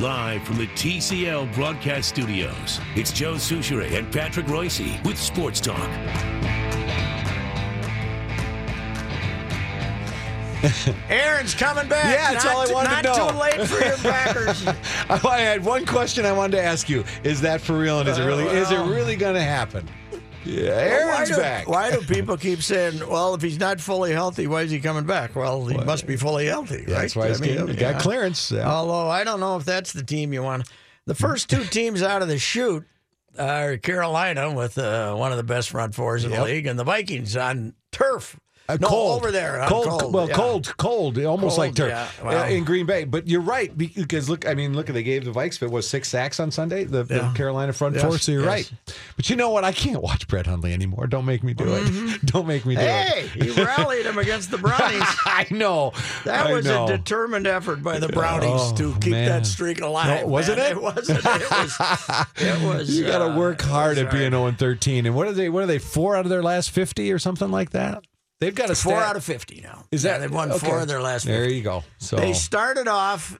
Live 0.00 0.42
from 0.42 0.58
the 0.58 0.66
TCL 0.66 1.54
broadcast 1.54 2.10
studios, 2.10 2.80
it's 2.96 3.10
Joe 3.12 3.36
Soucheray 3.36 3.96
and 3.96 4.12
Patrick 4.12 4.44
Reusse 4.44 5.02
with 5.06 5.18
Sports 5.18 5.58
Talk. 5.58 5.88
Aaron's 11.08 11.54
coming 11.54 11.88
back. 11.88 12.14
Yeah, 12.14 12.34
that's 12.34 12.44
not, 12.44 12.54
all 12.54 12.68
I 12.68 12.72
wanted 12.74 12.90
not 12.90 13.04
to 13.04 13.08
know. 13.08 13.16
Not 13.16 13.30
too 13.30 13.38
late 13.38 13.68
for 13.68 13.82
your 13.82 13.96
Packers. 13.96 14.66
I 15.24 15.38
had 15.38 15.64
one 15.64 15.86
question 15.86 16.26
I 16.26 16.32
wanted 16.32 16.58
to 16.58 16.62
ask 16.62 16.90
you. 16.90 17.02
Is 17.24 17.40
that 17.40 17.62
for 17.62 17.78
real? 17.78 18.00
And 18.00 18.08
is 18.10 18.18
it 18.18 18.24
really 18.26 18.44
is 18.44 18.70
it 18.70 18.78
oh. 18.78 18.90
really 18.90 19.16
going 19.16 19.34
to 19.34 19.42
happen? 19.42 19.88
Yeah, 20.46 21.06
why 21.12 21.24
do, 21.24 21.36
back. 21.36 21.68
Why 21.68 21.90
do 21.90 22.00
people 22.02 22.36
keep 22.36 22.62
saying, 22.62 23.00
"Well, 23.08 23.34
if 23.34 23.42
he's 23.42 23.58
not 23.58 23.80
fully 23.80 24.12
healthy, 24.12 24.46
why 24.46 24.62
is 24.62 24.70
he 24.70 24.80
coming 24.80 25.04
back?" 25.04 25.34
Well, 25.36 25.66
he 25.66 25.76
must 25.78 26.06
be 26.06 26.16
fully 26.16 26.46
healthy, 26.46 26.76
right? 26.78 26.86
That's 26.86 27.16
why 27.16 27.28
he's 27.28 27.40
getting- 27.40 27.68
he 27.68 27.74
got 27.74 28.00
clearance, 28.00 28.50
yeah. 28.52 28.70
Although 28.70 29.08
I 29.10 29.24
don't 29.24 29.40
know 29.40 29.56
if 29.56 29.64
that's 29.64 29.92
the 29.92 30.02
team 30.04 30.32
you 30.32 30.42
want. 30.42 30.68
The 31.06 31.14
first 31.14 31.50
two 31.50 31.64
teams 31.70 32.02
out 32.02 32.22
of 32.22 32.28
the 32.28 32.38
chute 32.38 32.84
are 33.38 33.76
Carolina 33.76 34.52
with 34.54 34.78
uh, 34.78 35.14
one 35.14 35.30
of 35.30 35.36
the 35.36 35.44
best 35.44 35.70
front 35.70 35.94
fours 35.94 36.24
in 36.24 36.30
the 36.30 36.42
league, 36.44 36.66
and 36.66 36.78
the 36.78 36.84
Vikings 36.84 37.36
on 37.36 37.74
turf. 37.92 38.38
Uh, 38.68 38.76
no, 38.80 38.88
cold 38.88 39.16
over 39.22 39.30
there. 39.30 39.64
cold, 39.68 39.86
cold, 39.86 40.12
well, 40.12 40.28
yeah. 40.28 40.34
cold, 40.34 40.76
cold, 40.76 41.18
almost 41.18 41.56
Cold, 41.56 41.58
like 41.58 41.74
turf 41.74 41.90
yeah, 41.90 42.08
uh, 42.22 42.24
wow. 42.32 42.46
in 42.46 42.64
Green 42.64 42.84
Bay. 42.86 43.04
But 43.04 43.28
you're 43.28 43.40
right 43.40 43.76
because 43.76 44.28
look, 44.28 44.46
I 44.46 44.54
mean, 44.54 44.74
look, 44.74 44.86
they 44.86 45.02
gave 45.02 45.24
the 45.24 45.30
Vikes, 45.30 45.60
but 45.60 45.70
was 45.70 45.88
six 45.88 46.08
sacks 46.08 46.40
on 46.40 46.50
Sunday, 46.50 46.84
the, 46.84 47.04
the 47.04 47.32
Carolina 47.34 47.72
front 47.72 47.94
Yes, 47.94 48.04
four. 48.04 48.18
So 48.18 48.32
you're 48.32 48.42
yes. 48.42 48.48
right. 48.48 48.72
But 49.16 49.30
you 49.30 49.36
know 49.36 49.50
what? 49.50 49.64
I 49.64 49.72
can't 49.72 50.02
watch 50.02 50.26
Brett 50.26 50.46
Hundley 50.46 50.72
anymore. 50.72 51.06
Don't 51.06 51.24
make 51.24 51.42
me 51.42 51.54
do 51.54 51.64
it. 51.68 52.20
Don't 52.26 52.46
make 52.46 52.66
me 52.66 52.74
do 52.74 52.80
it. 52.80 52.86
Hey, 52.86 53.30
it. 53.36 53.42
he 53.54 53.62
rallied 53.62 54.04
him 54.04 54.18
against 54.18 54.50
the 54.50 54.58
Brownies. 54.58 55.02
I 55.24 55.46
know. 55.50 55.92
That 56.24 56.46
I 56.48 56.52
was 56.52 56.66
know. 56.66 56.86
a 56.86 56.96
determined 56.96 57.46
effort 57.46 57.82
by 57.82 57.98
the 57.98 58.08
Brownies 58.08 58.50
Oh, 58.56 58.74
to 58.76 58.94
keep 59.00 59.12
man. 59.12 59.28
that 59.28 59.46
streak 59.46 59.80
alive. 59.80 60.22
No, 60.22 60.26
wasn't 60.26 60.58
man. 60.58 60.72
it? 60.72 60.76
It 60.76 60.82
wasn't. 60.82 61.18
It 61.24 61.50
was. 61.50 61.76
It 62.36 62.62
was. 62.62 62.90
You 62.96 63.04
got 63.06 63.18
to 63.18 63.32
uh, 63.32 63.36
work 63.36 63.60
hard 63.60 63.98
at 63.98 64.10
being 64.10 64.32
hard. 64.32 64.58
0 64.58 64.70
13. 64.74 65.06
And 65.06 65.14
what 65.14 65.26
are 65.28 65.32
they? 65.32 65.48
What 65.48 65.62
are 65.62 65.66
they? 65.66 65.78
Four 65.78 66.16
out 66.16 66.24
of 66.24 66.30
their 66.30 66.42
last 66.42 66.70
50 66.70 67.12
or 67.12 67.18
something 67.18 67.50
like 67.50 67.70
that. 67.70 68.04
They've 68.40 68.54
got 68.54 68.70
a 68.70 68.74
four 68.74 68.92
stat- 68.96 69.02
out 69.10 69.16
of 69.16 69.24
fifty 69.24 69.60
now. 69.62 69.84
Is 69.90 70.04
Yeah, 70.04 70.12
that 70.12 70.18
they've 70.20 70.30
won 70.32 70.52
okay. 70.52 70.66
four 70.66 70.80
of 70.80 70.88
their 70.88 71.00
last? 71.00 71.24
There 71.24 71.42
50. 71.44 71.56
you 71.56 71.62
go. 71.62 71.84
So 71.98 72.16
They 72.16 72.32
started 72.32 72.86
off. 72.88 73.38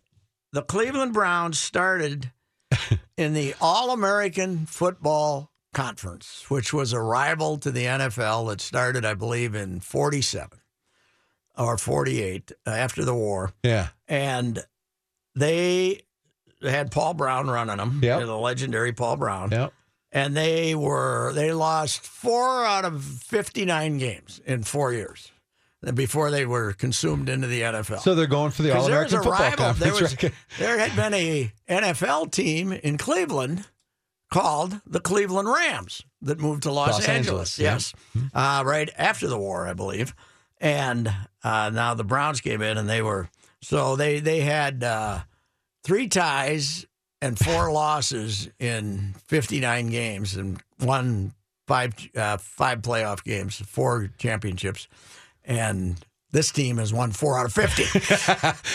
The 0.52 0.62
Cleveland 0.62 1.12
Browns 1.12 1.58
started 1.58 2.32
in 3.18 3.34
the 3.34 3.54
All 3.60 3.90
American 3.90 4.64
Football 4.66 5.52
Conference, 5.74 6.46
which 6.48 6.72
was 6.72 6.92
a 6.94 7.00
rival 7.00 7.58
to 7.58 7.70
the 7.70 7.84
NFL 7.84 8.48
that 8.48 8.60
started, 8.62 9.04
I 9.04 9.12
believe, 9.14 9.54
in 9.54 9.80
'47 9.80 10.60
or 11.58 11.76
'48 11.76 12.52
uh, 12.66 12.70
after 12.70 13.04
the 13.04 13.14
war. 13.14 13.52
yeah, 13.62 13.88
and 14.08 14.64
they 15.34 16.00
had 16.62 16.90
Paul 16.90 17.12
Brown 17.14 17.48
running 17.48 17.76
them, 17.76 18.00
Yep. 18.02 18.20
the 18.20 18.34
legendary 18.36 18.92
Paul 18.94 19.16
Brown, 19.16 19.50
yeah. 19.50 19.68
And 20.16 20.34
they 20.34 20.74
were 20.74 21.30
they 21.34 21.52
lost 21.52 22.00
four 22.00 22.64
out 22.64 22.86
of 22.86 23.04
fifty 23.04 23.66
nine 23.66 23.98
games 23.98 24.40
in 24.46 24.62
four 24.62 24.90
years 24.94 25.30
before 25.94 26.30
they 26.30 26.46
were 26.46 26.72
consumed 26.72 27.28
into 27.28 27.46
the 27.46 27.60
NFL. 27.60 28.00
So 28.00 28.14
they're 28.14 28.26
going 28.26 28.50
for 28.50 28.62
the 28.62 28.74
All 28.74 28.86
American 28.86 29.18
Football 29.18 29.32
rival. 29.32 29.74
There, 29.74 29.90
Conference. 29.90 30.00
was, 30.00 30.22
right? 30.22 30.32
there 30.58 30.78
had 30.78 30.96
been 30.96 31.12
a 31.12 31.52
NFL 31.68 32.32
team 32.32 32.72
in 32.72 32.96
Cleveland 32.96 33.66
called 34.32 34.80
the 34.86 35.00
Cleveland 35.00 35.48
Rams 35.48 36.02
that 36.22 36.40
moved 36.40 36.62
to 36.62 36.72
Los, 36.72 36.92
Los 36.92 37.08
Angeles, 37.08 37.58
yeah. 37.58 37.74
Yes, 37.74 37.92
uh, 38.32 38.62
right 38.64 38.88
after 38.96 39.28
the 39.28 39.38
war, 39.38 39.68
I 39.68 39.74
believe. 39.74 40.14
And 40.58 41.12
uh, 41.44 41.70
now 41.74 41.92
the 41.92 42.04
Browns 42.04 42.40
came 42.40 42.62
in, 42.62 42.78
and 42.78 42.88
they 42.88 43.02
were 43.02 43.28
so 43.60 43.96
they 43.96 44.20
they 44.20 44.40
had 44.40 44.82
uh, 44.82 45.20
three 45.84 46.08
ties 46.08 46.86
and 47.22 47.38
four 47.38 47.70
losses 47.72 48.48
in 48.58 49.14
59 49.26 49.88
games 49.88 50.36
and 50.36 50.60
won 50.80 51.32
five 51.66 51.94
uh, 52.16 52.36
five 52.36 52.82
playoff 52.82 53.22
games, 53.24 53.56
four 53.66 54.10
championships, 54.18 54.88
and 55.44 55.96
this 56.32 56.50
team 56.50 56.78
has 56.78 56.92
won 56.92 57.12
four 57.12 57.38
out 57.38 57.46
of 57.46 57.52
50. 57.52 57.84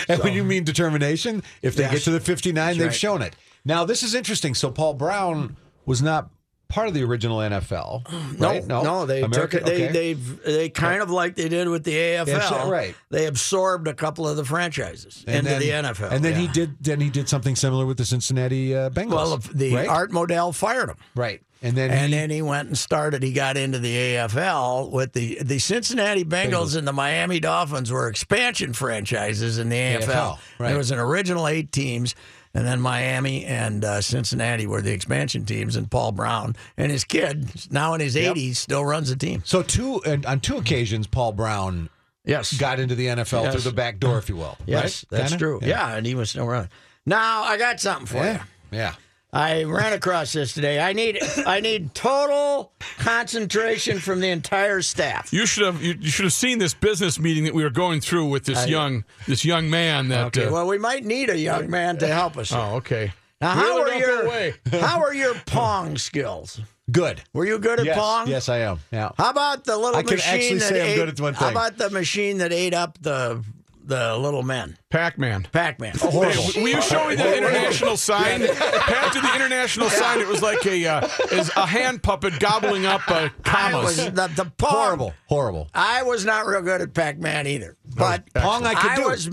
and 0.13 0.23
when 0.23 0.33
you 0.33 0.43
mean 0.43 0.63
determination, 0.63 1.43
if 1.61 1.75
they 1.75 1.83
Yes. 1.83 1.91
get 1.93 2.01
to 2.03 2.11
the 2.11 2.19
59, 2.19 2.77
they've 2.77 2.87
right. 2.87 2.95
shown 2.95 3.21
it. 3.21 3.35
Now, 3.63 3.85
this 3.85 4.01
is 4.03 4.15
interesting. 4.15 4.55
So, 4.55 4.71
Paul 4.71 4.95
Brown 4.95 5.57
was 5.85 6.01
not 6.01 6.29
part 6.71 6.87
of 6.87 6.93
the 6.93 7.03
original 7.03 7.37
NFL. 7.37 8.39
Right? 8.39 8.65
No, 8.65 8.81
no, 8.83 9.05
they 9.05 9.21
American- 9.21 9.41
took 9.41 9.53
it. 9.53 9.65
They 9.65 9.85
okay. 9.89 9.91
they 9.91 10.13
they 10.51 10.69
kind 10.69 11.01
of 11.01 11.09
like 11.11 11.35
they 11.35 11.49
did 11.49 11.67
with 11.67 11.83
the 11.83 11.93
AFL. 11.93 12.27
Yeah, 12.27 12.69
right. 12.69 12.95
They 13.09 13.27
absorbed 13.27 13.87
a 13.87 13.93
couple 13.93 14.27
of 14.27 14.37
the 14.37 14.45
franchises 14.45 15.23
And 15.27 15.37
into 15.47 15.49
then- 15.51 15.59
the 15.59 15.89
NFL. 15.89 16.11
And 16.11 16.23
then 16.25 16.35
he 16.35 16.47
did. 16.47 16.75
Then 16.81 16.99
he 17.01 17.09
did 17.09 17.29
something 17.29 17.55
similar 17.55 17.85
with 17.85 17.97
the 17.97 18.05
Cincinnati 18.05 18.75
uh, 18.75 18.89
Bengals. 18.89 19.09
Well, 19.11 19.37
the 19.53 19.75
right? 19.75 19.87
Art 19.87 20.11
Modell 20.11 20.53
fired 20.55 20.89
him. 20.89 20.97
right, 21.15 21.41
and 21.61 21.75
then 21.75 21.91
And 21.91 22.11
he, 22.11 22.17
then 22.19 22.29
he 22.29 22.41
went 22.41 22.67
and 22.69 22.77
started. 22.77 23.21
He 23.23 23.33
got 23.33 23.57
into 23.57 23.79
the 23.79 23.95
AFL 24.15 24.91
with 24.91 25.13
the 25.13 25.37
the 25.43 25.59
Cincinnati 25.59 26.23
Bengals, 26.23 26.51
Bengals. 26.51 26.75
and 26.77 26.87
the 26.87 26.93
Miami 26.93 27.39
Dolphins 27.39 27.91
were 27.91 28.07
expansion 28.07 28.73
franchises 28.73 29.57
in 29.57 29.69
the 29.69 29.75
AFL. 29.75 30.01
AFL, 30.07 30.39
right. 30.59 30.69
There 30.69 30.77
was 30.77 30.91
an 30.91 30.99
original 30.99 31.47
eight 31.47 31.71
teams, 31.71 32.15
and 32.53 32.65
then 32.67 32.81
Miami 32.81 33.45
and 33.45 33.83
uh, 33.85 34.01
Cincinnati 34.01 34.67
were 34.67 34.81
the 34.81 34.91
expansion 34.93 35.45
teams. 35.45 35.75
And 35.75 35.89
Paul 35.89 36.11
Brown 36.11 36.55
and 36.77 36.91
his 36.91 37.03
kid, 37.03 37.49
now 37.71 37.93
in 37.93 38.01
his 38.01 38.15
Yep. 38.15 38.35
80s, 38.35 38.55
still 38.57 38.83
runs 38.85 39.09
the 39.09 39.15
team. 39.15 39.41
so 39.45 39.63
two 39.63 40.01
and 40.05 40.25
on 40.25 40.39
two 40.39 40.57
occasions, 40.57 41.07
Paul 41.07 41.31
Brown 41.33 41.89
Yes, 42.23 42.53
got 42.55 42.79
into 42.79 42.93
the 42.93 43.07
NFL 43.07 43.43
Yes. 43.45 43.53
through 43.53 43.61
the 43.63 43.75
back 43.75 43.99
door, 43.99 44.19
if 44.19 44.29
you 44.29 44.35
will. 44.35 44.55
Yes, 44.67 45.03
right? 45.11 45.19
that's 45.19 45.31
Kinda? 45.31 45.43
true. 45.43 45.59
Yeah. 45.63 45.95
and 45.95 46.05
he 46.05 46.13
was 46.13 46.29
still 46.29 46.45
running. 46.45 46.69
Now 47.05 47.41
I 47.43 47.57
got 47.57 47.79
something 47.79 48.05
for 48.05 48.17
yeah, 48.17 48.43
you. 48.71 48.77
yeah. 48.77 48.93
I 49.33 49.63
ran 49.63 49.93
across 49.93 50.33
this 50.33 50.53
today. 50.53 50.79
I 50.79 50.91
need 50.91 51.19
I 51.45 51.61
need 51.61 51.95
total 51.95 52.73
concentration 52.97 53.99
from 53.99 54.19
the 54.19 54.29
entire 54.29 54.81
staff. 54.81 55.31
You 55.31 55.45
should 55.45 55.65
have 55.65 55.81
you, 55.81 55.95
you 55.99 56.09
should 56.09 56.25
have 56.25 56.33
seen 56.33 56.59
this 56.59 56.73
business 56.73 57.17
meeting 57.17 57.45
that 57.45 57.53
we 57.53 57.63
were 57.63 57.69
going 57.69 58.01
through 58.01 58.27
with 58.27 58.43
this 58.43 58.67
young 58.67 59.05
this 59.27 59.45
young 59.45 59.69
man 59.69 60.09
that. 60.09 60.37
Okay, 60.37 60.47
uh, 60.47 60.51
well, 60.51 60.67
we 60.67 60.77
might 60.77 61.05
need 61.05 61.29
a 61.29 61.37
young 61.37 61.69
man 61.69 61.97
to 61.99 62.07
help 62.07 62.37
us. 62.37 62.51
oh, 62.51 62.75
okay. 62.75 63.13
Now, 63.39 63.51
how 63.51 63.83
Wheeler, 63.83 63.91
are 63.91 64.39
your 64.39 64.53
how 64.81 65.01
are 65.01 65.13
your 65.13 65.33
pong 65.45 65.97
skills? 65.97 66.59
Good. 66.91 67.21
Were 67.33 67.45
you 67.45 67.57
good 67.57 67.79
at 67.79 67.85
yes, 67.85 67.97
pong? 67.97 68.27
yes, 68.27 68.49
I 68.49 68.59
am. 68.59 68.79
Yeah. 68.91 69.11
How 69.17 69.29
about 69.29 69.63
the 69.63 69.77
little 69.77 69.95
I 69.95 70.03
can 70.03 70.15
machine 70.15 70.33
actually 70.33 70.59
that 70.59 70.67
say 70.67 70.81
I'm 70.81 70.87
ate, 70.89 70.95
good 70.95 71.09
at 71.09 71.19
one 71.21 71.33
How 71.35 71.49
about 71.49 71.77
the 71.77 71.89
machine 71.89 72.39
that 72.39 72.51
ate 72.51 72.73
up 72.73 72.97
the 73.01 73.43
the 73.83 74.17
little 74.17 74.43
men? 74.43 74.77
Pac-Man. 74.89 75.47
Pac-Man. 75.51 75.93
Horrible. 75.99 76.43
Were 76.61 76.67
you 76.67 76.81
showing 76.81 77.17
the 77.17 77.37
international 77.37 77.97
sign? 78.11 78.41
Pat 78.45 79.13
did 79.13 79.23
the 79.23 79.35
international 79.35 79.89
sign. 79.89 80.19
It 80.19 80.27
was 80.27 80.41
like 80.41 80.65
a 80.65 80.85
uh, 80.87 81.07
is 81.31 81.49
a 81.55 81.65
hand 81.65 82.03
puppet 82.03 82.39
gobbling 82.39 82.85
up 82.85 83.01
uh, 83.09 83.29
I 83.45 83.73
was 83.73 83.95
commas. 83.97 83.97
the, 83.97 84.27
the 84.35 84.51
pong. 84.57 84.69
Horrible. 84.71 85.13
Horrible. 85.27 85.67
I 85.73 86.03
was 86.03 86.25
not 86.25 86.45
real 86.45 86.61
good 86.61 86.81
at 86.81 86.93
Pac-Man 86.93 87.47
either, 87.47 87.77
but 87.95 88.25
Pong 88.33 88.65
I 88.65 88.73
could 88.75 88.95
do. 89.01 89.07
was 89.09 89.29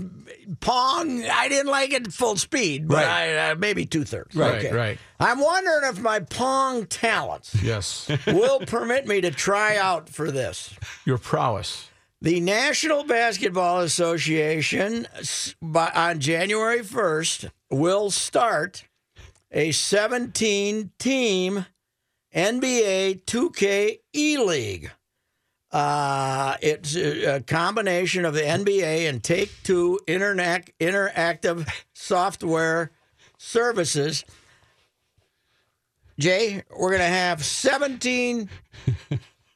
Pong. 0.61 1.23
I 1.25 1.47
didn't 1.49 1.71
like 1.71 1.91
it 1.93 2.11
full 2.11 2.35
speed, 2.37 2.87
but 2.87 2.95
Right. 3.05 3.07
I, 3.37 3.51
uh, 3.51 3.55
maybe 3.55 3.85
two 3.85 4.03
thirds. 4.03 4.35
Right, 4.35 4.65
okay. 4.65 4.75
right. 4.75 4.97
I'm 5.19 5.39
wondering 5.39 5.89
if 5.89 5.99
my 5.99 6.21
Pong 6.21 6.85
talents 6.87 7.55
Yes, 7.61 8.09
will 8.27 8.59
permit 8.61 9.05
me 9.07 9.21
to 9.21 9.31
try 9.31 9.75
out 9.77 10.09
for 10.09 10.31
this. 10.31 10.73
your 11.05 11.17
prowess. 11.17 11.88
The 12.21 12.41
National 12.41 13.05
Basketball 13.05 13.79
Association 13.79 15.07
on 15.71 16.19
January 16.19 16.81
1st 16.81 17.49
will 17.71 18.11
start 18.11 18.83
a 19.53 19.71
17 19.71 20.91
team 20.99 21.65
NBA 22.35 23.23
2K 23.23 23.99
E 24.13 24.37
League. 24.37 24.91
Uh, 25.71 26.57
it's 26.61 26.97
a, 26.97 27.39
combination 27.39 28.25
of 28.25 28.33
the 28.33 28.41
NBA 28.41 29.07
and 29.07 29.23
Take 29.23 29.51
Two 29.63 29.97
Interactive 30.05 31.69
Software 31.93 32.91
Services. 33.37 34.25
Jay, 36.19 36.63
we're 36.69 36.89
going 36.89 36.99
to 36.99 37.05
have 37.05 37.45
17 37.45 38.49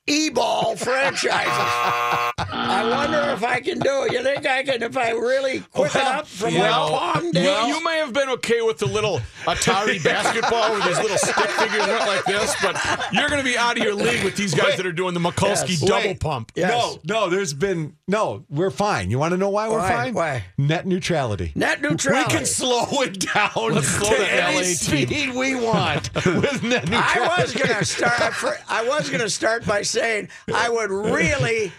e-ball 0.08 0.76
franchises. 0.76 1.48
I 1.48 2.88
wonder 2.90 3.32
if 3.32 3.44
I 3.44 3.60
can 3.62 3.80
do 3.80 4.04
it. 4.04 4.12
You 4.14 4.24
think 4.24 4.46
I 4.46 4.64
can 4.64 4.84
if 4.84 4.98
I 4.98 5.12
really 5.12 5.62
quick 5.72 5.96
it 5.96 6.02
up 6.02 6.28
from 6.28 6.54
Well, 6.56 6.92
my 6.92 6.98
Pong 7.14 7.26
you, 7.28 7.32
days? 7.34 7.68
you 7.68 7.84
may 7.84 7.98
have 7.98 8.12
been 8.14 8.30
okay 8.30 8.62
with 8.62 8.78
the 8.80 8.86
little 8.86 9.22
Atari 9.46 10.04
basketball 10.04 10.72
where 10.72 10.88
these 10.88 11.00
little 11.00 11.18
stick 11.18 11.36
figures 11.36 11.88
went 11.88 12.06
like 12.08 12.26
this, 12.26 12.54
but 12.62 12.76
you're 13.14 13.30
going 13.30 13.40
to 13.44 13.50
be 13.50 13.58
out 13.58 13.78
of 13.78 13.84
your 13.84 13.96
league 13.96 14.24
with 14.24 14.36
these 14.36 14.54
guys 14.54 14.76
that 14.78 14.86
are 14.86 14.92
doing 14.92 15.14
the 15.14 15.20
Mikulski 15.20 15.70
Yes. 15.70 15.80
double 15.82 16.08
Wait. 16.10 16.20
pump. 16.20 16.52
Yes. 16.56 16.98
No, 17.06 17.22
no, 17.22 17.30
there's 17.30 17.54
been 17.54 17.96
no. 18.08 18.44
We're 18.50 18.72
fine. 18.72 19.10
You 19.10 19.20
want 19.20 19.32
to 19.32 19.38
know 19.38 19.50
why 19.50 19.70
we're 19.70 19.80
Why? 19.80 19.90
fine? 19.90 20.14
Why? 20.14 20.44
Net 20.58 20.86
neutrality. 20.86 21.52
Net 21.56 21.82
neutrality. 21.82 22.34
We 22.34 22.38
can 22.40 22.46
slow 22.46 22.86
it 23.04 23.20
down 23.20 23.52
Let's 23.74 23.88
slow 23.88 24.10
to 24.10 24.16
the 24.18 24.32
any 24.34 24.56
LA 24.58 24.62
team. 24.64 24.76
speed 25.08 25.34
we 25.36 25.56
want 25.56 26.14
with 26.26 26.62
net 26.64 26.90
neutrality. 26.90 27.20
I 27.22 27.38
was 27.42 27.54
gonna 27.54 27.86
start. 27.86 28.62
I 28.70 28.86
was 28.88 29.10
gonna 29.10 29.30
start 29.30 29.66
by 29.66 29.82
saying 29.94 30.30
I 30.54 30.70
would 30.70 30.90
really 30.92 31.72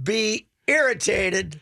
be 0.00 0.46
irritated 0.66 1.60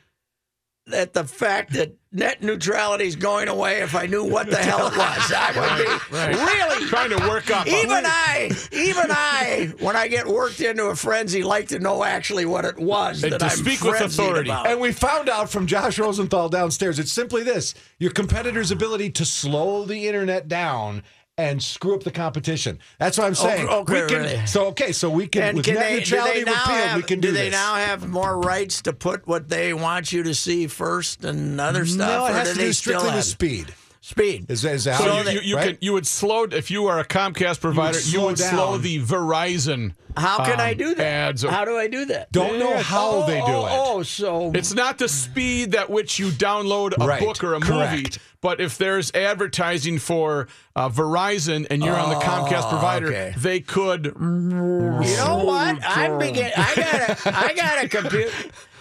at 0.93 1.13
the 1.13 1.23
fact 1.25 1.73
that 1.75 1.95
net 2.11 2.43
neutrality 2.43 3.05
is 3.07 3.15
going 3.15 3.47
away 3.49 3.83
if 3.83 3.95
I 3.95 4.07
knew 4.07 4.25
what 4.25 4.51
the 4.51 4.57
hell 4.69 4.89
it 4.89 4.97
was. 4.97 5.33
I 5.35 5.53
would 5.55 5.85
be 6.11 6.17
right. 6.17 6.35
really 6.35 6.87
Trying 6.89 7.11
to 7.11 7.29
work 7.29 7.51
up. 7.51 7.67
a- 7.67 7.71
Even 7.83 8.03
I, 8.05 8.51
even 8.73 9.07
I, 9.09 9.73
when 9.81 9.97
I 9.97 10.09
get 10.09 10.27
worked 10.27 10.61
into 10.61 10.87
a 10.87 10.97
frenzy, 10.97 11.43
like 11.45 11.69
to 11.69 11.79
know 11.79 12.03
actually 12.05 12.45
what 12.47 12.65
it 12.65 12.77
was 12.79 13.23
And 13.23 13.33
that 13.33 13.39
to 13.39 13.45
I'm 13.47 13.51
speak 13.53 13.83
with 13.83 14.01
authority. 14.01 14.51
about. 14.51 14.67
And 14.67 14.81
we 14.81 14.93
found 14.93 15.29
out 15.29 15.49
from 15.51 15.67
Josh 15.67 15.99
Rosenthal 15.99 16.49
downstairs. 16.49 16.99
It's 16.99 17.13
simply 17.13 17.45
this: 17.45 17.75
your 17.99 18.11
competitor's 18.11 18.71
ability 18.73 19.11
to 19.13 19.25
slow 19.25 19.85
the 19.85 20.07
internet 20.09 20.49
down 20.49 21.03
and 21.39 21.63
screw 21.63 21.95
up 21.95 22.03
the 22.03 22.11
competition. 22.11 22.79
That's 22.99 23.17
what 23.17 23.27
I'm 23.27 23.35
saying. 23.35 23.69
okay, 23.69 24.03
we 24.03 24.09
can, 24.09 24.23
really. 24.23 24.47
So 24.47 24.67
okay, 24.67 24.93
so 24.93 25.09
we 25.09 25.27
can 25.27 25.43
And 25.43 25.57
with 25.57 25.65
can 25.65 25.75
net 25.75 25.89
they, 25.89 25.97
neutrality 25.99 26.45
they 26.45 26.51
repealed, 26.51 26.57
have, 26.57 26.97
we 26.97 27.03
can 27.03 27.21
do, 27.21 27.33
they 27.33 27.45
this. 27.49 27.53
now 27.53 27.75
have 27.77 28.07
more 28.09 28.39
rights 28.39 28.83
to 28.83 28.93
put 28.93 29.27
what 29.27 29.49
they 29.49 29.73
want 29.73 30.13
you 30.13 30.23
to 30.25 30.35
see 30.35 30.67
first 30.67 31.25
and 31.25 31.61
other 31.61 31.87
stuff? 31.87 32.09
no, 32.09 32.27
it 32.27 32.35
has 32.35 32.49
do 32.49 32.53
to 32.55 32.59
they 32.59 32.67
do 32.67 32.73
strictly 32.73 33.15
with 33.15 33.25
speed. 33.25 33.75
Speed? 34.03 34.51
Is, 34.51 34.65
is 34.65 34.85
that 34.85 34.99
So 34.99 35.05
how 35.05 35.19
you, 35.19 35.25
they- 35.25 35.35
you, 35.35 35.41
you 35.41 35.57
right? 35.57 35.69
can 35.69 35.79
you 35.81 35.95
would 35.95 36.07
slow 36.07 36.43
if 36.45 36.71
you 36.71 36.87
are 36.89 36.99
a 36.99 37.05
Comcast 37.07 37.61
provider, 37.61 37.97
you 37.99 38.03
slow 38.03 38.27
would 38.27 38.39
slow, 38.39 38.77
the 38.77 39.01
Verizon. 39.01 39.95
How 40.15 40.45
can 40.45 40.61
I 40.61 40.73
um, 40.73 40.77
do 40.77 40.95
that? 40.97 41.07
Ads. 41.07 41.43
How 41.45 41.65
do 41.65 41.79
I 41.79 41.87
do 41.89 42.05
that? 42.07 42.31
Don't 42.33 42.59
know 42.59 42.77
how 42.77 43.23
oh, 43.23 43.27
they 43.27 43.39
do 43.39 43.47
oh, 43.47 43.67
it. 43.67 43.71
Oh, 43.73 44.03
so 44.03 44.53
It's 44.55 44.75
not 44.75 44.99
the 44.99 45.09
speed 45.09 45.75
at 45.75 45.89
which 45.89 46.19
you 46.19 46.27
download 46.29 46.93
a 47.01 47.07
Right, 47.07 47.21
book 47.21 47.43
or 47.43 47.55
a 47.55 47.61
movie, 47.61 48.05
but 48.43 48.61
if 48.61 48.77
there's 48.77 49.11
advertising 49.15 49.99
for 49.99 50.49
uh, 50.77 50.91
Verizon 50.91 51.67
and 51.71 51.83
you're 51.83 51.97
on 51.97 52.11
the 52.11 52.17
Comcast 52.17 52.69
provider, 52.69 53.07
Oh, 53.07 53.11
okay. 53.11 53.35
they 53.39 53.61
could. 53.61 54.05
You 54.05 54.13
know 54.21 55.45
what? 55.47 55.79
I'm 55.83 56.19
begin. 56.19 56.53
I 56.57 56.75
got 56.75 57.27
a. 57.27 57.37
I 57.37 57.55
got 57.55 57.85
a 57.85 57.89
computer. 57.89 58.31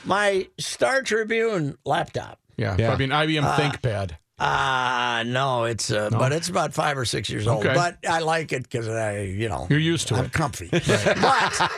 My 0.04 0.48
Star 0.58 1.02
Tribune 1.02 1.78
laptop. 1.86 2.40
Yeah, 2.58 2.76
Yeah. 2.78 2.88
probably 2.88 3.06
an 3.06 3.12
IBM 3.12 3.44
Uh, 3.44 3.58
ThinkPad. 3.58 4.12
Ah, 4.44 5.22
no, 5.26 5.66
it's 5.66 5.92
uh, 5.92 6.10
but 6.10 6.32
it's 6.34 6.50
about 6.50 6.74
five 6.74 6.98
or 6.98 7.06
six 7.06 7.30
years 7.30 7.46
old. 7.48 7.64
Okay. 7.64 7.76
But 7.76 7.98
I 8.10 8.20
like 8.20 8.52
it 8.52 8.64
because 8.64 8.88
I, 8.88 9.20
you 9.22 9.48
know, 9.50 9.68
You're 9.70 9.78
used 9.78 10.08
to 10.08 10.16
it. 10.16 10.18
I'm 10.18 10.26
it. 10.26 10.32
comfy. 10.34 10.68
but 10.72 11.72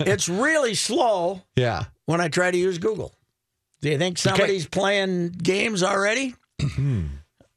it's 0.00 0.28
really 0.28 0.74
slow 0.74 1.42
Yeah. 1.56 1.84
when 2.06 2.20
I 2.20 2.26
try 2.28 2.50
to 2.50 2.58
use 2.58 2.78
Google. 2.78 3.14
Do 3.80 3.90
you 3.90 3.98
think 3.98 4.18
somebody's 4.18 4.66
playing 4.66 5.28
games 5.30 5.82
already? 5.84 6.34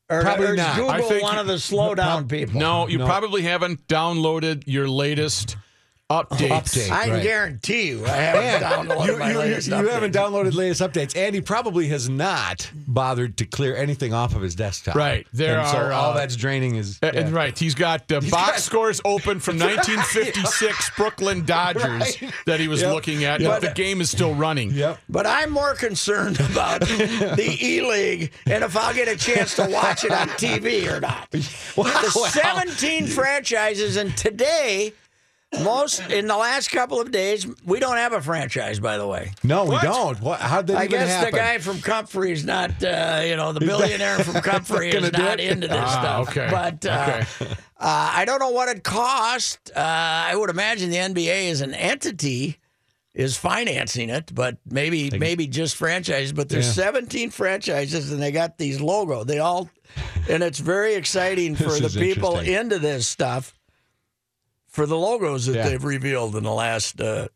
or, 0.09 0.21
Probably 0.21 0.45
or 0.47 0.51
is 0.53 0.57
not. 0.57 0.75
Google 0.75 0.91
I 0.91 1.01
think 1.01 1.23
one 1.23 1.33
you- 1.35 1.41
of 1.41 1.47
the 1.47 1.57
slow 1.59 1.95
down 1.95 2.27
people? 2.27 2.59
No, 2.59 2.87
you 2.87 2.99
No. 2.99 3.05
probably 3.07 3.41
haven't 3.41 3.87
downloaded 3.87 4.63
your 4.67 4.87
latest 4.87 5.57
updates. 6.09 6.49
Update. 6.49 6.89
I 6.89 7.03
can 7.05 7.13
Right. 7.15 7.23
guarantee 7.23 7.87
you, 7.89 8.05
I 8.05 8.09
haven't 8.11 8.63
downloaded 8.89 9.07
You, 9.07 9.17
my 9.17 9.31
you, 9.31 9.37
latest 9.39 9.67
you 9.67 9.73
update. 9.73 9.91
haven't 9.91 10.13
downloaded 10.15 10.53
latest 10.53 10.79
updates, 10.81 11.17
and 11.17 11.35
he 11.35 11.41
probably 11.41 11.87
has 11.89 12.07
not 12.07 12.69
bothered 12.73 13.35
to 13.37 13.45
clear 13.45 13.75
anything 13.75 14.13
off 14.13 14.33
of 14.33 14.41
his 14.41 14.55
desktop. 14.55 14.95
Right. 14.95 15.27
There 15.33 15.59
and 15.59 15.67
so 15.67 15.77
are, 15.77 15.91
all 15.91 16.11
uh, 16.11 16.15
that's 16.15 16.37
draining 16.37 16.75
is 16.77 16.97
Uh, 17.03 17.11
yeah. 17.13 17.29
Right, 17.29 17.57
he's 17.59 17.75
got 17.75 18.09
uh, 18.11 18.21
box 18.21 18.31
got- 18.31 18.59
scores 18.61 19.01
open 19.03 19.41
from 19.41 19.57
1956 19.59 20.91
Brooklyn 20.95 21.43
Dodgers 21.45 21.83
Right. 22.21 22.31
that 22.45 22.59
he 22.61 22.67
was 22.69 22.81
Yep. 22.81 22.93
looking 22.93 23.23
at, 23.25 23.41
Yep. 23.41 23.49
but 23.49 23.61
the 23.61 23.73
game 23.73 23.99
is 23.99 24.09
still 24.09 24.33
running. 24.33 24.71
Yep. 24.71 24.99
But 25.09 25.27
I'm 25.27 25.51
more 25.51 25.73
concerned 25.75 26.39
about 26.39 26.81
the 26.81 27.57
E 27.61 27.81
League 27.81 28.31
and 28.45 28.63
if 28.63 28.77
I'll 28.77 28.93
get 28.93 29.07
a 29.09 29.17
chance 29.17 29.55
to 29.55 29.65
watch 29.69 30.05
it 30.05 30.11
on 30.11 30.29
TV 30.29 30.87
or 30.89 31.01
not. 31.01 31.29
the 31.31 31.41
17 31.41 33.07
franchises, 33.07 33.97
and 33.97 34.15
today, 34.15 34.93
most 35.63 35.99
in 36.11 36.27
the 36.27 36.35
last 36.37 36.71
couple 36.71 36.99
of 36.99 37.11
days, 37.11 37.47
we 37.65 37.79
don't 37.79 37.97
have 37.97 38.13
a 38.13 38.21
franchise. 38.21 38.79
By 38.79 38.97
the 38.97 39.07
way, 39.07 39.31
No, 39.43 39.65
we 39.65 39.77
don't. 39.79 40.19
What? 40.21 40.39
How 40.41 40.61
did 40.61 40.75
I 40.75 40.85
even 40.85 40.91
guess 40.99 41.09
happen? 41.09 41.31
the 41.31 41.37
guy 41.37 41.57
from 41.59 41.79
Comfrey 41.81 42.31
is 42.31 42.43
not, 42.43 42.83
uh, 42.83 43.21
you 43.25 43.35
know, 43.35 43.53
the 43.53 43.59
billionaire 43.65 44.19
from 44.19 44.41
Comfrey 44.41 44.89
is 44.93 45.11
not 45.13 45.39
into 45.39 45.67
this 45.67 45.77
Ah, 45.79 45.99
stuff. 46.23 46.29
okay. 46.29 46.47
But 46.51 46.85
uh, 46.85 47.23
Okay. 47.41 47.51
uh, 47.79 48.11
I 48.13 48.25
don't 48.25 48.39
know 48.39 48.49
what 48.51 48.67
it 48.69 48.83
cost. 48.83 49.71
Uh, 49.75 49.79
I 49.79 50.35
would 50.35 50.49
imagine 50.49 50.89
the 50.89 50.97
NBA 50.97 51.49
as 51.51 51.61
an 51.61 51.73
entity 51.73 52.57
is 53.13 53.35
financing 53.35 54.09
it, 54.11 54.35
but 54.35 54.57
maybe 54.69 55.09
maybe 55.17 55.47
just 55.47 55.75
franchises. 55.75 56.33
But 56.33 56.49
there's 56.49 56.67
Yeah. 56.77 56.83
17 56.83 57.31
franchises, 57.31 58.11
and 58.11 58.21
they 58.21 58.31
got 58.31 58.57
these 58.59 58.79
logo. 58.79 59.23
They 59.23 59.39
all, 59.39 59.69
and 60.29 60.43
it's 60.43 60.59
very 60.59 60.93
exciting 60.95 61.55
for 61.55 61.71
the 61.79 61.89
people 61.89 62.37
into 62.37 62.77
this 62.79 63.07
stuff 63.07 63.53
for 64.77 64.85
the 64.85 64.95
logos 64.97 65.47
that 65.47 65.55
Yeah. 65.55 65.69
they've 65.69 65.83
revealed 65.83 66.35
in 66.35 66.43
the 66.43 66.53
last. 66.53 67.01
Uh, 67.01 67.27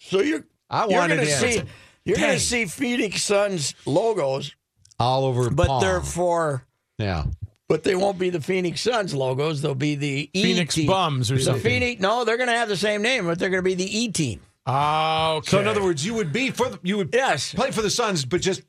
so 0.00 0.20
you're 0.20 0.44
I 0.68 0.86
you're 0.88 1.06
going 1.06 1.20
to 1.20 1.26
see 1.26 1.62
you're 2.04 2.16
going 2.18 2.32
to 2.34 2.40
see 2.40 2.66
Phoenix 2.66 3.22
Suns 3.22 3.74
logos, 3.86 4.54
all 4.98 5.24
over. 5.24 5.48
but 5.48 5.68
Palm. 5.68 5.80
they're 5.80 6.00
for. 6.00 6.66
yeah. 6.98 7.24
But 7.68 7.84
they 7.84 7.94
won't 7.94 8.18
be 8.18 8.30
the 8.30 8.40
Phoenix 8.40 8.80
Suns 8.80 9.14
logos. 9.14 9.60
They'll 9.62 9.74
be 9.74 9.94
the 9.94 10.28
E 10.32 10.42
Phoenix 10.42 10.74
team. 10.74 10.86
Bums 10.88 11.30
or 11.30 11.36
The 11.36 11.42
something. 11.42 11.62
Phoenix. 11.62 12.00
No, 12.00 12.24
they're 12.24 12.38
going 12.38 12.48
to 12.48 12.54
have 12.56 12.68
the 12.68 12.76
same 12.78 13.00
name, 13.02 13.26
but 13.26 13.38
they're 13.38 13.50
going 13.50 13.62
to 13.62 13.68
be 13.68 13.74
the 13.74 13.98
E 13.98 14.10
team. 14.10 14.40
Ah, 14.66 15.34
okay. 15.34 15.50
So 15.50 15.60
in 15.60 15.68
other 15.68 15.82
words, 15.82 16.04
you 16.04 16.14
would 16.14 16.32
be 16.32 16.50
for 16.50 16.68
the, 16.70 16.80
you 16.82 16.96
would 16.96 17.10
Yes. 17.12 17.54
play 17.54 17.70
for 17.70 17.82
the 17.82 17.90
Suns, 17.90 18.24
but 18.24 18.40
just 18.40 18.62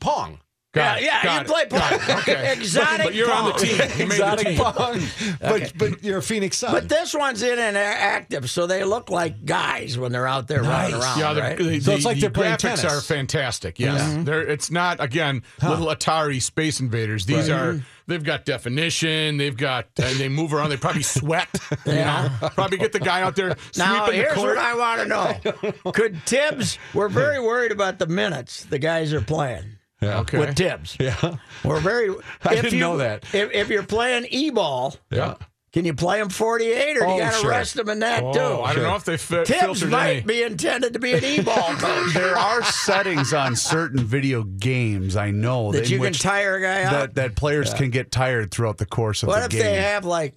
pong. 0.00 0.40
Got 0.76 1.00
yeah, 1.00 1.18
it, 1.18 1.22
yeah, 1.22 1.24
got 1.24 1.34
you 1.34 1.40
it, 1.40 1.46
play 1.70 1.78
got 1.80 1.92
it, 1.92 2.00
pong. 2.00 2.18
Okay. 2.18 2.52
Exotic 2.58 3.06
But 3.06 3.14
you're 3.14 3.32
on 3.32 3.46
the 3.46 3.50
pong. 3.52 3.60
team. 3.60 3.78
You 3.98 4.06
made 4.06 4.20
the 4.20 4.32
Exotic 4.32 4.46
team. 4.46 4.56
pong. 4.58 5.00
But 5.40 5.72
but 5.78 6.04
you're 6.04 6.18
a 6.18 6.22
Phoenix 6.22 6.58
Sun. 6.58 6.72
But 6.72 6.88
this 6.90 7.14
one's 7.14 7.42
in 7.42 7.58
and 7.58 7.78
active, 7.78 8.50
so 8.50 8.66
they 8.66 8.84
look 8.84 9.10
like 9.10 9.46
guys 9.46 9.96
when 9.98 10.12
they're 10.12 10.26
out 10.26 10.48
there 10.48 10.62
running 10.62 10.94
around. 11.00 11.18
Yeah, 11.18 11.32
the, 11.32 11.40
right? 11.40 11.56
the, 11.56 11.80
So 11.80 11.92
it's 11.92 12.04
like 12.04 12.16
the 12.16 12.22
they're 12.22 12.30
playing 12.30 12.54
graphics 12.56 12.82
tennis. 12.82 12.84
are 12.84 13.00
fantastic. 13.00 13.78
Yes, 13.80 14.02
mm-hmm. 14.02 14.24
they're, 14.24 14.42
it's 14.42 14.70
not 14.70 15.02
again 15.02 15.42
little 15.62 15.86
Atari 15.86 16.42
Space 16.42 16.78
Invaders. 16.78 17.24
These 17.24 17.48
are 17.48 17.72
mm-hmm. 17.72 17.84
they've 18.06 18.22
got 18.24 18.44
definition. 18.44 19.38
They've 19.38 19.56
got 19.56 19.86
and 19.96 20.18
they 20.18 20.28
move 20.28 20.52
around. 20.52 20.68
They 20.70 20.76
probably 20.76 21.02
sweat. 21.02 21.48
You 21.86 21.92
know, 21.94 22.30
probably 22.54 22.78
get 22.78 22.92
the 22.92 22.98
guy 23.00 23.22
out 23.22 23.36
there 23.36 23.56
Now, 23.76 24.04
sweeping 24.06 24.06
the 24.06 24.12
here's 24.24 24.34
court. 24.34 24.56
what 24.56 24.58
I 24.58 24.74
want 24.74 25.02
to 25.02 25.72
know. 25.84 25.92
Could 25.92 26.20
Thibs, 26.24 26.78
we're 26.94 27.08
very 27.08 27.40
worried 27.40 27.70
about 27.70 27.98
the 27.98 28.06
minutes 28.06 28.64
the 28.64 28.78
guys 28.78 29.12
are 29.12 29.20
playing 29.20 29.75
yeah. 30.00 30.20
okay. 30.20 30.38
with 30.38 30.56
Thibs. 30.56 30.96
Yeah. 31.00 31.36
We're 31.64 31.80
very. 31.80 32.10
I 32.44 32.54
if 32.54 32.62
didn't 32.62 32.74
you- 32.74 32.80
know 32.80 32.96
that. 32.98 33.24
If, 33.34 33.52
if 33.52 33.68
you're 33.68 33.82
playing 33.82 34.26
e-ball, 34.30 34.94
Yeah. 35.10 35.34
can 35.72 35.84
you 35.84 35.94
play 35.94 36.18
them 36.18 36.28
48 36.28 36.96
or 36.96 37.00
do 37.00 37.06
Oh, 37.06 37.14
you 37.16 37.20
got 37.22 37.32
to 37.34 37.38
sure. 37.40 37.50
rest 37.50 37.74
them 37.74 37.88
in 37.88 37.98
that 38.00 38.22
Oh, 38.22 38.32
too? 38.32 38.62
I 38.62 38.74
don't 38.74 38.82
know 38.84 38.96
if 38.96 39.04
they 39.04 39.16
fi- 39.16 39.44
Thibs 39.44 39.60
filtered 39.60 39.90
might 39.90 40.08
any. 40.08 40.20
be 40.22 40.42
intended 40.42 40.92
to 40.94 40.98
be 40.98 41.12
an 41.12 41.24
e-ball 41.24 41.54
coach. 41.76 42.14
There 42.14 42.36
are 42.36 42.62
settings 42.64 43.32
on 43.34 43.56
certain 43.56 44.00
video 44.04 44.42
games 44.42 45.16
I 45.16 45.30
know 45.32 45.72
that 45.72 45.84
in 45.86 45.90
you 45.90 45.98
can 46.00 46.12
tire 46.12 46.56
a 46.56 46.60
guy 46.62 46.82
out. 46.84 46.92
that, 46.92 47.14
that 47.16 47.36
players 47.36 47.72
can 47.74 47.90
get 47.90 48.10
tired 48.10 48.50
throughout 48.50 48.78
the 48.78 48.86
course 48.86 49.22
of 49.22 49.28
what 49.28 49.42
the 49.42 49.48
game. 49.48 49.58
What 49.60 49.66
if 49.66 49.74
they 49.76 49.82
have 49.82 50.04
like 50.04 50.34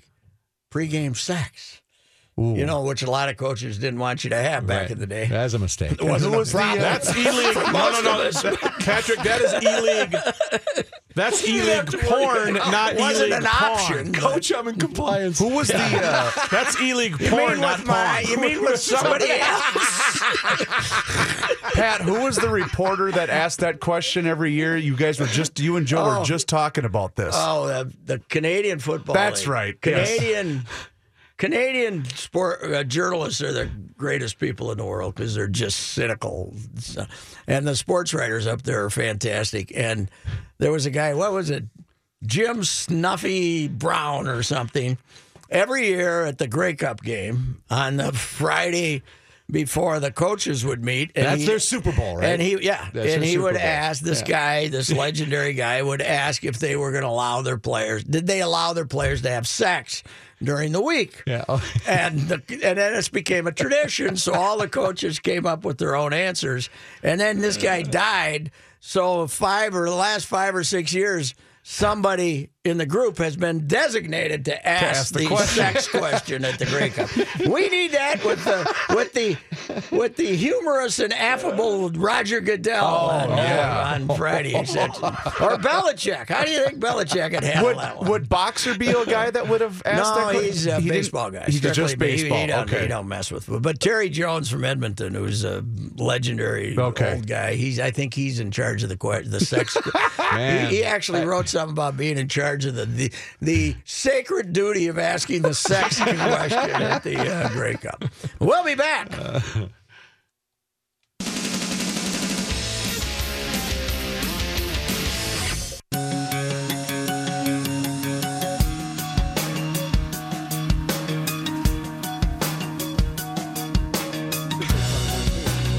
pregame 0.72 1.16
sex? 1.16 1.79
You 2.40 2.66
know, 2.66 2.82
which 2.84 3.02
a 3.04 3.12
lot 3.12 3.28
of 3.30 3.36
coaches 3.38 3.78
didn't 3.78 4.00
want 4.00 4.24
you 4.24 4.30
to 4.30 4.38
have 4.38 4.66
back 4.66 4.84
Right. 4.84 4.92
in 4.92 5.00
the 5.00 5.08
day. 5.08 5.26
That's 5.26 5.54
a 5.54 5.60
mistake. 5.60 5.92
It 5.94 6.04
wasn't 6.04 6.36
a 6.36 6.46
problem. 6.50 6.80
That's 6.80 7.16
E 7.16 7.30
League. 7.32 7.56
No, 7.70 7.92
no, 7.92 8.02
no. 8.02 8.56
Patrick, 8.80 9.20
that 9.24 9.42
is 9.42 9.54
E 9.64 9.82
League. 9.82 10.16
That's 11.16 11.46
e 11.46 11.62
league 11.62 11.88
porn, 12.04 12.54
not 12.54 12.94
E 12.98 13.14
League 13.20 13.32
an 13.34 13.46
option. 13.46 14.14
Coach, 14.14 14.52
I'm 14.54 14.68
in 14.70 14.76
compliance. 14.78 15.38
Who 15.40 15.50
was 15.50 15.68
the? 15.68 15.76
Uh, 15.78 16.32
That's 16.52 16.80
e 16.80 16.94
league 16.94 17.18
porn, 17.30 17.60
not 17.60 17.80
with 17.80 17.88
my? 17.88 18.22
porn. 18.26 18.32
You 18.32 18.38
mean 18.42 18.62
with 18.64 18.80
somebody 18.80 19.26
else? 19.30 20.20
Pat, 21.74 22.02
who 22.02 22.22
was 22.24 22.38
the 22.38 22.50
reporter 22.50 23.12
that 23.12 23.30
asked 23.30 23.60
that 23.60 23.80
question 23.80 24.28
every 24.28 24.54
year? 24.54 24.78
You 24.78 24.96
guys 24.96 25.20
were 25.20 25.26
just, 25.28 25.60
you 25.60 25.76
and 25.78 25.86
Joe 25.86 26.20
were 26.20 26.24
just 26.26 26.48
talking 26.48 26.86
about 26.86 27.16
this. 27.16 27.34
Oh, 27.38 27.68
the, 27.68 27.94
the 28.06 28.20
Canadian 28.30 28.80
football. 28.80 29.14
That's 29.16 29.42
League. 29.42 29.50
right, 29.50 29.76
yes. 29.86 30.64
Canadian. 31.40 32.06
Sport 32.06 32.64
uh, 32.64 32.84
journalists 32.84 33.42
are 33.42 33.52
the 33.52 33.66
greatest 33.98 34.38
people 34.38 34.72
in 34.72 34.78
the 34.78 34.86
world 34.86 35.16
because 35.16 35.34
they're 35.34 35.48
just 35.48 35.80
cynical, 35.80 36.54
and 37.48 37.66
the 37.68 37.76
sports 37.76 38.14
writers 38.14 38.46
up 38.46 38.62
there 38.62 38.86
are 38.86 38.90
fantastic. 38.92 39.72
And 39.76 40.12
there 40.60 40.72
was 40.72 40.86
a 40.86 40.92
guy, 40.92 41.14
what 41.16 41.32
was 41.32 41.50
it, 41.50 41.64
Jim 42.24 42.64
Snuffy 42.64 43.68
Brown 43.68 44.28
or 44.28 44.44
something. 44.44 44.98
Every 45.50 45.88
year 45.88 46.26
at 46.26 46.38
the 46.38 46.48
Grey 46.48 46.76
Cup 46.76 47.02
game 47.02 47.64
on 47.72 47.98
the 47.98 48.12
Friday 48.12 49.02
before 49.50 50.00
the 50.00 50.12
coaches 50.12 50.64
would 50.64 50.84
meet, 50.86 51.12
and 51.16 51.26
That's 51.26 51.42
he- 51.42 51.48
their 51.48 51.58
Super 51.58 51.92
Bowl, 51.92 52.18
right? 52.18 52.26
And 52.28 52.40
he, 52.42 52.60
yeah, 52.62 52.88
That's 52.94 53.14
and 53.16 53.24
he 53.24 53.32
Super 53.32 53.44
would 53.46 53.54
Bowl. 53.56 53.64
ask 53.64 54.04
this 54.04 54.22
guy, 54.22 54.68
this 54.68 54.92
legendary 55.06 55.54
guy, 55.54 55.82
would 55.82 56.04
ask 56.04 56.44
if 56.44 56.60
they 56.60 56.76
were 56.76 56.92
going 56.92 57.02
to 57.02 57.10
allow 57.10 57.42
their 57.42 57.58
players. 57.58 58.04
Did 58.04 58.28
they 58.28 58.42
allow 58.42 58.74
their 58.74 58.86
players 58.86 59.24
to 59.24 59.32
have 59.32 59.48
sex 59.48 60.04
during 60.42 60.72
the 60.72 60.82
week? 60.82 61.24
Yeah. 61.26 61.46
and 61.88 62.20
the, 62.22 62.36
and 62.64 62.78
then 62.78 62.94
this 62.94 63.10
became 63.10 63.48
a 63.48 63.52
tradition. 63.52 64.16
So 64.18 64.34
all 64.34 64.58
the 64.58 64.68
coaches 64.68 65.20
came 65.20 65.46
up 65.46 65.66
with 65.66 65.78
their 65.78 65.96
own 65.96 66.14
answers, 66.14 66.70
and 67.04 67.20
then 67.20 67.40
this 67.40 67.58
guy 67.58 67.82
died. 67.84 68.52
So 68.80 69.28
five 69.28 69.76
or 69.76 69.86
the 69.90 69.96
last 69.96 70.26
five 70.26 70.56
or 70.56 70.64
six 70.64 70.94
years, 70.94 71.34
somebody 71.64 72.50
in 72.66 72.78
the 72.78 72.86
group 72.86 73.18
has 73.20 73.38
been 73.38 73.68
designated 73.68 74.44
to 74.46 74.68
ask, 74.68 74.84
ask 74.84 75.14
the 75.14 75.20
the, 75.20 75.28
question. 75.28 75.64
sex 75.64 75.88
question 75.88 76.44
at 76.44 76.60
the 76.60 76.66
Grey 76.66 76.90
Cup. 76.90 77.10
We 77.50 77.70
need 77.70 77.94
that 77.94 78.24
with 78.26 78.44
the 78.44 78.76
with 78.94 79.14
the 79.14 79.38
with 79.96 80.18
the 80.18 80.36
humorous 80.36 81.00
and 81.00 81.14
affable 81.14 81.90
Roger 81.92 82.42
Goodell 82.42 82.86
on, 82.86 83.32
uh, 83.32 83.92
on 84.10 84.18
Friday. 84.18 84.54
Or 84.60 85.58
Belichick. 85.58 86.28
How 86.28 86.44
do 86.44 86.52
you 86.52 86.66
think 86.66 86.80
Belichick 86.80 87.32
had 87.32 87.44
handled 87.46 87.76
would, 87.78 87.78
that 87.84 87.98
one? 87.98 88.10
would 88.10 88.30
Boxer 88.30 88.78
be 88.78 88.90
a 88.90 89.06
guy 89.06 89.32
that 89.32 89.48
would 89.48 89.62
have 89.62 89.82
asked 89.86 90.16
that 90.16 90.20
No, 90.26 90.32
question? 90.32 90.44
he's 90.44 90.68
a 90.68 90.80
He 90.82 90.90
baseball 90.90 91.32
guy. 91.32 91.46
He's 91.46 91.62
just 91.62 91.98
ba- 91.98 92.06
he- 92.08 92.18
baseball. 92.18 92.38
He, 92.40 92.48
don't, 92.48 92.70
okay. 92.70 92.82
he 92.82 92.88
don't 92.88 93.08
mess 93.08 93.32
with. 93.32 93.48
But 93.62 93.80
Terry 93.80 94.10
Jones 94.10 94.50
from 94.50 94.66
Edmonton, 94.66 95.14
who's 95.14 95.46
a 95.46 95.64
legendary 95.96 96.78
Okay. 96.78 97.14
old 97.14 97.28
guy, 97.28 97.54
he's 97.56 97.80
I 97.80 97.92
think 97.92 98.14
he's 98.14 98.40
in 98.42 98.52
charge 98.52 98.84
of 98.84 98.90
the 98.90 98.98
the 99.26 99.40
sex. 99.40 99.78
Man. 100.34 100.70
he, 100.70 100.78
he 100.78 100.84
actually 100.84 101.26
wrote 101.26 101.48
something 101.48 101.72
about 101.72 101.96
being 101.96 102.18
in 102.18 102.28
charge 102.28 102.49
of 102.58 102.76
the 102.76 102.86
the, 102.86 103.12
the 103.42 103.76
sacred 103.86 104.54
duty 104.54 104.88
of 104.88 104.98
asking 104.98 105.44
the 105.44 105.54
sex 105.54 105.98
question 106.02 106.72
at 106.82 107.04
the 107.04 107.18
uh, 107.18 107.50
Grey 107.50 107.76
Cup. 107.76 108.04
We'll 108.40 108.64
be 108.64 108.76
back. 108.76 109.10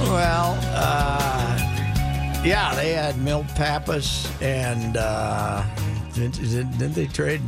Well, 0.00 0.58
uh, 0.74 2.42
yeah, 2.44 2.74
they 2.74 2.92
had 2.92 3.18
Milt 3.18 3.46
Pappas 3.48 4.28
and 4.40 4.96
uh, 4.96 5.62
didn't, 6.14 6.78
didn't 6.78 6.94
they 6.94 7.06
trade? 7.06 7.40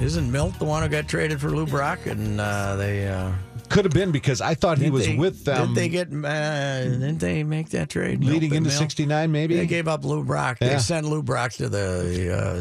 Isn't 0.00 0.30
Milt 0.30 0.58
the 0.58 0.64
one 0.64 0.82
who 0.82 0.88
got 0.88 1.08
traded 1.08 1.40
for 1.40 1.50
Lou 1.50 1.66
Brock? 1.66 2.06
And 2.06 2.40
uh, 2.40 2.76
they 2.76 3.08
uh, 3.08 3.32
Could 3.70 3.84
have 3.86 3.94
been 3.94 4.10
because 4.10 4.40
I 4.40 4.54
thought 4.54 4.78
he 4.78 4.84
didn't 4.84 4.94
was 4.94 5.06
they- 5.06 5.16
with 5.16 5.44
them 5.44 5.58
Didn't 5.60 5.74
they 5.76 5.88
get? 5.88 6.08
Uh, 6.12 6.82
didn't 6.84 7.18
they 7.18 7.44
make 7.44 7.70
that 7.70 7.88
trade? 7.88 8.22
Leading 8.22 8.52
into 8.54 8.70
'69, 8.70 9.30
maybe. 9.32 9.56
They 9.56 9.66
gave 9.66 9.86
up 9.88 10.04
Lou 10.04 10.24
Brock. 10.24 10.58
They 10.58 10.76
sent 10.78 11.06
Lou 11.06 11.22
Brock 11.22 11.52
to 11.52 11.68
the, 11.68 12.32
uh, 12.32 12.36
uh, 12.58 12.60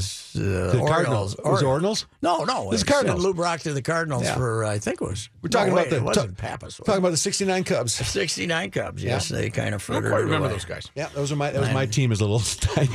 The 0.72 0.80
Orioles. 0.80 0.90
Cardinals. 0.90 1.36
Was 1.44 1.62
it 1.62 1.66
Orioles? 1.66 2.06
No, 2.22 2.44
no. 2.44 2.70
This 2.72 2.82
is 2.82 2.86
they 2.86 2.92
sent 2.94 3.08
Cardinals. 3.08 3.24
Lou 3.24 3.34
Brock 3.34 3.60
to 3.62 3.74
the 3.74 3.82
Cardinals 3.82 4.24
Yeah. 4.24 4.36
for 4.36 4.64
I 4.66 4.78
think 4.80 5.02
it 5.02 5.06
was. 5.06 5.30
We're 5.42 5.50
talking 5.50 5.70
no, 5.74 5.74
about 5.82 5.86
wait, 5.86 5.90
the 5.90 5.96
It 5.98 6.04
wasn't 6.04 6.38
ta- 6.38 6.42
Pappas. 6.48 6.78
was 6.80 6.86
Talking 6.86 7.00
about 7.00 7.10
the 7.12 7.18
'69 7.18 7.64
Cubs. 7.64 7.94
69 7.94 8.72
Cubs. 8.72 9.04
Yes, 9.04 9.30
they 9.30 9.50
kind 9.50 9.74
of 9.76 9.90
I 9.90 9.94
don't 9.94 10.04
quite 10.10 10.20
remember 10.24 10.46
away. 10.46 10.54
those 10.54 10.66
guys. 10.66 10.88
Yeah, 10.96 11.10
those 11.16 11.32
are 11.32 11.36
my 11.36 11.50
that 11.52 11.60
was 11.60 11.72
my 11.72 11.86
team 11.88 12.12
as 12.12 12.22
a 12.22 12.26
little 12.28 12.44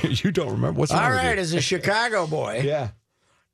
You 0.08 0.30
don't 0.30 0.52
remember 0.52 0.78
what's 0.78 0.92
the 0.92 0.98
All 0.98 1.02
matter 1.02 1.14
with 1.16 1.24
right, 1.24 1.34
you? 1.36 1.40
as 1.42 1.52
a 1.52 1.60
Chicago 1.60 2.26
boy, 2.28 2.60
Yeah. 2.64 2.90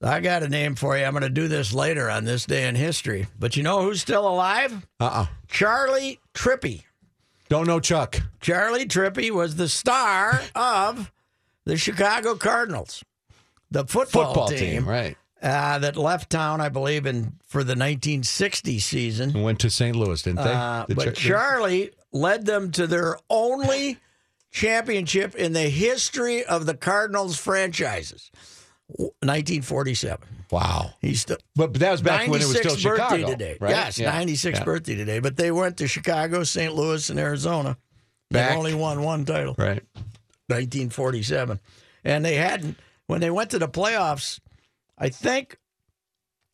I 0.03 0.21
got 0.21 0.43
a 0.43 0.49
name 0.49 0.75
for 0.77 0.97
you. 0.97 1.05
I'm 1.05 1.13
going 1.13 1.23
to 1.23 1.29
do 1.29 1.47
this 1.49 1.73
later 1.75 2.09
on 2.09 2.25
this 2.25 2.47
day 2.47 2.67
in 2.67 2.75
history. 2.75 3.27
But 3.39 3.57
you 3.57 3.63
know 3.63 3.83
who's 3.83 4.01
still 4.01 4.27
alive? 4.27 4.87
Uh. 4.99 5.05
uh 5.05 5.27
Charley 5.49 6.21
Trippi. 6.35 6.85
Don't 7.49 7.67
know 7.67 7.81
Chuck. 7.81 8.21
Charley 8.41 8.87
Trippi 8.87 9.31
was 9.31 9.57
the 9.57 9.69
star 9.69 10.41
of 10.55 11.13
the 11.67 11.77
Chicago 11.77 12.37
Cardinals, 12.37 13.05
the 13.71 13.85
football, 13.85 14.27
Football 14.27 14.49
team, 14.49 14.89
right? 14.89 15.17
uh, 15.43 15.79
that 15.81 15.97
left 15.97 16.31
town, 16.31 16.61
I 16.61 16.69
believe, 16.69 17.07
in 17.07 17.33
for 17.47 17.65
the 17.65 17.73
1960 17.73 18.79
season. 18.79 19.31
And 19.31 19.43
went 19.45 19.59
to 19.61 19.71
St. 19.71 19.97
Louis, 19.97 20.23
didn't 20.23 20.45
they? 20.45 20.53
Uh, 20.53 20.87
The 20.89 20.95
but 20.95 21.15
Ch- 21.15 21.19
Charley 21.27 21.91
led 22.13 22.47
them 22.47 22.71
to 22.73 22.87
their 22.87 23.17
only 23.29 23.99
championship 24.53 25.35
in 25.35 25.53
the 25.53 25.69
history 25.69 26.45
of 26.45 26.67
the 26.67 26.75
Cardinals 26.75 27.37
franchises. 27.37 28.31
1947. 28.99 30.19
wow. 30.51 30.91
He's 31.01 31.21
still 31.23 31.39
But, 31.55 31.73
but 31.73 31.81
that 31.81 31.93
was 31.93 32.03
back 32.03 32.29
when 32.29 32.41
it 32.41 32.47
was 32.47 32.57
still 32.57 32.75
birthday 32.75 33.19
Chicago, 33.19 33.31
today. 33.31 33.57
right? 33.61 33.71
Yes, 33.71 33.99
Yeah. 33.99 34.11
96 34.13 34.59
Yeah. 34.59 34.65
birthday 34.65 34.95
today. 34.97 35.19
But 35.21 35.37
they 35.37 35.51
went 35.51 35.77
to 35.79 35.89
Chicago, 35.89 36.45
St. 36.45 36.75
Louis, 36.75 37.09
and 37.11 37.19
Arizona. 37.19 37.77
They 38.31 38.47
only 38.49 38.75
won 38.75 39.03
one 39.03 39.25
title, 39.25 39.55
Right. 39.59 39.83
1947. 40.49 41.59
And 42.05 42.25
they 42.25 42.35
hadn't, 42.37 42.79
when 43.07 43.21
they 43.21 43.31
went 43.31 43.51
to 43.51 43.59
the 43.59 43.69
playoffs, 43.69 44.41
I 44.99 45.09
think 45.09 45.57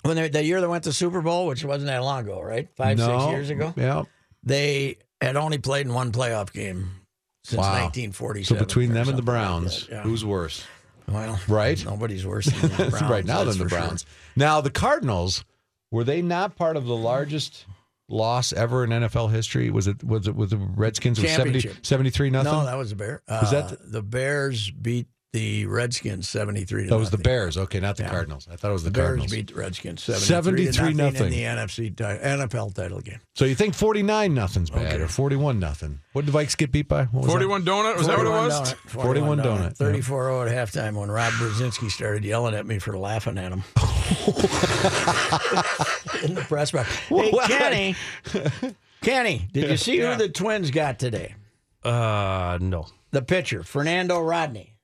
when 0.03 0.17
they, 0.17 0.29
the 0.29 0.43
year 0.45 0.61
they 0.61 0.67
went 0.67 0.85
to 0.85 0.93
Super 0.93 1.21
Bowl, 1.21 1.47
which 1.47 1.65
wasn't 1.65 1.89
that 1.89 2.03
long 2.03 2.21
ago, 2.25 2.41
right? 2.41 2.69
Five, 2.77 2.99
no. 2.99 3.19
six 3.21 3.31
years 3.33 3.51
ago, 3.51 3.75
Yeah. 3.77 4.05
they 4.43 4.97
had 5.21 5.37
only 5.37 5.59
played 5.59 5.87
in 5.87 5.93
one 5.95 6.13
playoff 6.13 6.53
game 6.53 6.91
since 7.45 7.59
Wow. 7.59 7.73
1947. 7.85 8.45
So 8.59 8.65
between 8.65 8.93
them 8.93 9.09
and 9.09 9.17
the 9.19 9.23
like 9.23 9.25
Browns, 9.25 9.87
that, 9.87 9.93
yeah. 9.93 10.03
who's 10.03 10.25
worse? 10.25 10.65
Well, 11.09 11.41
Right? 11.49 11.83
Nobody's 11.85 12.27
worse 12.27 12.47
than 12.47 12.71
the 12.71 12.77
Browns. 12.91 13.03
right 13.03 13.25
now 13.25 13.45
than 13.45 13.59
the 13.59 13.65
for 13.65 13.69
sure. 13.71 13.79
Browns. 13.79 14.07
Now 14.35 14.61
the 14.61 14.71
Cardinals 14.71 15.45
were 15.91 16.05
they 16.05 16.23
not 16.23 16.57
part 16.57 16.77
of 16.77 16.85
the 16.87 16.97
largest 16.97 17.65
loss 18.09 18.53
ever 18.53 18.85
in 18.85 18.91
NFL 18.91 19.31
history? 19.33 19.71
Was 19.71 19.87
it 19.87 20.03
was 20.05 20.27
it 20.29 20.35
with 20.37 20.51
the 20.51 20.57
Redskins? 20.59 21.21
Was 21.21 21.31
70, 21.31 21.53
Championship. 21.61 21.87
73 21.87 22.31
nothing. 22.31 22.53
No, 22.53 22.65
that 22.65 22.77
was 22.77 22.91
the 22.91 22.97
Bear. 22.97 23.23
Was 23.29 23.51
that 23.53 23.65
Uh, 23.65 23.69
the- 23.69 23.77
the 23.91 24.03
Bears 24.03 24.71
beat 24.71 25.07
the 25.33 25.67
Redskins 25.67 26.29
seventy 26.29 26.65
three 26.65 26.85
to 26.85 26.91
that 26.91 26.99
was 26.99 27.11
the. 27.11 27.19
Bears. 27.19 27.59
Okay, 27.59 27.81
not 27.81 27.97
the 27.97 28.05
Yeah. 28.05 28.11
Cardinals. 28.11 28.49
I 28.51 28.57
thought 28.57 28.71
it 28.71 28.73
was 28.73 28.85
the, 28.85 28.91
The 28.91 28.95
Bears 28.99 29.07
Cardinals. 29.09 29.31
beat 29.33 29.49
the 29.49 29.55
Redskins 29.61 30.03
73, 30.03 30.73
73 30.73 30.73
to 30.73 30.83
nothing, 30.97 31.07
nothing. 31.21 31.27
in 31.27 31.31
the 31.33 31.43
NFC 31.43 31.95
NFL 31.95 32.75
title 32.75 33.01
game. 33.01 33.21
so 33.35 33.45
you 33.45 33.55
think 33.55 33.75
49 33.75 34.33
nothing's 34.33 34.71
bad 34.71 34.95
Okay. 34.95 35.03
or 35.03 35.09
41 35.09 35.59
nothing? 35.59 36.01
What 36.13 36.25
did 36.25 36.33
the 36.33 36.39
Vikes 36.39 36.57
get 36.57 36.73
beat 36.73 36.89
by? 36.89 37.05
What 37.05 37.25
was 37.25 37.27
that? 37.27 37.33
41 37.33 37.65
donut? 37.65 37.99
Was 37.99 38.07
that 38.07 38.17
what 38.17 38.27
it 38.27 38.31
was? 38.31 38.73
donut, 38.73 38.77
41 38.89 39.39
donut, 39.39 39.63
yeah. 39.65 39.69
34 39.71 40.25
0 40.25 40.43
at 40.47 40.69
halftime 40.69 40.95
when 40.99 41.11
Rob 41.11 41.33
Brzezinski 41.35 41.91
started 41.91 42.25
yelling 42.25 42.55
at 42.55 42.67
me 42.67 42.79
for 42.79 42.97
laughing 42.97 43.37
at 43.37 43.53
him. 43.53 43.63
In 46.25 46.35
the 46.35 46.45
press 46.49 46.71
box. 46.71 46.89
Hey, 47.09 47.31
Kenny. 47.47 47.95
Kenny, 49.03 49.49
did 49.53 49.71
you 49.71 49.77
see 49.77 49.99
who 49.99 50.15
the 50.17 50.29
Twins 50.29 50.71
got 50.71 50.99
today? 50.99 51.35
Uh, 51.85 52.59
no. 52.61 52.87
The 53.11 53.23
pitcher, 53.23 53.63
Fernando 53.63 54.21
Rodney. 54.21 54.75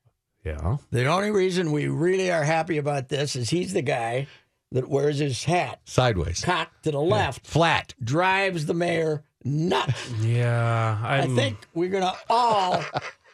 Yeah. 0.43 0.77
The 0.91 1.05
only 1.05 1.31
reason 1.31 1.71
we 1.71 1.87
really 1.87 2.31
are 2.31 2.43
happy 2.43 2.77
about 2.77 3.09
this 3.09 3.35
is 3.35 3.49
he's 3.49 3.73
the 3.73 3.81
guy 3.81 4.27
that 4.71 4.89
wears 4.89 5.19
his 5.19 5.43
hat 5.43 5.79
Sideways. 5.85 6.41
cocked 6.43 6.83
to 6.83 6.91
the 6.91 6.99
left, 6.99 7.45
Flat. 7.47 7.93
drives 8.03 8.65
the 8.65 8.73
mayor 8.73 9.23
nuts. 9.45 10.11
Yeah. 10.21 10.99
I 11.01 11.19
I'm, 11.19 11.35
think 11.35 11.57
we're 11.73 11.89
gonna 11.89 12.13
all 12.29 12.83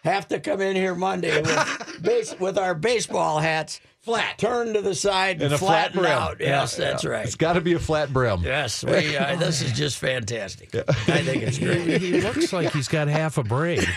have 0.03 0.27
to 0.29 0.39
come 0.39 0.61
in 0.61 0.75
here 0.75 0.95
Monday 0.95 1.41
with 1.41 1.99
base, 2.01 2.35
with 2.39 2.57
our 2.57 2.75
baseball 2.75 3.39
hats 3.39 3.79
flat, 4.09 4.37
Turn 4.37 4.73
to 4.73 4.81
the 4.81 4.95
side, 4.95 5.35
and, 5.37 5.43
And 5.43 5.53
a 5.53 5.57
flat 5.57 5.93
brim. 5.93 6.05
out. 6.05 6.37
Yes, 6.39 6.75
that's 6.75 7.05
right. 7.05 7.25
It's 7.25 7.35
got 7.35 7.53
to 7.53 7.61
be 7.61 7.73
a 7.73 7.79
flat 7.79 8.11
brim. 8.11 8.41
Yes, 8.43 8.83
we. 8.83 9.15
Uh, 9.15 9.35
this 9.37 9.61
is 9.61 9.71
just 9.71 9.97
fantastic. 9.97 10.73
I 10.75 10.81
think 11.21 11.43
it's 11.43 11.57
great. 11.59 12.01
He 12.01 12.21
looks 12.21 12.51
like 12.53 12.71
he's 12.73 12.87
got 12.87 13.07
half 13.07 13.37
a 13.37 13.43
brain. 13.43 13.81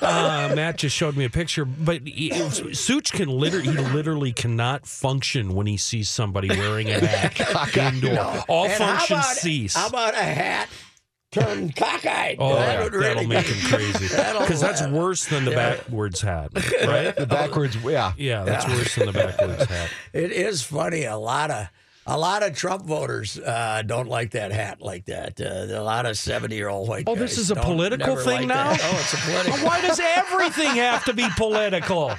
uh, 0.00 0.52
Matt 0.54 0.78
just 0.78 0.96
showed 0.96 1.16
me 1.16 1.24
a 1.24 1.30
picture, 1.30 1.64
but 1.64 2.06
he, 2.06 2.30
Such 2.74 3.12
can 3.12 3.28
literally, 3.28 3.70
he 3.72 3.78
literally 3.94 4.32
cannot 4.32 4.86
function 4.86 5.54
when 5.54 5.66
he 5.66 5.76
sees 5.76 6.08
somebody 6.10 6.48
wearing 6.48 6.90
a 6.90 7.00
hat 7.06 7.76
indoor. 7.76 8.44
All 8.48 8.64
And 8.64 8.72
how 8.72 8.96
functions 8.96 9.20
about- 9.20 9.36
cease. 9.36 9.74
How 9.74 9.88
about 9.88 10.14
a 10.14 10.18
hat 10.22 10.68
turn 11.30 11.70
cockeyed. 11.70 12.36
Oh, 12.38 12.54
that 12.54 12.78
yeah, 12.78 12.82
would 12.82 12.92
that'll 12.92 13.14
really 13.14 13.26
make 13.26 13.46
him 13.46 13.68
crazy. 13.68 14.08
Because 14.40 14.60
that's 14.60 14.86
worse 14.86 15.26
than 15.26 15.44
the 15.44 15.52
backwards 15.52 16.20
hat, 16.20 16.50
right? 16.86 17.14
The 17.14 17.26
backwards, 17.26 17.76
yeah. 17.76 18.12
Yeah, 18.16 18.44
that's 18.44 18.66
worse 18.66 18.94
than 18.96 19.06
the 19.06 19.12
backwards 19.12 19.64
hat. 19.64 19.90
It 20.12 20.32
is 20.32 20.62
funny. 20.62 21.04
A 21.04 21.16
lot 21.16 21.50
of 21.50 21.68
a 22.06 22.18
lot 22.18 22.42
of 22.42 22.56
Trump 22.56 22.84
voters 22.86 23.38
uh, 23.38 23.82
don't 23.86 24.08
like 24.08 24.30
that 24.32 24.50
hat 24.52 24.80
like 24.80 25.04
that. 25.06 25.40
Uh, 25.40 25.78
a 25.78 25.82
lot 25.82 26.06
of 26.06 26.16
seventy-year-old 26.18 26.88
white. 26.88 27.04
Oh, 27.06 27.14
this 27.14 27.38
is 27.38 27.50
a 27.50 27.54
political 27.56 28.16
thing 28.16 28.38
like 28.40 28.46
now? 28.48 28.70
that. 28.70 28.80
Oh, 28.82 28.98
it's 29.00 29.12
a 29.14 29.16
political. 29.18 29.66
Why 29.66 29.80
does 29.80 30.00
everything 30.16 30.76
have 30.76 31.04
to 31.04 31.12
be 31.12 31.26
political? 31.36 32.12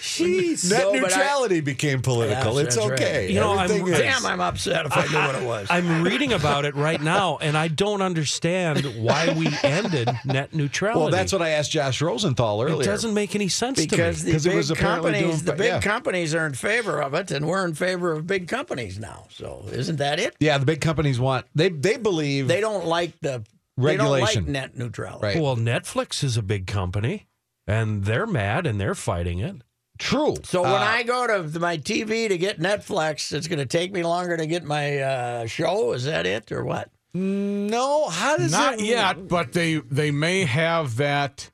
Jeez. 0.00 0.70
Net 0.70 0.80
No, 0.80 0.92
but 0.92 0.98
I- 1.12 1.16
neutrality 1.16 1.60
became 1.60 2.02
political. 2.02 2.54
Yes, 2.56 2.66
it's 2.66 2.76
that's 2.76 2.88
right. 2.88 3.00
okay. 3.00 3.28
You 3.32 3.40
know, 3.40 3.52
I'm- 3.52 3.70
is. 3.70 3.98
Damn, 3.98 4.24
I'm 4.26 4.40
upset 4.40 4.86
if 4.86 4.96
I 4.96 5.06
knew 5.06 5.18
what 5.26 5.34
it 5.34 5.42
was. 5.46 5.66
I'm 5.70 6.02
reading 6.02 6.32
about 6.32 6.64
it 6.64 6.74
right 6.74 7.00
now, 7.00 7.38
and 7.38 7.56
I 7.56 7.68
don't 7.68 8.02
understand 8.02 8.84
why 9.02 9.34
we 9.36 9.48
ended 9.62 10.08
net 10.24 10.54
neutrality. 10.54 11.00
well, 11.00 11.10
that's 11.10 11.32
what 11.32 11.42
I 11.42 11.50
asked 11.50 11.70
Josh 11.72 12.00
Rosenthal 12.00 12.62
earlier. 12.62 12.82
it 12.82 12.84
doesn't 12.86 13.12
make 13.14 13.34
any 13.34 13.48
sense 13.48 13.78
because 13.80 14.18
to 14.20 14.24
the 14.24 14.26
me. 14.28 14.32
'Cause 14.34 14.46
it 14.46 14.50
big 14.50 14.56
was 14.56 14.70
companies, 14.72 15.20
doing- 15.20 15.44
the 15.44 15.52
big 15.52 15.66
yeah. 15.72 15.80
companies 15.80 16.34
are 16.34 16.46
in 16.46 16.54
favor 16.54 17.00
of 17.02 17.14
it, 17.14 17.30
and 17.30 17.46
we're 17.46 17.64
in 17.64 17.74
favor 17.74 18.12
of 18.12 18.26
big 18.26 18.48
companies 18.48 18.98
now. 18.98 19.15
So 19.30 19.64
isn't 19.72 19.96
that 19.96 20.18
it? 20.20 20.36
yeah, 20.40 20.58
the 20.58 20.66
big 20.66 20.80
companies 20.80 21.18
want 21.20 21.46
they 21.54 21.68
they 21.68 21.96
believe 21.96 22.48
They 22.48 22.60
don't 22.60 22.86
like 22.86 23.18
the 23.20 23.44
Regulation. 23.78 24.44
They 24.46 24.52
don't 24.52 24.52
like 24.54 24.72
net 24.72 24.76
neutrality. 24.78 25.26
Right. 25.26 25.42
Well, 25.42 25.56
Netflix 25.56 26.24
is 26.24 26.38
a 26.38 26.42
big 26.42 26.66
company, 26.66 27.26
and 27.66 28.04
they're 28.04 28.26
mad 28.26 28.66
and 28.66 28.80
they're 28.80 28.94
fighting 28.94 29.38
it. 29.40 29.56
true. 29.98 30.36
So 30.44 30.62
when 30.62 30.72
Uh, 30.72 30.76
I 30.76 31.02
go 31.02 31.26
to 31.26 31.58
my 31.60 31.76
TV 31.76 32.28
to 32.28 32.38
get 32.38 32.58
Netflix, 32.58 33.32
it's 33.32 33.48
going 33.48 33.58
to 33.58 33.66
take 33.66 33.92
me 33.92 34.02
longer 34.02 34.36
to 34.36 34.46
get 34.46 34.64
my 34.64 34.98
uh, 34.98 35.46
show. 35.46 35.92
Is 35.92 36.04
that 36.04 36.24
it 36.26 36.50
or 36.52 36.64
what? 36.64 36.90
no, 37.12 38.08
how 38.08 38.36
does 38.38 38.52
Not 38.52 38.74
it 38.74 38.80
yet, 38.80 39.28
but 39.28 39.52
they 39.52 39.76
they 39.76 40.10
may 40.10 40.44
have 40.46 40.96
that 40.96 41.50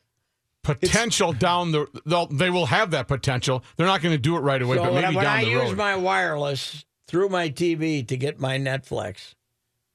potential 0.62 1.32
down 1.32 1.72
the. 1.72 1.86
They'll, 2.06 2.26
they 2.26 2.50
will 2.50 2.66
have 2.66 2.92
that 2.92 3.08
potential. 3.08 3.64
They're 3.76 3.86
not 3.86 4.02
going 4.02 4.14
to 4.14 4.18
do 4.20 4.36
it 4.36 4.40
right 4.40 4.60
away, 4.62 4.76
so 4.76 4.84
but 4.84 4.92
when, 4.92 5.04
I, 5.04 5.06
maybe 5.08 5.16
when 5.16 5.24
down 5.24 5.38
I 5.38 5.44
the 5.44 5.50
use 5.50 5.62
road. 5.70 5.76
my 5.76 5.96
wireless 5.96 6.84
through 7.12 7.28
my 7.28 7.50
TV 7.50 8.08
to 8.08 8.16
get 8.16 8.40
my 8.40 8.56
Netflix, 8.58 9.34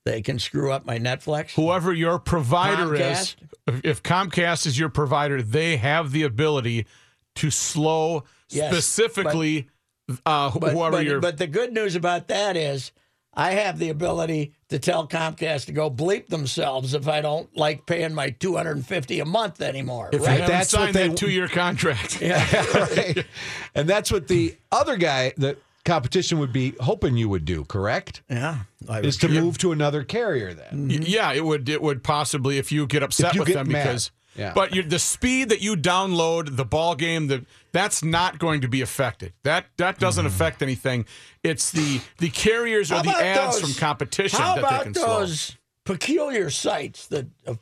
they 0.05 0.21
can 0.21 0.37
screw 0.37 0.71
up 0.71 0.85
my 0.85 0.99
Netflix. 0.99 1.55
Whoever 1.55 1.91
your 1.91 2.19
provider 2.19 2.85
Comcast? 2.95 3.11
is, 3.11 3.35
if- 3.65 3.81
if 3.85 4.03
Comcast 4.03 4.67
is 4.67 4.77
your 4.77 4.89
provider, 4.89 5.41
they 5.41 5.77
have 5.77 6.11
the 6.11 6.21
ability 6.21 6.85
to 7.37 7.49
slow 7.49 8.23
Yes, 8.49 8.71
specifically 8.71 9.67
uh, 10.27 10.51
wh- 10.51 10.59
But, 10.59 10.71
whoever 10.73 10.91
but, 10.97 11.05
your. 11.05 11.19
but 11.19 11.37
the 11.39 11.47
good 11.47 11.73
news 11.73 11.95
about 11.95 12.27
that 12.27 12.55
is 12.55 12.91
I 13.33 13.51
have 13.51 13.77
the 13.79 13.89
ability 13.89 14.53
to 14.69 14.77
tell 14.79 15.07
Comcast 15.07 15.65
to 15.65 15.71
go 15.71 15.89
bleep 15.91 16.27
themselves 16.27 16.93
if 16.93 17.07
I 17.07 17.21
don't 17.21 17.55
like 17.57 17.85
paying 17.87 18.13
my 18.13 18.29
250 18.29 19.19
a 19.19 19.25
month 19.25 19.59
anymore. 19.61 20.09
if 20.13 20.21
you 20.21 20.25
right? 20.27 20.39
haven't 20.39 20.47
That's 20.55 20.73
what 20.73 20.93
they- 20.93 21.07
that 21.09 21.17
two-year 21.17 21.47
contract. 21.47 22.21
right? 22.21 23.25
And 23.75 23.89
that's 23.89 24.11
what 24.11 24.27
the 24.27 24.55
other 24.71 24.95
guy, 24.97 25.33
the 25.35 25.57
competition, 25.87 26.37
would 26.39 26.53
be 26.53 26.75
hoping 26.79 27.17
you 27.17 27.29
would 27.29 27.45
do. 27.45 27.65
Correct? 27.65 28.21
yeah. 28.29 28.59
I 28.87 28.99
Is 28.99 29.17
to 29.17 29.27
move 29.29 29.57
to 29.59 29.71
another 29.71 30.03
carrier 30.03 30.53
then. 30.53 30.87
Y- 30.89 30.99
Yeah, 31.01 31.33
it 31.33 31.43
would. 31.43 31.67
It 31.69 31.81
would 31.81 32.03
possibly 32.03 32.57
if 32.59 32.71
you 32.71 32.85
get 32.85 33.01
upset 33.01 33.33
you 33.33 33.39
with 33.41 33.47
get 33.47 33.55
them 33.55 33.71
mad. 33.71 33.83
because. 33.83 34.11
Yeah. 34.35 34.53
But 34.53 34.75
you 34.75 34.83
the 34.83 34.99
speed 34.99 35.49
that 35.49 35.61
you 35.61 35.75
download 35.75 36.57
the 36.57 36.63
ball 36.65 36.93
game, 36.93 37.25
the 37.25 37.43
that's 37.71 38.03
not 38.03 38.37
going 38.37 38.61
to 38.61 38.67
be 38.67 38.81
affected. 38.81 39.33
That 39.43 39.65
that 39.77 39.97
doesn't 39.97 40.25
Mm-hmm. 40.25 40.35
affect 40.35 40.61
anything. 40.61 41.05
It's 41.43 41.71
the 41.71 42.01
the 42.19 42.29
carriers 42.29 42.91
or 42.91 43.01
the 43.01 43.09
ads 43.17 43.59
those- 43.59 43.61
from 43.61 43.73
competition 43.79 44.39
How 44.39 44.55
that 44.55 44.61
they 44.61 44.67
about 44.67 44.83
can 44.83 44.93
slow. 44.93 45.05
Those 45.87 45.97
peculiar 45.97 46.49
sites 46.49 47.07
that? 47.07 47.25
Uh, 47.45 47.55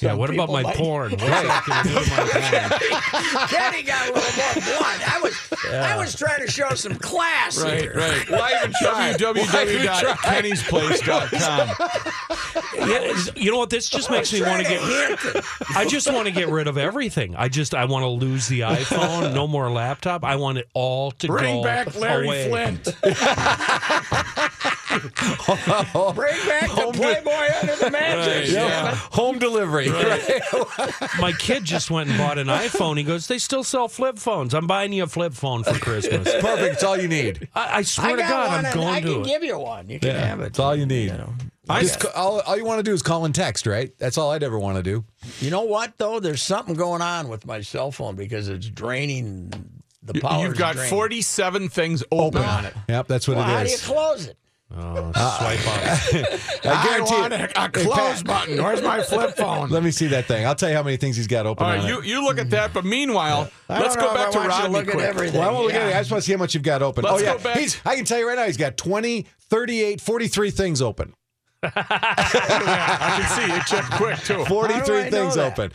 Yeah, 0.00 0.14
what 0.14 0.30
about 0.30 0.50
my 0.50 0.62
might- 0.62 0.76
porn? 0.76 1.10
What's 1.12 1.24
that 1.24 1.64
going 1.66 1.82
to 1.82 1.88
do 1.88 1.94
to 2.04 2.10
my 2.10 2.16
porn? 2.28 3.48
Kenny 3.48 3.82
got 3.82 4.08
a 4.08 4.12
little 4.12 4.36
more 4.36 4.52
blunt. 4.54 5.14
I 5.14 5.18
was 5.20 5.34
I 5.72 5.96
was 5.96 6.14
trying 6.16 6.40
to 6.46 6.50
show 6.50 6.70
some 6.74 6.94
class 6.94 7.60
Right, 7.60 7.80
here. 7.80 7.94
right. 7.96 8.30
Why 8.38 8.52
even 8.58 8.72
try? 8.80 9.12
www.kennysplace.com. 9.14 11.68
Yeah, 12.88 13.00
it's- 13.00 13.30
you 13.36 13.50
know 13.50 13.58
what? 13.58 13.70
This 13.70 13.88
just 13.90 14.08
makes 14.10 14.32
me 14.32 14.42
want 14.42 14.62
to 14.64 14.68
get. 14.68 14.80
I 15.76 15.84
just 15.86 16.10
want 16.12 16.26
to 16.26 16.32
get 16.32 16.48
rid 16.48 16.68
of 16.68 16.78
everything. 16.78 17.34
I 17.36 17.48
just 17.48 17.74
I 17.74 17.84
want 17.86 18.02
to 18.04 18.08
lose 18.08 18.46
the 18.48 18.60
iPhone. 18.60 19.34
No 19.34 19.46
more 19.48 19.68
laptop. 19.70 20.24
I 20.24 20.36
want 20.36 20.58
it 20.58 20.68
all 20.74 21.10
to 21.12 21.26
go. 21.26 21.34
Bring 21.36 21.56
go 21.56 21.62
back 21.64 21.94
Larry 21.96 22.26
away. 22.26 22.48
Flint. 22.48 22.88
Bring 26.14 26.46
back 26.46 26.68
the 26.70 26.90
Playboy 26.94 27.48
under 27.60 27.76
the 27.76 27.90
mattress. 27.90 28.52
Yeah. 28.52 28.94
Home 29.12 29.38
delivery. 29.38 29.88
Right. 29.90 30.40
My 31.20 31.32
kid 31.38 31.64
just 31.64 31.90
went 31.90 32.08
and 32.10 32.18
bought 32.18 32.38
an 32.38 32.46
iPhone. 32.48 32.96
He 32.98 33.04
goes, 33.04 33.26
"They 33.26 33.38
still 33.38 33.64
sell 33.64 33.88
flip 33.88 34.18
phones. 34.18 34.54
I'm 34.54 34.66
buying 34.66 34.92
you 34.92 35.04
a 35.04 35.06
flip 35.06 35.34
phone 35.34 35.64
for 35.64 35.74
Christmas." 35.78 36.24
Perfect. 36.40 36.74
It's 36.74 36.84
all 36.84 36.96
you 36.96 37.08
need. 37.08 37.48
I, 37.54 37.78
I 37.78 37.82
swear 37.82 38.10
I 38.10 38.16
to 38.16 38.22
God, 38.22 38.50
I'm 38.50 38.64
and 38.64 38.74
going 38.74 38.88
I 38.88 39.00
to 39.00 39.06
can 39.06 39.20
it. 39.22 39.26
give 39.26 39.44
you 39.44 39.58
one. 39.58 39.88
You 39.88 39.98
can 40.00 40.14
have 40.16 40.40
it. 40.40 40.42
That's 40.44 40.58
all 40.58 40.74
you 40.76 40.86
need. 40.86 41.08
know. 41.08 41.32
Just 41.80 42.04
all, 42.16 42.40
all 42.40 42.56
you 42.56 42.64
want 42.64 42.78
to 42.78 42.82
do 42.82 42.94
is 42.94 43.02
call 43.02 43.26
and 43.26 43.34
text, 43.34 43.66
right? 43.66 43.92
That's 43.98 44.16
all 44.16 44.30
I'd 44.30 44.42
ever 44.42 44.58
want 44.58 44.76
to 44.78 44.82
do. 44.82 45.04
You 45.40 45.50
know 45.50 45.62
what 45.64 45.98
though? 45.98 46.18
There's 46.18 46.42
something 46.42 46.74
going 46.74 47.02
on 47.02 47.28
with 47.28 47.44
my 47.46 47.60
cell 47.60 47.90
phone 47.92 48.16
because 48.16 48.48
it's 48.48 48.68
draining 48.70 49.52
the 50.02 50.14
power. 50.14 50.46
You've 50.46 50.56
got 50.56 50.76
47 50.76 51.68
things 51.68 52.02
open 52.10 52.42
on 52.42 52.64
it. 52.64 52.74
Yep, 52.88 53.08
that's 53.08 53.28
what 53.28 53.36
Well, 53.36 53.44
how 53.46 53.62
do 53.64 53.70
you 53.70 53.76
close 53.76 54.26
it? 54.26 54.38
Oh, 54.70 55.12
uh, 55.14 55.38
swipe 55.38 55.66
up. 55.66 56.40
I 56.64 56.68
I 56.68 56.84
guarantee 56.86 57.14
want 57.14 57.32
it. 57.32 57.52
a, 57.56 57.64
a 57.64 57.68
close 57.70 58.22
Pat, 58.22 58.24
button. 58.26 58.62
Where's 58.62 58.82
my 58.82 59.02
flip 59.02 59.34
phone? 59.34 59.70
Let 59.70 59.82
me 59.82 59.90
see 59.90 60.08
that 60.08 60.26
thing. 60.26 60.44
I'll 60.46 60.54
tell 60.54 60.68
you 60.68 60.76
how 60.76 60.82
many 60.82 60.98
things 60.98 61.16
he's 61.16 61.26
got 61.26 61.46
open 61.46 61.64
All 61.64 61.72
on 61.72 61.78
right, 61.78 61.84
it. 61.86 61.88
you, 61.88 62.02
you 62.02 62.22
look 62.22 62.38
at 62.38 62.50
that, 62.50 62.74
but 62.74 62.84
meanwhile, 62.84 63.50
I 63.70 63.80
let's 63.80 63.94
don't 63.96 64.04
know 64.04 64.10
go 64.14 64.14
if 64.14 64.18
back 64.18 64.28
I 64.28 64.30
to 64.32 64.38
want 64.38 64.44
you 64.44 64.50
to 64.50 64.62
Rodney 64.62 64.74
look 64.78 64.86
at 64.88 64.92
quick. 64.92 65.04
everything. 65.06 65.40
Well, 65.40 65.48
I 65.48 65.52
won't 65.52 65.64
look 65.64 65.74
at 65.74 65.88
it. 65.88 65.94
I 65.96 65.98
just 66.00 66.10
want 66.10 66.22
to 66.22 66.26
see 66.26 66.32
how 66.32 66.38
much 66.38 66.52
you've 66.54 66.62
got 66.62 66.82
open. 66.82 67.02
Let's 67.04 67.22
oh, 67.22 67.24
yeah. 67.24 67.36
go 67.38 67.42
back- 67.44 67.56
He's, 67.58 67.80
I 67.86 67.96
can 67.96 68.04
tell 68.04 68.18
you 68.18 68.28
right 68.28 68.36
now, 68.36 68.44
he's 68.44 68.58
got 68.58 68.76
20, 68.76 69.26
38, 69.48 70.00
43 70.02 70.50
things 70.50 70.82
open. 70.82 71.14
I 71.62 73.20
can 73.20 73.48
see 73.48 73.54
it. 73.54 73.66
Check 73.66 73.90
quick, 73.92 74.18
too. 74.18 74.44
43 74.44 74.78
I 75.00 75.04
know 75.04 75.10
things 75.10 75.34
that? 75.36 75.52
open. 75.52 75.72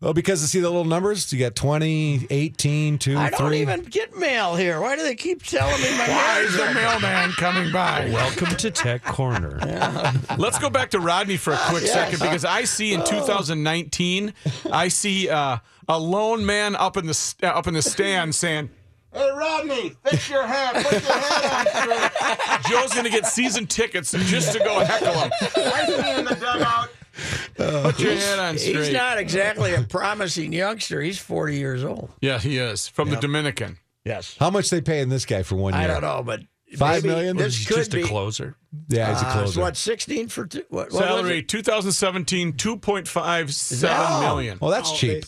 Well, 0.00 0.14
because 0.14 0.40
you 0.42 0.46
see 0.46 0.60
the 0.60 0.68
little 0.68 0.84
numbers? 0.84 1.32
You 1.32 1.40
got 1.40 1.56
20, 1.56 2.28
18, 2.30 2.98
2, 2.98 3.18
I 3.18 3.30
don't 3.30 3.48
3. 3.48 3.60
even 3.62 3.82
get 3.82 4.16
mail 4.16 4.54
here. 4.54 4.80
Why 4.80 4.94
do 4.94 5.02
they 5.02 5.16
keep 5.16 5.42
telling 5.42 5.82
me 5.82 5.90
my 5.98 6.08
Why 6.08 6.38
is 6.38 6.56
the 6.56 6.72
mailman 6.72 7.32
coming 7.32 7.72
by? 7.72 8.08
Welcome 8.12 8.54
to 8.58 8.70
Tech 8.70 9.02
Corner. 9.02 9.58
Let's 10.38 10.60
go 10.60 10.70
back 10.70 10.90
to 10.90 11.00
Rodney 11.00 11.36
for 11.36 11.52
a 11.52 11.58
quick 11.68 11.82
second 11.82 12.20
because 12.20 12.44
I 12.44 12.62
see 12.62 12.92
in 12.92 13.02
2019, 13.04 14.34
I 14.70 14.86
see 14.86 15.28
uh, 15.30 15.58
a 15.88 15.98
lone 15.98 16.46
man 16.46 16.76
up 16.76 16.96
in 16.96 17.06
the 17.06 17.14
st- 17.14 17.52
up 17.52 17.66
in 17.66 17.74
the 17.74 17.82
stand 17.82 18.36
saying, 18.36 18.70
"Hey 19.12 19.28
Rodney, 19.34 19.96
fix 20.04 20.30
your 20.30 20.46
hat. 20.46 20.74
put 20.74 20.92
your 20.92 21.18
hat 21.18 21.66
on 21.66 21.82
straight." 21.82 22.70
Joe's 22.70 22.94
gonna 22.94 23.10
get 23.10 23.26
season 23.26 23.66
tickets 23.66 24.12
just 24.12 24.52
to 24.52 24.60
go 24.60 24.78
heckle 24.78 25.12
him. 25.14 25.30
I 25.56 25.86
see 25.86 26.18
in 26.20 26.24
the 26.24 26.36
dugout. 26.36 26.90
Put 27.56 27.98
your 27.98 28.14
head 28.14 28.38
on 28.38 28.58
straight. 28.58 28.76
He's 28.76 28.92
not 28.92 29.18
exactly 29.18 29.74
a 29.74 29.82
promising 29.82 30.52
youngster. 30.52 31.00
He's 31.00 31.18
40 31.18 31.56
years 31.56 31.84
old. 31.84 32.10
Yeah, 32.20 32.38
he 32.38 32.58
is 32.58 32.88
from 32.88 33.10
the 33.10 33.16
Dominican. 33.16 33.78
Yes. 34.04 34.36
How 34.38 34.50
much 34.50 34.70
they 34.70 34.80
paying 34.80 35.08
this 35.08 35.26
guy 35.26 35.42
for 35.42 35.56
one 35.56 35.74
year? 35.74 35.82
I 35.82 35.86
don't 35.86 36.02
know, 36.02 36.22
but 36.22 36.40
Five 36.76 37.02
maybe 37.02 37.14
million? 37.14 37.36
This 37.38 37.56
He's 37.56 37.66
could 37.66 37.76
just 37.76 37.92
be 37.92 38.02
a 38.02 38.06
closer. 38.06 38.54
Yeah, 38.88 39.12
he's 39.14 39.22
a 39.22 39.26
Uh, 39.26 39.32
closer. 39.32 39.52
so 39.54 39.60
what? 39.62 39.76
16 39.76 40.28
for 40.28 40.46
two? 40.46 40.64
What, 40.68 40.92
what 40.92 41.02
Salary 41.02 41.38
it? 41.38 41.48
2017, 41.48 42.52
2.57 42.52 43.88
Oh. 43.90 44.20
million. 44.20 44.58
well, 44.60 44.70
that's 44.70 44.92
cheap. 44.92 45.24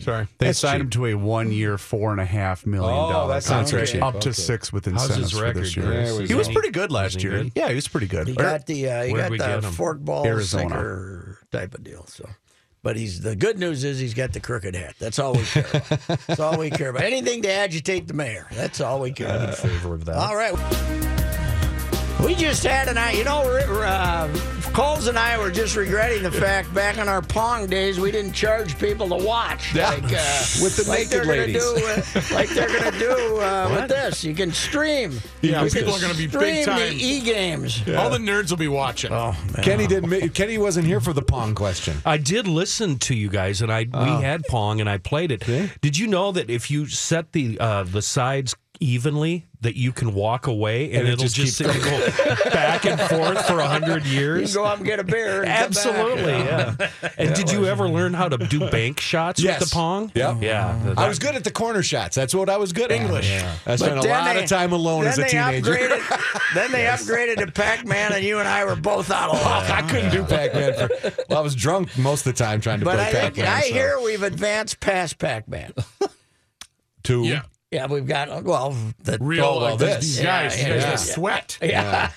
Sorry. 0.00 0.26
They 0.38 0.46
That's 0.46 0.58
signed 0.58 0.76
cheap. 0.78 0.82
him 0.82 0.90
to 0.90 1.06
a 1.06 1.14
one-year, 1.14 1.76
four 1.78 2.12
and 2.12 2.20
a 2.20 2.24
half 2.24 2.64
million 2.66 2.92
Oh, 2.94 3.10
dollar 3.12 3.34
that 3.40 3.44
contract, 3.44 3.90
cheap. 3.92 4.02
up 4.02 4.20
to 4.20 4.28
Okay. 4.28 4.32
six 4.32 4.72
with 4.72 4.86
incentives 4.86 5.32
for 5.32 5.52
this 5.52 5.76
year. 5.76 5.86
There 6.04 6.14
we 6.16 6.26
He 6.26 6.34
was 6.34 6.48
pretty 6.48 6.70
good 6.70 6.90
last 6.92 7.22
year. 7.22 7.32
good? 7.42 7.52
Yeah, 7.54 7.68
he 7.68 7.74
was 7.74 7.88
pretty 7.88 8.06
good. 8.06 8.28
He 8.28 8.34
got 8.34 8.66
the 8.66 8.88
uh, 8.88 9.02
he 9.04 9.12
Where'd 9.12 9.38
got 9.38 9.60
the 9.62 9.68
him? 9.68 9.72
fork 9.74 9.98
ball 10.00 10.26
Arizona. 10.26 10.62
sinker 10.68 11.38
type 11.52 11.74
of 11.74 11.82
deal. 11.84 12.06
So, 12.06 12.28
but 12.82 12.96
he's 12.96 13.20
the 13.20 13.36
good 13.36 13.58
news 13.58 13.84
is 13.84 13.98
he's 13.98 14.14
got 14.14 14.32
the 14.32 14.40
crooked 14.40 14.74
hat. 14.74 14.94
That's 14.98 15.18
all 15.18 15.34
we 15.34 15.42
care 15.44 15.66
about. 15.68 15.88
That's 16.26 16.40
all 16.40 16.56
we 16.58 16.70
care 16.70 16.88
about. 16.90 17.02
Anything 17.02 17.42
to 17.42 17.50
agitate 17.52 18.06
the 18.08 18.14
mayor. 18.14 18.46
That's 18.52 18.80
all 18.80 19.00
we 19.00 19.12
care 19.12 19.28
I'm 19.28 19.48
in 19.50 19.54
favor 19.54 19.94
of 19.94 20.04
that. 20.06 20.16
All 20.16 20.36
right. 20.36 21.18
We 22.24 22.34
just 22.36 22.62
had 22.64 22.88
an 22.88 22.96
I, 22.98 23.12
you 23.12 23.24
know, 23.24 23.40
uh, 23.42 24.28
Coles 24.72 25.08
and 25.08 25.18
I 25.18 25.36
were 25.38 25.50
just 25.50 25.74
regretting 25.74 26.22
the 26.22 26.30
fact 26.30 26.72
back 26.72 26.96
in 26.98 27.08
our 27.08 27.20
Pong 27.22 27.66
days 27.66 27.98
we 27.98 28.12
didn't 28.12 28.32
charge 28.34 28.78
people 28.78 29.08
to 29.08 29.16
watch 29.16 29.74
Yeah. 29.74 29.88
like 29.90 30.04
uh, 30.04 30.06
With 30.62 30.76
the 30.76 30.84
like 30.88 30.98
naked 31.00 31.10
they're 31.12 31.24
gonna 31.24 31.36
ladies. 31.38 31.62
do, 31.72 31.86
uh, 31.86 32.22
like 32.34 32.48
they're 32.50 32.68
gonna 32.68 32.98
do 32.98 33.36
uh, 33.38 33.68
with 33.80 33.88
this. 33.88 34.22
You 34.22 34.34
can 34.34 34.52
stream. 34.52 35.18
Yeah, 35.42 35.64
You 35.64 35.70
people 35.70 35.92
are 35.94 36.00
gonna 36.00 36.14
be 36.14 36.26
big 36.28 36.62
stream 36.62 36.64
time. 36.66 36.78
the 36.78 37.04
e 37.04 37.20
games. 37.20 37.82
All 37.96 38.10
the 38.10 38.18
nerds 38.18 38.50
will 38.50 38.58
be 38.58 38.68
watching. 38.68 39.12
Oh 39.12 39.32
man. 39.54 39.64
Kenny 39.64 39.86
didn't. 39.88 40.30
Kenny 40.34 40.56
wasn't 40.58 40.86
here 40.86 41.00
for 41.00 41.12
the 41.12 41.22
pong 41.22 41.54
question. 41.56 41.96
I 42.06 42.16
did 42.18 42.46
listen 42.46 42.98
to 43.00 43.14
you 43.14 43.28
guys, 43.28 43.62
and 43.62 43.72
I 43.72 43.86
we 43.92 44.22
had 44.22 44.42
Pong, 44.48 44.80
and 44.80 44.88
I 44.88 44.98
played 44.98 45.32
it. 45.32 45.80
Did 45.80 45.98
you 45.98 46.06
know 46.06 46.30
that 46.32 46.48
if 46.48 46.70
you 46.70 46.86
set 46.86 47.32
the 47.32 47.58
uh, 47.58 47.82
the 47.82 48.02
sides 48.02 48.54
evenly 48.80 49.46
that 49.60 49.76
you 49.76 49.92
can 49.92 50.14
walk 50.14 50.46
away 50.46 50.86
and, 50.86 51.00
And 51.00 51.08
it 51.08 51.12
it'll 51.12 51.24
just 51.28 51.36
just, 51.36 51.62
go 51.62 52.50
back 52.50 52.86
and 52.86 52.98
forth 52.98 53.46
for 53.46 53.60
a 53.60 53.68
hundred 53.68 54.06
You 54.06 54.18
years? 54.18 54.54
can 54.54 54.62
go 54.62 54.66
out 54.66 54.78
and 54.78 54.86
get 54.86 54.98
a 54.98 55.04
beer. 55.04 55.42
And 55.44 55.44
come 55.44 55.44
back. 55.46 55.60
Absolutely, 55.66 56.32
yeah. 56.32 56.90
And 57.18 57.34
did 57.34 57.50
you 57.52 57.66
ever 57.66 57.86
learn 57.86 58.14
how 58.14 58.28
to 58.30 58.38
do 58.38 58.70
bank 58.70 58.98
shots 59.00 59.38
Yes. 59.42 59.60
with 59.60 59.68
the 59.68 59.74
pong? 59.74 60.10
Yep. 60.14 60.36
Yeah. 60.40 60.80
Mm. 60.82 60.94
Mm. 60.94 60.98
I 60.98 61.08
was 61.08 61.18
good 61.18 61.34
at 61.34 61.44
the 61.44 61.50
corner 61.50 61.82
shots. 61.82 62.16
That's 62.16 62.34
what 62.34 62.48
I 62.48 62.56
was 62.56 62.72
good 62.72 62.90
at. 62.90 63.00
English. 63.02 63.30
I 63.66 63.76
spent 63.76 63.98
a 63.98 64.08
lot 64.08 64.32
they- 64.34 64.44
of 64.44 64.48
time 64.48 64.72
alone 64.72 65.06
as 65.06 65.18
a 65.18 65.28
teenager. 65.28 65.72
Upgraded, 65.74 66.40
then 66.54 66.72
they 66.72 66.84
upgraded 66.84 67.36
to 67.44 67.52
Pac-Man, 67.52 68.12
and 68.14 68.24
you 68.24 68.38
and 68.38 68.48
I 68.48 68.64
were 68.64 68.76
both 68.76 69.10
out 69.10 69.28
of 69.30 69.42
luck. 69.42 69.68
I 69.68 69.82
couldn't 69.82 70.10
do 70.10 70.24
Pac-Man. 70.24 70.72
For, 70.88 71.12
well, 71.28 71.38
I 71.38 71.42
was 71.42 71.54
drunk 71.54 71.96
most 71.98 72.26
of 72.26 72.34
the 72.34 72.42
time 72.42 72.60
trying 72.62 72.78
to 72.80 72.86
But 72.86 72.94
play 72.94 73.08
I 73.08 73.12
think 73.12 73.34
Pac-Man. 73.36 73.46
I 73.46 73.60
so. 73.60 73.72
hear 73.74 73.98
we've 74.02 74.22
advanced 74.22 74.80
past 74.80 75.18
Pac-Man. 75.18 75.74
To 77.04 77.24
Yeah. 77.24 77.42
Yeah, 77.70 77.86
we've 77.86 78.06
got 78.06 78.42
well 78.44 78.74
the 79.04 79.18
Real 79.20 79.42
well, 79.60 79.60
like 79.60 79.78
this. 79.78 80.16
these 80.16 80.20
guys, 80.20 80.60
Yeah, 80.60 80.74
these 80.74 80.82
guys 80.84 80.84
yeah, 80.84 80.90
that 80.90 80.90
yeah. 80.90 80.96
sweat. 80.96 81.58
Yeah. 81.62 82.10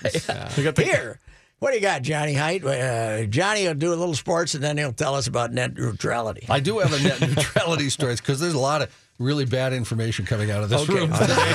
They 0.56 0.62
got 0.64 0.74
the 0.74 0.82
Here, 0.82 1.20
what 1.60 1.70
do 1.70 1.76
you 1.76 1.82
got, 1.82 2.02
Johnny 2.02 2.34
Height? 2.34 2.64
Uh, 2.64 3.24
Johnny 3.26 3.66
will 3.66 3.74
do 3.74 3.90
a 3.90 3.94
little 3.94 4.14
sports, 4.14 4.54
and 4.54 4.62
then 4.64 4.76
he'll 4.76 4.92
tell 4.92 5.14
us 5.14 5.26
about 5.28 5.52
net 5.52 5.74
neutrality. 5.74 6.44
I 6.50 6.58
do 6.60 6.80
have 6.80 6.92
a 6.92 7.00
net 7.02 7.20
neutrality 7.20 7.88
story 7.88 8.16
because 8.16 8.40
there's 8.40 8.54
a 8.54 8.58
lot 8.58 8.82
of 8.82 8.94
really 9.20 9.44
bad 9.44 9.72
information 9.72 10.26
coming 10.26 10.50
out 10.50 10.64
of 10.64 10.70
this 10.70 10.82
Okay. 10.82 10.94
room 10.94 11.12
today. 11.12 11.54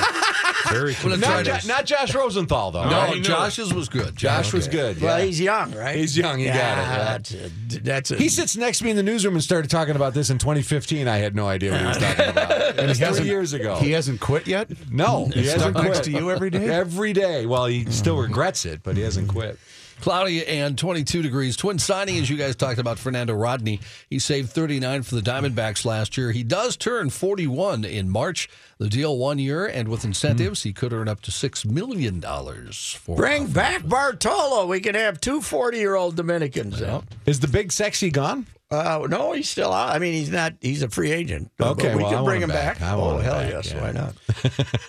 very 0.70 0.94
I'm 0.96 1.02
gonna 1.02 1.16
try 1.18 1.42
Not, 1.42 1.60
Jo- 1.62 1.68
not 1.68 1.86
Josh 1.86 2.14
Rosenthal 2.14 2.70
though. 2.70 2.88
no, 2.88 3.00
he 3.06 3.14
knew 3.16 3.20
Josh's 3.22 3.72
was 3.74 3.88
good. 3.88 4.16
Josh 4.16 4.52
was 4.52 4.68
good. 4.68 5.00
Well, 5.00 5.18
yeah. 5.18 5.24
he's 5.24 5.40
young, 5.40 5.72
right? 5.74 5.96
He's 5.96 6.16
young, 6.16 6.38
he 6.38 6.46
got 6.46 6.54
it, 6.54 6.56
Yeah, 6.58 6.80
yeah. 6.90 6.98
That's 7.04 7.34
a, 7.34 7.78
that's 7.80 8.10
a, 8.12 8.16
He 8.16 8.28
sits 8.28 8.56
next 8.56 8.78
to 8.78 8.84
me 8.84 8.90
in 8.90 8.96
the 8.96 9.02
newsroom 9.02 9.34
and 9.34 9.42
started 9.42 9.70
talking 9.70 9.96
about 9.96 10.14
this 10.14 10.30
in 10.30 10.38
2015. 10.38 11.08
I 11.08 11.16
had 11.18 11.34
no 11.34 11.46
idea 11.48 11.72
what 11.72 11.80
he 11.80 11.86
was 11.86 11.98
talking 11.98 12.28
about. 12.28 12.50
It 12.78 12.86
was 12.88 12.98
three 12.98 13.06
hasn't- 13.06 13.26
year 13.26 13.40
ago. 13.40 13.76
He 13.76 13.90
hasn't 13.92 14.20
quit 14.20 14.46
yet. 14.46 14.70
no, 14.90 15.26
he 15.26 15.44
Stuck 15.44 15.58
hasn't 15.58 15.76
next 15.76 15.88
quit. 15.88 16.04
to 16.04 16.10
you 16.12 16.30
every 16.30 16.50
day? 16.50 16.68
Every 16.68 17.12
day. 17.12 17.46
Well, 17.46 17.66
he 17.66 17.84
still 17.90 18.16
regrets 18.18 18.64
it, 18.64 18.82
but 18.82 18.96
he 18.96 19.02
hasn't 19.02 19.28
quit. 19.28 19.58
Cloudy 20.00 20.46
and 20.46 20.76
22 20.78 21.22
degrees. 21.22 21.56
Twin 21.56 21.78
signing, 21.78 22.18
as 22.18 22.28
you 22.30 22.36
guys 22.36 22.56
talked 22.56 22.78
about, 22.78 22.98
Fernando 22.98 23.34
Rodney. 23.34 23.80
He 24.08 24.18
saved 24.18 24.50
39 24.50 25.02
for 25.02 25.14
the 25.14 25.20
Diamondbacks 25.20 25.84
last 25.84 26.16
year. 26.16 26.32
He 26.32 26.42
does 26.42 26.76
turn 26.76 27.10
41 27.10 27.84
in 27.84 28.08
March. 28.08 28.48
The 28.78 28.88
deal 28.88 29.18
one 29.18 29.38
year, 29.38 29.66
and 29.66 29.88
with 29.88 30.06
incentives, 30.06 30.62
he 30.62 30.72
could 30.72 30.94
earn 30.94 31.06
up 31.06 31.20
to 31.22 31.30
$6 31.30 31.66
million 31.66 32.22
for 32.22 33.14
bring 33.14 33.46
back 33.48 33.86
Bartolo. 33.86 34.66
We 34.66 34.80
can 34.80 34.94
have 34.94 35.20
two 35.20 35.40
40-year-old 35.40 36.16
Dominicans. 36.16 36.80
then. 36.80 37.02
Is 37.26 37.40
the 37.40 37.48
big 37.48 37.72
sexy 37.72 38.10
gone? 38.10 38.46
Uh, 38.70 39.04
no, 39.10 39.32
he's 39.32 39.48
still 39.48 39.72
out. 39.72 39.88
I 39.94 39.98
mean, 39.98 40.12
he's 40.12 40.30
not. 40.30 40.54
He's 40.60 40.82
a 40.84 40.88
free 40.88 41.10
agent. 41.10 41.50
But 41.58 41.70
Okay, 41.72 41.92
we 41.94 42.02
well, 42.04 42.10
can 42.12 42.20
I 42.20 42.24
bring 42.24 42.40
him 42.42 42.50
him 42.50 42.54
back. 42.56 42.78
back. 42.78 42.92
Oh 42.92 43.18
hell 43.18 43.34
back, 43.40 43.50
yes, 43.50 43.72
yeah. 43.72 43.82
why 43.82 43.90
not? 43.90 44.14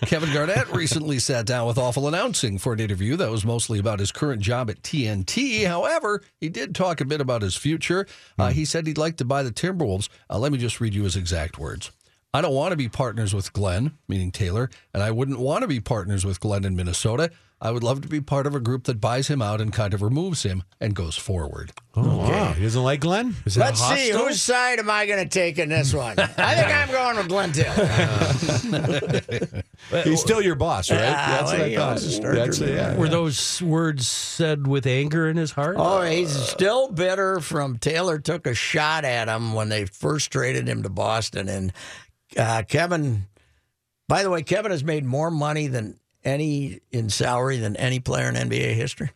Kevin 0.06 0.32
Garnett 0.32 0.72
recently 0.72 1.18
sat 1.18 1.46
down 1.46 1.66
with 1.66 1.78
Awful 1.78 2.06
Announcing 2.06 2.58
for 2.58 2.72
an 2.72 2.78
interview 2.78 3.16
that 3.16 3.28
was 3.30 3.44
mostly 3.44 3.80
about 3.80 3.98
his 3.98 4.12
current 4.12 4.40
job 4.40 4.70
at 4.70 4.82
TNT. 4.82 5.66
However, 5.66 6.22
he 6.40 6.48
did 6.48 6.76
talk 6.76 7.00
a 7.00 7.04
bit 7.04 7.20
about 7.20 7.42
his 7.42 7.56
future. 7.56 8.06
Uh, 8.38 8.50
he 8.50 8.64
said 8.64 8.86
he'd 8.86 8.98
like 8.98 9.16
to 9.16 9.24
buy 9.24 9.42
the 9.42 9.50
Timberwolves. 9.50 10.08
Uh, 10.30 10.38
let 10.38 10.52
me 10.52 10.58
just 10.58 10.80
read 10.80 10.94
you 10.94 11.02
his 11.02 11.16
exact 11.16 11.58
words. 11.58 11.90
I 12.34 12.40
don't 12.40 12.54
want 12.54 12.70
to 12.70 12.76
be 12.76 12.88
partners 12.88 13.34
with 13.34 13.52
Glen, 13.52 13.98
meaning 14.08 14.30
Taylor, 14.30 14.70
and 14.94 15.02
I 15.02 15.10
wouldn't 15.10 15.38
want 15.38 15.62
to 15.62 15.68
be 15.68 15.80
partners 15.80 16.24
with 16.24 16.40
Glen 16.40 16.64
in 16.64 16.74
Minnesota. 16.76 17.30
I 17.64 17.70
would 17.70 17.84
love 17.84 18.00
to 18.00 18.08
be 18.08 18.20
part 18.20 18.48
of 18.48 18.56
a 18.56 18.60
group 18.60 18.84
that 18.84 19.00
buys 19.00 19.28
him 19.28 19.40
out 19.40 19.60
and 19.60 19.72
kind 19.72 19.94
of 19.94 20.02
removes 20.02 20.42
him 20.42 20.64
and 20.80 20.96
goes 20.96 21.16
forward. 21.16 21.70
Oh, 21.94 22.16
wow. 22.18 22.52
He 22.54 22.64
doesn't 22.64 22.82
like 22.82 22.98
Glen? 23.02 23.36
Is 23.46 23.54
that 23.54 23.66
Let's 23.66 23.78
see 23.78 24.10
hostile? 24.10 24.26
whose 24.26 24.42
side 24.42 24.80
am 24.80 24.90
I 24.90 25.06
going 25.06 25.22
to 25.22 25.28
take 25.28 25.60
in 25.60 25.68
this 25.68 25.94
one. 25.94 26.18
I 26.18 26.54
think 26.56 26.66
I'm 26.66 26.90
going 26.90 27.16
with 27.18 27.28
Glen 27.28 27.52
Taylor. 27.52 27.86
He's 30.02 30.20
still 30.20 30.42
your 30.42 30.56
boss, 30.56 30.90
right? 30.90 30.98
Yeah, 30.98 31.12
That's 31.12 31.52
well, 31.52 31.52
what 31.52 31.60
I 31.64 31.68
he 31.68 31.76
thought. 31.76 31.92
owns 31.92 32.04
the 32.04 32.10
starter. 32.10 32.36
That's 32.36 32.60
it, 32.60 32.74
yeah. 32.74 32.96
Were 32.96 33.08
those 33.08 33.62
words 33.62 34.08
said 34.08 34.66
with 34.66 34.84
anger 34.84 35.28
in 35.28 35.36
his 35.36 35.52
heart? 35.52 35.76
Oh, 35.78 36.02
he's 36.02 36.32
still 36.32 36.88
bitter 36.90 37.38
from 37.38 37.78
Taylor 37.78 38.18
took 38.18 38.46
a 38.48 38.54
shot 38.54 39.04
at 39.04 39.28
him 39.28 39.52
when 39.54 39.68
they 39.68 39.84
first 39.84 40.32
traded 40.32 40.66
him 40.66 40.82
to 40.82 40.88
Boston. 40.88 41.48
And 41.48 41.72
uh, 42.36 42.64
Kevin, 42.66 43.26
by 44.08 44.24
the 44.24 44.30
way, 44.30 44.42
Kevin 44.42 44.72
has 44.72 44.82
made 44.82 45.04
more 45.04 45.30
money 45.30 45.68
than 45.68 45.98
any 46.24 46.80
in 46.90 47.10
salary 47.10 47.58
than 47.58 47.76
any 47.76 48.00
player 48.00 48.28
in 48.28 48.34
NBA 48.34 48.74
history. 48.74 49.10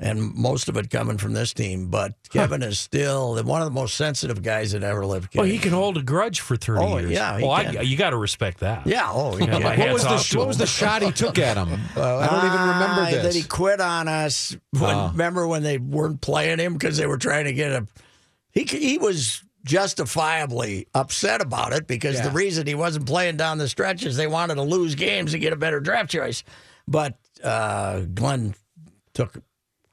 And 0.00 0.34
most 0.34 0.68
of 0.68 0.76
it 0.76 0.90
coming 0.90 1.16
from 1.16 1.32
this 1.32 1.54
team. 1.54 1.86
But 1.86 2.14
Kevin 2.30 2.64
is 2.64 2.76
still 2.80 3.40
one 3.44 3.62
of 3.62 3.66
the 3.66 3.70
most 3.74 3.94
sensitive 3.94 4.42
guys 4.42 4.72
that 4.72 4.82
ever 4.82 5.06
lived. 5.06 5.36
Well, 5.36 5.46
he 5.46 5.58
can 5.58 5.70
hold 5.70 5.96
a 5.96 6.02
grudge 6.02 6.40
for 6.40 6.56
30 6.56 6.80
Oh, 6.84 6.98
years. 6.98 7.10
yeah, 7.12 7.36
well, 7.36 7.52
I, 7.52 7.62
you 7.82 7.96
got 7.96 8.10
to 8.10 8.16
respect 8.16 8.58
that. 8.60 8.84
Yeah, 8.84 9.08
oh, 9.12 9.36
Yeah, 9.38 9.58
yeah. 9.58 9.78
What 9.78 9.92
was, 9.92 10.02
the, 10.02 10.38
what 10.38 10.48
was 10.48 10.58
the 10.58 10.66
shot 10.66 11.02
he 11.02 11.12
took 11.12 11.38
at 11.38 11.56
him? 11.56 11.68
I 11.96 12.26
don't 12.26 12.46
even 12.46 12.60
remember 12.60 13.02
Ah, 13.02 13.08
this. 13.12 13.22
That 13.22 13.34
he 13.36 13.44
quit 13.44 13.80
on 13.80 14.08
us. 14.08 14.56
When, 14.72 14.82
Oh. 14.96 15.08
Remember 15.12 15.46
when 15.46 15.62
they 15.62 15.78
weren't 15.78 16.20
playing 16.20 16.58
him 16.58 16.72
because 16.72 16.96
they 16.96 17.06
were 17.06 17.18
trying 17.18 17.44
to 17.44 17.52
get 17.52 17.70
a. 17.70 17.86
He 18.50 18.64
he 18.64 18.98
was 18.98 19.44
justifiably 19.64 20.86
upset 20.94 21.40
about 21.40 21.72
it 21.72 21.86
because 21.86 22.20
the 22.20 22.30
reason 22.30 22.66
he 22.66 22.74
wasn't 22.74 23.06
playing 23.06 23.36
down 23.36 23.58
the 23.58 23.68
stretch 23.68 24.04
is 24.04 24.16
they 24.16 24.26
wanted 24.26 24.54
to 24.56 24.62
lose 24.62 24.94
games 24.94 25.32
to 25.32 25.38
get 25.38 25.52
a 25.52 25.56
better 25.56 25.80
draft 25.80 26.10
choice. 26.10 26.44
But 26.88 27.16
uh, 27.44 28.00
Glen 28.14 28.54
took 29.14 29.38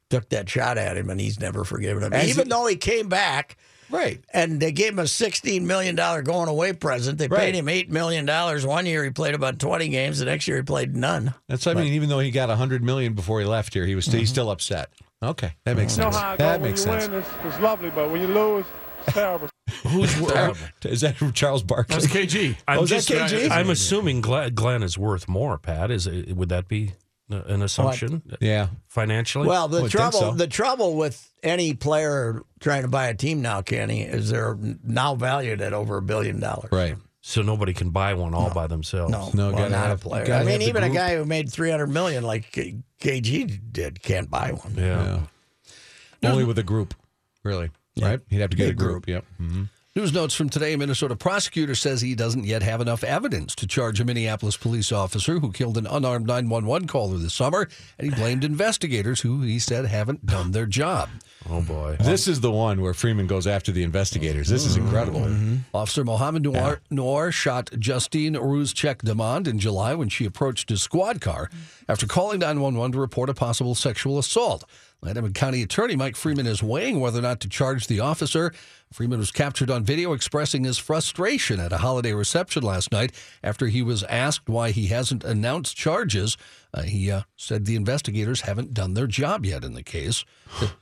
took 0.09 0.27
that 0.29 0.49
shot 0.49 0.77
at 0.79 0.97
him 0.97 1.09
and 1.11 1.21
he's 1.21 1.39
never 1.39 1.63
forgiven 1.63 2.01
him. 2.01 2.13
As 2.13 2.29
Even 2.29 2.45
he- 2.45 2.49
though 2.49 2.65
he 2.65 2.75
came 2.77 3.09
back 3.09 3.57
right. 3.91 4.19
and 4.33 4.59
they 4.59 4.71
gave 4.71 4.93
him 4.93 4.97
a 4.99 5.03
$16 5.03 5.61
million 5.61 5.95
going 5.95 6.47
away 6.49 6.73
present. 6.73 7.19
They 7.19 7.27
Right. 7.27 7.39
paid 7.41 7.55
him 7.55 7.67
$8 7.67 7.89
million. 7.89 8.25
One 8.67 8.87
year 8.87 9.03
he 9.03 9.11
played 9.11 9.35
about 9.35 9.59
20 9.59 9.87
games. 9.89 10.17
The 10.17 10.25
next 10.25 10.47
year 10.47 10.57
he 10.57 10.63
played 10.63 10.95
none. 10.95 11.35
That's 11.47 11.63
what 11.63 11.77
I 11.77 11.81
mean. 11.81 11.93
Even 11.93 12.09
though 12.09 12.17
he 12.19 12.31
got 12.31 12.49
a 12.49 12.55
hundred 12.55 12.83
million 12.83 13.13
before 13.13 13.39
he 13.39 13.45
left 13.45 13.71
here, 13.75 13.85
he 13.85 13.93
was 13.93 14.05
still, 14.05 14.19
he's 14.19 14.29
still 14.29 14.49
upset. 14.49 14.89
Okay, 15.21 15.53
that 15.65 15.77
makes 15.77 15.95
You 15.95 16.05
know 16.05 16.09
sense. 16.11 16.23
how 16.23 16.31
I 16.31 16.37
go 16.37 16.43
That 16.43 16.61
when 16.61 16.71
makes 16.71 16.85
you 16.85 16.91
sense. 16.91 17.07
win, 17.09 17.19
it's, 17.19 17.29
it's 17.43 17.59
lovely, 17.59 17.89
but 17.91 18.09
when 18.09 18.21
you 18.21 18.27
lose, 18.27 18.65
it's 18.65 18.78
terrible. 19.07 19.49
Who's 19.87 20.21
uh, 20.21 20.53
Is 20.83 21.01
that 21.01 21.15
from 21.17 21.31
Charles 21.33 21.63
Barkley? 21.63 21.95
That's 21.95 22.07
KG. 22.07 22.55
I'm 22.67 22.79
Oh, 22.79 22.83
is 22.83 22.89
that 22.89 23.03
just, 23.03 23.33
KG? 23.33 23.49
I'm 23.51 23.69
assuming 23.69 24.21
Glen, 24.21 24.53
Glen 24.53 24.83
is 24.83 24.97
worth 24.97 25.27
more. 25.27 25.57
Pat, 25.57 25.91
is 25.91 26.07
it, 26.07 26.35
would 26.35 26.49
that 26.49 26.67
be 26.67 26.93
an 27.29 27.61
assumption 27.61 28.23
Yeah. 28.41 28.67
financially? 28.87 29.47
Well, 29.47 29.67
the 29.67 29.81
Would 29.83 29.91
think 29.91 30.01
trouble 30.01 30.19
so. 30.19 30.31
the 30.31 30.47
trouble 30.47 30.95
with 30.95 31.31
any 31.43 31.73
player 31.75 32.41
trying 32.59 32.81
to 32.81 32.87
buy 32.87 33.07
a 33.07 33.13
team 33.13 33.41
now, 33.41 33.61
Kenny, 33.61 34.01
is 34.01 34.29
they're 34.31 34.57
now 34.83 35.15
valued 35.15 35.61
at 35.61 35.73
over 35.73 35.97
a 35.97 36.01
billion 36.01 36.39
dollars. 36.39 36.71
Right. 36.71 36.95
so 37.21 37.41
nobody 37.43 37.73
can 37.73 37.91
buy 37.91 38.13
one 38.15 38.33
all 38.33 38.49
by 38.53 38.65
themselves. 38.65 39.11
No, 39.11 39.29
No, 39.33 39.47
well, 39.49 39.57
gotta 39.57 39.69
not 39.69 39.87
have- 39.87 39.99
a 39.99 40.09
player. 40.09 40.25
gotta 40.25 40.43
I 40.43 40.47
mean, 40.47 40.59
the 40.59 40.67
even 40.67 40.83
a 40.83 40.87
group. 40.87 40.97
guy 40.97 41.15
who 41.15 41.25
made 41.25 41.51
three 41.51 41.69
hundred 41.69 41.87
million 41.87 42.23
like 42.23 42.51
K- 42.51 42.79
KG 42.99 43.59
did 43.71 44.01
can't 44.01 44.29
buy 44.29 44.51
one. 44.53 44.73
Yeah. 44.75 45.19
Yeah. 46.21 46.31
Only 46.31 46.45
with 46.45 46.57
a 46.57 46.63
group, 46.63 46.95
really. 47.43 47.69
Right? 48.01 48.19
He'd 48.29 48.39
have 48.41 48.49
to 48.51 48.57
get 48.57 48.65
a 48.65 48.69
Big 48.69 48.77
group. 48.77 49.07
Yep. 49.07 49.25
hmm 49.37 49.63
News 49.95 50.13
notes 50.13 50.35
from 50.35 50.49
today 50.49 50.75
Minnesota 50.75 51.15
prosecutor 51.15 51.73
says 51.73 51.99
he 51.99 52.13
doesn't 52.13 52.45
yet 52.45 52.61
have 52.61 52.79
enough 52.79 53.03
evidence 53.03 53.55
to 53.55 53.65
charge 53.67 53.99
a 53.99 54.05
Minneapolis 54.05 54.55
police 54.55 54.91
officer 54.91 55.39
who 55.39 55.51
killed 55.51 55.77
an 55.77 55.87
unarmed 55.87 56.27
911 56.27 56.87
caller 56.87 57.17
this 57.17 57.33
summer, 57.33 57.67
and 57.97 58.07
he 58.07 58.15
blamed 58.15 58.43
investigators 58.43 59.21
who 59.21 59.41
he 59.41 59.57
said 59.57 59.85
haven't 59.87 60.25
done 60.25 60.51
their 60.51 60.67
job. 60.67 61.09
Oh 61.49 61.61
boy. 61.61 61.95
This 62.01 62.27
is 62.27 62.41
the 62.41 62.51
one 62.51 62.81
where 62.81 62.93
Freeman 62.93 63.25
goes 63.25 63.47
after 63.47 63.71
the 63.71 63.81
investigators. 63.81 64.49
This 64.49 64.65
is 64.65 64.75
incredible. 64.75 65.25
Officer 65.73 66.03
Mohamed 66.03 66.43
Noor, 66.43 66.81
Noor 66.91 67.31
shot 67.31 67.69
Justine 67.79 68.33
Ruszczyk 68.35 68.97
Damond 69.03 69.47
in 69.47 69.57
July 69.57 69.95
when 69.95 70.09
she 70.09 70.25
approached 70.25 70.67
his 70.67 70.83
squad 70.83 71.21
car 71.21 71.49
after 71.87 72.05
calling 72.05 72.39
911 72.39 72.91
to 72.91 72.99
report 72.99 73.29
a 73.29 73.33
possible 73.33 73.73
sexual 73.73 74.19
assault. 74.19 74.65
Edmond 75.05 75.33
County 75.33 75.61
Attorney 75.63 75.95
Mike 75.95 76.15
Freeman 76.15 76.45
is 76.45 76.61
weighing 76.61 76.99
whether 76.99 77.19
or 77.19 77.21
not 77.21 77.39
to 77.41 77.49
charge 77.49 77.87
the 77.87 78.01
officer. 78.01 78.51
Freeman 78.91 79.19
was 79.19 79.31
captured 79.31 79.69
on 79.69 79.83
video 79.83 80.13
expressing 80.13 80.63
his 80.63 80.77
frustration 80.77 81.59
at 81.59 81.71
a 81.71 81.77
holiday 81.77 82.11
reception 82.11 82.63
last 82.63 82.91
night 82.91 83.11
after 83.43 83.67
he 83.67 83.81
was 83.81 84.03
asked 84.03 84.49
why 84.49 84.71
he 84.71 84.87
hasn't 84.87 85.23
announced 85.23 85.77
charges. 85.77 86.37
Uh, 86.73 86.81
he 86.81 87.09
uh, 87.09 87.21
said 87.37 87.65
the 87.65 87.75
investigators 87.75 88.41
haven't 88.41 88.73
done 88.73 88.95
their 88.95 89.07
job 89.07 89.45
yet 89.45 89.63
in 89.63 89.73
the 89.73 89.83
case. 89.83 90.25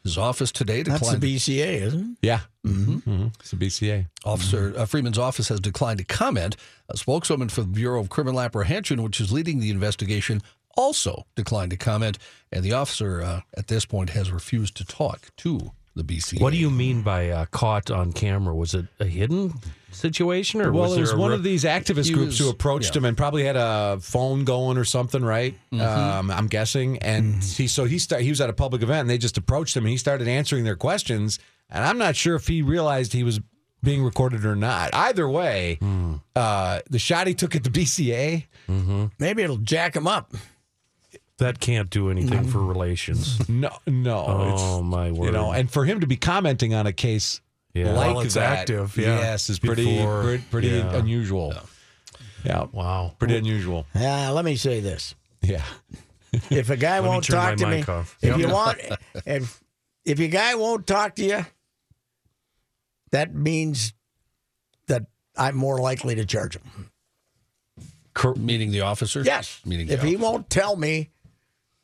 His 0.04 0.18
office 0.18 0.52
today 0.52 0.84
declined. 0.84 1.02
That's 1.02 1.20
declined. 1.20 1.22
the 1.22 1.36
BCA, 1.36 1.82
isn't 1.82 2.12
it? 2.12 2.18
Yeah. 2.22 2.40
Mm-hmm. 2.66 3.28
It's 3.40 3.54
a 3.54 3.56
BCA. 3.56 4.08
Officer 4.26 4.74
uh, 4.76 4.86
Freeman's 4.86 5.18
office 5.18 5.50
has 5.50 5.60
declined 5.60 6.00
to 6.00 6.06
comment. 6.06 6.56
A 6.90 6.98
spokeswoman 6.98 7.50
for 7.50 7.62
the 7.62 7.68
Bureau 7.68 8.00
of 8.00 8.10
Criminal 8.10 8.40
Apprehension, 8.40 9.04
which 9.04 9.20
is 9.20 9.32
leading 9.32 9.60
the 9.60 9.70
investigation, 9.70 10.42
also 10.78 11.26
declined 11.36 11.72
to 11.72 11.78
comment. 11.78 12.18
And 12.52 12.64
the 12.64 12.74
officer 12.74 13.22
uh, 13.22 13.42
at 13.58 13.68
this 13.68 13.86
point 13.86 14.12
has 14.12 14.32
refused 14.32 14.78
to 14.78 14.86
talk 14.86 15.30
to 15.38 15.72
the 15.96 16.04
BCA. 16.04 16.40
What 16.40 16.54
do 16.54 16.58
you 16.58 16.70
mean 16.70 17.02
by 17.02 17.30
uh, 17.30 17.46
caught 17.48 17.92
on 17.92 18.14
camera? 18.14 18.56
Was 18.56 18.74
it 18.74 18.86
a 19.00 19.06
hidden 19.06 19.54
situation, 19.92 20.62
or 20.62 20.72
Well, 20.72 20.84
was 20.84 20.92
it 20.94 20.96
there 20.96 21.02
was 21.02 21.16
one 21.16 21.32
re- 21.32 21.36
of 21.36 21.44
these 21.44 21.64
activist 21.64 22.06
He 22.06 22.14
groups 22.14 22.38
who 22.38 22.50
approached 22.50 22.94
yeah. 22.96 23.00
him 23.00 23.06
and 23.06 23.18
probably 23.18 23.44
had 23.44 23.56
a 23.56 23.98
phone 24.00 24.46
going 24.46 24.78
or 24.78 24.86
something, 24.86 25.26
right? 25.26 25.56
Um, 25.74 26.32
I'm 26.32 26.48
guessing. 26.48 27.00
And 27.00 27.44
he 27.44 27.68
so 27.68 27.86
he 27.86 27.98
start, 28.00 28.22
he 28.22 28.30
was 28.30 28.40
at 28.40 28.50
a 28.50 28.54
public 28.54 28.84
event 28.84 29.02
and 29.02 29.10
they 29.10 29.18
just 29.18 29.38
approached 29.38 29.76
him 29.76 29.84
and 29.84 29.92
he 29.92 29.98
started 29.98 30.28
answering 30.28 30.64
their 30.64 30.76
questions. 30.76 31.40
And 31.70 31.84
I'm 31.84 31.98
not 31.98 32.16
sure 32.16 32.36
if 32.36 32.48
he 32.48 32.62
realized 32.62 33.12
he 33.12 33.24
was 33.24 33.42
being 33.84 34.04
recorded 34.04 34.46
or 34.46 34.56
not. 34.56 34.92
Either 34.94 35.28
way, 35.28 35.80
uh, 36.36 36.80
the 36.90 37.00
shot 37.00 37.28
he 37.28 37.34
took 37.34 37.56
at 37.56 37.64
the 37.64 37.70
BCA. 37.70 38.46
Maybe 39.20 39.42
it'll 39.44 39.58
jack 39.58 39.96
him 39.96 40.08
up. 40.08 40.34
That 41.40 41.60
can't 41.60 41.90
do 41.90 42.10
anything 42.10 42.48
for 42.48 42.60
relations. 42.64 43.38
No, 43.50 43.70
no. 43.86 44.26
Oh, 44.28 44.82
my 44.82 45.12
word. 45.12 45.28
You 45.28 45.32
know, 45.32 45.52
and 45.52 45.70
for 45.72 45.86
him 45.86 46.00
to 46.02 46.08
be 46.08 46.16
commenting 46.18 46.74
on 46.74 46.88
a 46.88 46.94
case 46.94 47.42
Yeah. 47.74 47.92
like 47.92 48.16
Well, 48.16 48.22
it's 48.26 48.34
that, 48.34 48.60
active, 48.60 48.98
yeah. 48.98 49.20
yes, 49.20 49.50
is 49.50 49.60
pretty 49.60 49.86
Before, 49.98 50.24
pretty, 50.24 50.44
pretty 50.50 50.68
yeah. 50.70 50.96
unusual. 50.96 51.54
Yeah. 52.44 52.66
Wow. 52.72 53.14
pretty 53.20 53.38
unusual. 53.38 53.86
Uh, 53.96 54.32
let 54.34 54.46
me 54.46 54.56
say 54.56 54.80
this: 54.80 55.14
Yeah. 55.42 55.64
if 56.50 56.70
a 56.70 56.78
guy 56.78 57.00
me 57.02 57.08
won't 57.08 57.24
turn 57.26 57.36
talk 57.36 57.58
to 57.58 57.68
me, 57.68 57.78
mic 57.78 57.90
off. 57.90 58.18
if 58.22 58.38
you 58.38 58.50
want, 58.50 58.80
if 59.26 59.62
if 60.06 60.20
your 60.20 60.30
guy 60.30 60.56
won't 60.56 60.88
talk 60.88 61.16
to 61.16 61.24
you, 61.26 61.46
that 63.12 63.34
means 63.36 63.94
that 64.88 65.06
I'm 65.36 65.56
more 65.56 65.80
likely 65.80 66.16
to 66.16 66.26
charge 66.26 66.56
him. 66.58 66.90
Meeting 68.36 68.72
the 68.72 68.82
officer? 68.82 69.22
Yes. 69.22 69.62
Meaning 69.66 69.88
the 69.88 69.94
if 69.94 70.02
he 70.02 70.16
officer. 70.16 70.24
won't 70.32 70.50
tell 70.50 70.76
me 70.76 71.10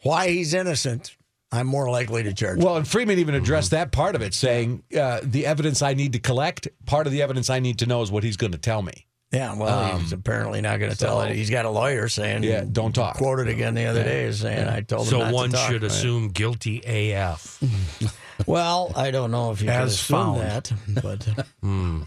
why 0.04 0.30
he's 0.30 0.54
innocent, 0.54 1.16
I'm 1.52 1.68
more 1.68 1.90
likely 1.90 2.24
to 2.24 2.34
charge 2.34 2.58
him. 2.58 2.66
Well, 2.66 2.78
and 2.78 2.88
Freeman 2.88 3.20
even 3.20 3.36
addressed 3.36 3.72
mm-hmm. 3.72 3.78
that 3.78 3.92
part 3.92 4.16
of 4.16 4.22
it, 4.22 4.34
saying 4.34 4.84
uh, 4.98 5.22
the 5.24 5.46
evidence 5.46 5.82
I 5.82 5.94
need 5.94 6.14
to 6.14 6.20
collect, 6.20 6.68
part 6.86 7.08
of 7.08 7.14
the 7.14 7.22
evidence 7.22 7.50
I 7.50 7.60
need 7.60 7.80
to 7.80 7.86
know 7.86 8.02
is 8.02 8.12
what 8.12 8.24
he's 8.24 8.38
going 8.38 8.54
to 8.54 8.58
tell 8.58 8.82
me. 8.82 9.08
Yeah, 9.32 9.56
well, 9.56 9.98
he's 9.98 10.14
um, 10.14 10.20
apparently 10.20 10.62
not 10.62 10.80
going 10.80 10.92
to 10.92 10.98
tell 10.98 11.22
it. 11.22 11.36
He's 11.36 11.50
got 11.50 11.66
a 11.66 11.70
lawyer 11.70 12.08
saying, 12.08 12.44
Yeah, 12.44 12.64
don't 12.72 12.94
talk. 12.94 13.18
Quoted 13.18 13.48
again 13.48 13.74
the 13.74 13.86
other 13.86 14.04
day 14.04 14.26
as 14.26 14.42
saying, 14.42 14.68
"I 14.68 14.82
told 14.82 15.08
him 15.08 15.10
So 15.10 15.32
one 15.32 15.50
to 15.50 15.56
talk." 15.56 15.72
should 15.72 15.84
assume 15.84 16.28
guilty 16.30 16.84
AF. 16.86 17.60
Well, 18.46 18.92
I 18.96 19.12
don't 19.12 19.32
know 19.32 19.52
if 19.52 19.62
you 19.62 19.68
can 19.68 19.82
As 19.82 19.94
assume 19.94 20.18
found. 20.18 20.42
that, 20.42 20.72
but 21.02 21.24
hmm. 21.62 22.02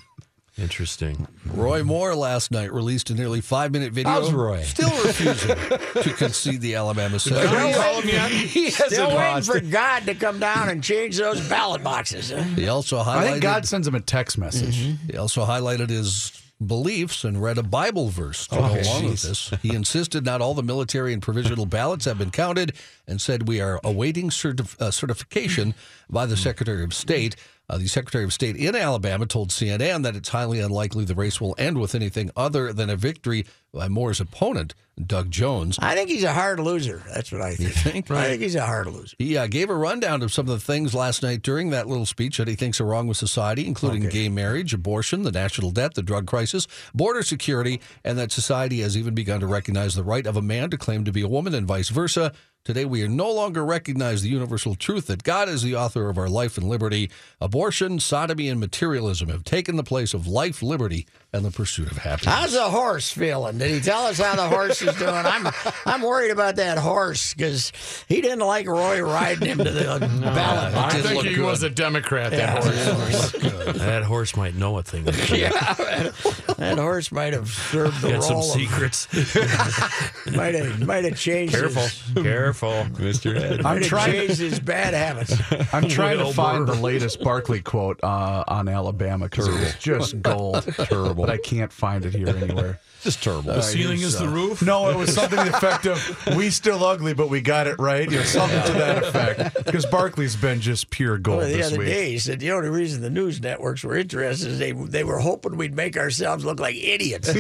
Interesting. 0.59 1.29
Roy 1.53 1.83
Moore 1.85 2.15
last 2.15 2.51
night 2.51 2.73
released 2.73 3.11
a 3.11 3.15
nearly 3.15 3.43
five 3.43 3.73
minute 3.73 3.93
video. 3.93 4.11
How's 4.11 4.33
Roy? 4.33 4.63
Still 4.63 4.91
refusing 5.05 5.55
to 6.03 6.15
concede 6.17 6.63
the 6.63 6.75
Alabama 6.77 7.19
Senate. 7.19 7.51
he 8.31 8.71
hasn't 8.71 8.93
still 8.93 9.15
waiting 9.15 9.43
for. 9.43 9.61
God 9.61 10.05
to 10.07 10.15
come 10.15 10.39
down 10.39 10.71
and 10.71 10.83
change 10.83 11.19
those 11.19 11.47
ballot 11.47 11.85
boxes. 11.85 12.31
huh? 12.31 12.43
He 12.43 12.69
also 12.69 12.99
highlighted. 13.03 13.17
I 13.17 13.31
think 13.33 13.43
God 13.43 13.67
sends 13.67 13.87
him 13.87 13.95
a 13.95 14.01
text 14.01 14.39
message. 14.39 14.97
He 15.11 15.17
also 15.19 15.45
highlighted 15.45 15.91
his 15.91 16.33
beliefs 16.67 17.23
and 17.25 17.43
read 17.43 17.59
a 17.59 17.63
Bible 17.63 18.09
verse 18.09 18.47
to 18.47 18.55
go 18.55 18.61
along 18.61 19.05
with 19.11 19.21
this. 19.23 19.53
He 19.61 19.75
insisted 19.75 20.25
not 20.25 20.41
all 20.41 20.55
the 20.55 20.63
military 20.63 21.13
and 21.13 21.21
provisional 21.21 21.67
ballots 21.67 22.07
have 22.07 22.17
been 22.17 22.31
counted 22.31 22.73
and 23.07 23.21
said 23.21 23.47
we 23.47 23.61
are 23.61 23.79
awaiting 23.85 24.31
certif- 24.31 24.81
uh, 24.81 24.91
certification 24.91 25.75
by 26.09 26.25
the 26.25 26.35
Secretary 26.37 26.83
of 26.83 26.95
State. 26.95 27.37
Uh, 27.69 27.79
the 27.79 27.89
Secretary 27.89 28.23
of 28.23 28.33
State 28.33 28.57
in 28.57 28.77
Alabama 28.77 29.27
told 29.27 29.51
CNN 29.51 30.03
that 30.05 30.15
it's 30.15 30.29
highly 30.29 30.61
unlikely 30.61 31.05
the 31.05 31.15
race 31.15 31.41
will 31.41 31.55
end 31.59 31.79
with 31.79 31.95
anything 31.95 32.31
other 32.37 32.73
than 32.73 32.89
a 32.89 32.97
victory 32.97 33.45
by 33.73 33.89
Moore's 33.89 34.21
opponent, 34.21 34.75
Doug 35.05 35.31
Jones. 35.31 35.79
I 35.81 35.95
think 35.95 36.09
he's 36.09 36.23
a 36.23 36.33
hard 36.33 36.61
loser. 36.61 37.03
That's 37.13 37.33
what 37.33 37.43
I 37.43 37.55
think. 37.55 37.75
think? 37.75 38.11
I 38.11 38.29
think 38.29 38.43
he's 38.43 38.55
a 38.55 38.65
hard 38.65 38.87
loser. 38.87 39.17
He 39.19 39.37
uh, 39.37 39.49
gave 39.49 39.69
a 39.69 39.75
rundown 39.75 40.23
of 40.23 40.33
some 40.33 40.47
of 40.47 40.53
the 40.53 40.65
things 40.65 40.95
last 40.95 41.23
night 41.23 41.43
during 41.43 41.71
that 41.71 41.89
little 41.89 42.07
speech 42.07 42.39
that 42.39 42.49
he 42.49 42.55
thinks 42.55 42.81
are 42.81 42.85
wrong 42.85 43.09
with 43.09 43.17
society, 43.17 43.67
including 43.67 44.09
gay 44.09 44.29
marriage, 44.29 44.73
abortion, 44.73 45.25
the 45.25 45.33
national 45.33 45.73
debt, 45.73 45.95
the 45.95 46.03
drug 46.03 46.27
crisis, 46.27 46.67
border 46.95 47.23
security, 47.23 47.81
and 48.05 48.17
that 48.17 48.31
society 48.33 48.81
has 48.81 48.97
even 48.97 49.15
begun 49.15 49.41
to 49.41 49.47
recognize 49.47 49.95
the 49.95 50.05
right 50.05 50.27
of 50.27 50.37
a 50.37 50.43
man 50.43 50.71
to 50.71 50.79
claim 50.79 51.05
to 51.05 51.13
be 51.13 51.23
a 51.23 51.29
woman 51.29 51.55
and 51.55 51.67
vice 51.67 51.89
versa. 51.89 52.33
Today, 52.67 52.85
we 52.85 53.01
are 53.05 53.09
no 53.09 53.31
longer 53.31 53.65
recognize 53.65 54.23
the 54.23 54.29
universal 54.29 54.75
truth 54.75 55.07
that 55.07 55.23
God 55.23 55.49
is 55.49 55.63
the 55.63 55.77
author 55.77 56.11
of 56.11 56.19
our 56.19 56.29
life 56.29 56.59
and 56.59 56.69
liberty. 56.69 57.13
Abortion, 57.41 58.01
sodomy, 58.01 58.49
and 58.49 58.59
materialism 58.59 59.29
have 59.29 59.45
taken 59.45 59.77
the 59.77 59.85
place 59.85 60.13
of 60.13 60.27
life, 60.27 60.65
liberty, 60.65 61.07
and 61.37 61.45
the 61.45 61.51
pursuit 61.51 61.91
of 61.91 61.99
happiness. 61.99 62.35
How's 62.35 62.53
the 62.53 62.65
horse 62.69 63.11
feeling? 63.11 63.59
Did 63.59 63.71
he 63.71 63.81
tell 63.81 64.07
us 64.07 64.19
how 64.19 64.35
the 64.37 64.49
horse 64.49 64.81
is 64.83 64.95
doing? 64.97 65.11
I'm 65.15 65.49
I'm 65.85 66.03
worried 66.03 66.31
about 66.31 66.57
that 66.57 66.79
horse 66.79 67.35
because 67.35 67.73
he 68.09 68.21
didn't 68.21 68.41
like 68.41 68.67
Roy 68.67 69.01
riding 69.03 69.47
him 69.49 69.59
to 69.59 69.65
the 69.71 69.99
ballot 70.23 70.75
I 70.75 70.91
think 71.01 71.15
look 71.17 71.27
he 71.27 71.35
good. 71.35 71.45
was 71.45 71.63
a 71.63 71.71
Democrat. 71.71 72.31
That 72.33 72.63
horse. 72.65 73.33
That 73.77 74.05
horse 74.05 74.37
might 74.37 74.55
know 74.55 74.79
a 74.79 74.83
thing. 74.83 75.09
or 75.09 75.13
two. 75.13 75.37
Yeah, 75.37 75.51
that 75.51 76.79
horse 76.79 77.11
might 77.13 77.33
have 77.33 77.49
served 77.49 78.01
the 78.01 78.13
Got 78.13 78.23
some 78.25 78.37
of- 78.39 78.45
secrets. 78.45 79.09
might 80.37 80.55
have 80.55 80.87
might 80.87 81.05
have 81.05 81.19
changed. 81.19 81.55
Careful. 81.55 81.83
His, 81.83 82.03
Careful. 82.15 82.85
Mr. 82.95 83.37
Ed. 83.37 83.59
I'm 83.59 83.63
might 83.63 83.79
have 83.83 83.87
trying. 83.89 84.13
changed 84.13 84.39
his 84.39 84.61
bad 84.61 84.95
habits. 84.95 85.35
I'm 85.75 85.89
trying 85.89 86.19
to 86.19 86.25
Wilbur. 86.25 86.35
find 86.35 86.67
the 86.67 86.75
latest 86.75 87.21
Barkley 87.23 87.61
quote 87.61 88.01
uh, 88.03 88.45
on 88.47 88.69
Alabama 88.69 89.27
because 89.29 89.49
it 89.49 89.53
was 89.59 89.75
just 89.77 90.23
gold. 90.23 90.63
Terrible, 90.77 91.26
but 91.27 91.33
I 91.33 91.39
can't 91.39 91.73
find 91.73 92.05
it 92.05 92.15
here 92.15 92.29
anywhere. 92.29 92.81
Just 93.03 93.23
terrible. 93.23 93.53
The 93.53 93.61
ceiling 93.63 94.01
is 94.01 94.19
the 94.19 94.27
uh, 94.27 94.31
roof. 94.33 94.63
No, 94.63 94.89
it 94.91 94.97
was 94.97 95.15
something 95.15 95.39
to 95.39 95.45
the 95.45 95.57
effect 95.57 95.87
of 95.87 96.37
"We 96.37 96.51
still 96.51 96.83
ugly, 96.83 97.15
but 97.15 97.29
we 97.31 97.41
got 97.41 97.67
it 97.69 97.79
right," 97.79 98.11
you 98.11 98.17
know, 98.17 98.25
something 98.25 98.61
to 98.65 98.73
that 98.73 99.05
effect. 99.05 99.65
Because 99.65 99.87
Barkley's 99.87 100.35
been 100.35 100.61
just 100.61 100.91
pure 100.91 101.17
gold 101.19 101.39
Well, 101.39 101.47
the 101.49 101.55
this 101.57 101.67
other 101.69 101.79
week. 101.79 101.89
day, 101.89 102.11
he 102.13 102.19
said 102.19 102.41
the 102.41 102.51
only 102.51 102.69
reason 102.69 103.03
the 103.03 103.11
news 103.11 103.41
networks 103.41 103.85
were 103.85 103.97
interested 103.97 104.49
is 104.49 104.59
they 104.59 104.73
they 104.73 105.05
were 105.05 105.19
hoping 105.19 105.57
we'd 105.57 105.77
make 105.77 105.97
ourselves 105.97 106.45
look 106.45 106.59
like 106.59 106.75
idiots. 106.75 107.31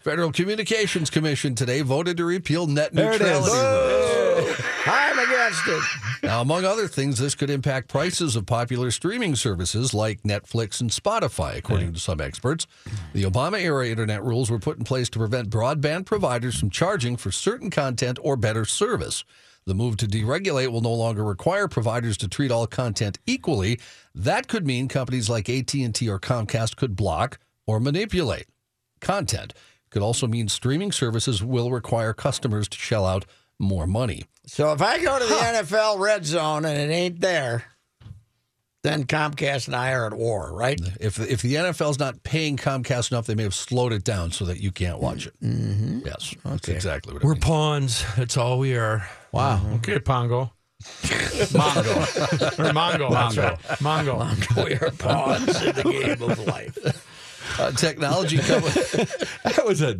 Federal 0.00 0.32
Communications 0.32 1.08
Commission 1.08 1.54
today 1.54 1.80
voted 1.80 2.16
to 2.18 2.24
repeal 2.24 2.66
net 2.66 2.92
There 2.92 3.12
it 3.12 3.22
is. 3.22 3.40
neutrality. 3.46 4.62
I'm 4.88 5.18
against 5.18 5.66
it. 5.66 5.82
Now, 6.22 6.40
among 6.40 6.64
other 6.64 6.88
things, 6.88 7.18
this 7.18 7.34
could 7.34 7.50
impact 7.50 7.88
prices 7.88 8.36
of 8.36 8.46
popular 8.46 8.90
streaming 8.90 9.36
services 9.36 9.92
like 9.94 10.22
Netflix 10.22 10.80
and 10.80 10.90
Spotify, 10.90 11.56
according 11.56 11.92
to 11.92 12.00
some 12.00 12.20
experts. 12.20 12.66
The 13.12 13.24
Obama 13.24 13.60
era 13.60 13.86
internet 13.86 14.24
rules 14.24 14.50
were 14.50 14.58
put 14.58 14.78
in 14.78 14.84
place 14.84 15.08
to 15.10 15.18
prevent 15.18 15.50
broadband 15.50 16.06
providers 16.06 16.58
from 16.58 16.70
charging 16.70 17.16
for 17.16 17.30
certain 17.30 17.70
content 17.70 18.18
or 18.22 18.36
better 18.36 18.64
service. 18.64 19.24
The 19.66 19.74
move 19.74 19.98
to 19.98 20.06
deregulate 20.06 20.72
will 20.72 20.80
no 20.80 20.94
longer 20.94 21.22
require 21.22 21.68
providers 21.68 22.16
to 22.18 22.28
treat 22.28 22.50
all 22.50 22.66
content 22.66 23.18
equally. 23.26 23.78
That 24.14 24.48
could 24.48 24.66
mean 24.66 24.88
companies 24.88 25.28
like 25.28 25.50
AT&T 25.50 26.08
or 26.08 26.18
Comcast 26.18 26.76
could 26.76 26.96
block 26.96 27.38
or 27.66 27.78
manipulate 27.78 28.46
content. 29.00 29.52
Could 29.90 30.02
also 30.02 30.26
mean 30.26 30.48
streaming 30.48 30.92
services 30.92 31.42
will 31.42 31.70
require 31.70 32.14
customers 32.14 32.68
to 32.68 32.78
shell 32.78 33.04
out 33.04 33.26
more 33.58 33.86
money. 33.86 34.24
So 34.46 34.72
if 34.72 34.80
I 34.82 35.02
go 35.02 35.18
to 35.18 35.24
the 35.24 35.34
NFL 35.34 35.98
red 35.98 36.24
zone 36.24 36.64
and 36.64 36.78
it 36.78 36.92
ain't 36.94 37.20
there, 37.20 37.64
then 38.82 39.04
Comcast 39.04 39.66
and 39.66 39.76
I 39.76 39.92
are 39.92 40.06
at 40.06 40.14
war, 40.14 40.52
right? 40.54 40.80
If 41.00 41.18
if 41.20 41.42
the 41.42 41.54
NFL's 41.56 41.98
not 41.98 42.22
paying 42.22 42.56
Comcast 42.56 43.10
enough, 43.10 43.26
they 43.26 43.34
may 43.34 43.42
have 43.42 43.54
slowed 43.54 43.92
it 43.92 44.04
down 44.04 44.30
so 44.30 44.44
that 44.46 44.60
you 44.60 44.70
can't 44.70 45.00
watch 45.00 45.26
it. 45.26 45.34
Mm-hmm. 45.42 46.00
Yes, 46.06 46.34
that's 46.44 46.68
exactly 46.68 47.12
what 47.12 47.22
it 47.22 47.26
We're 47.26 47.32
means. 47.34 47.44
pawns. 47.44 48.04
That's 48.16 48.36
all 48.36 48.58
we 48.58 48.76
are. 48.76 49.06
Wow. 49.32 49.60
Okay, 49.76 49.98
Pongo. 49.98 50.52
Mongo. 50.82 52.58
or 52.58 52.72
Mongo. 52.72 53.10
Mongo. 53.10 53.58
Mongo. 54.18 54.64
we 54.64 54.74
are 54.74 54.90
pawns 54.92 55.60
in 55.62 55.74
the 55.74 55.82
game 55.82 56.22
of 56.30 56.38
life. 56.46 56.78
Uh, 57.58 57.72
technology 57.72 58.38
company. 58.38 58.72
That 59.44 59.62
was 59.66 59.82
a 59.82 59.98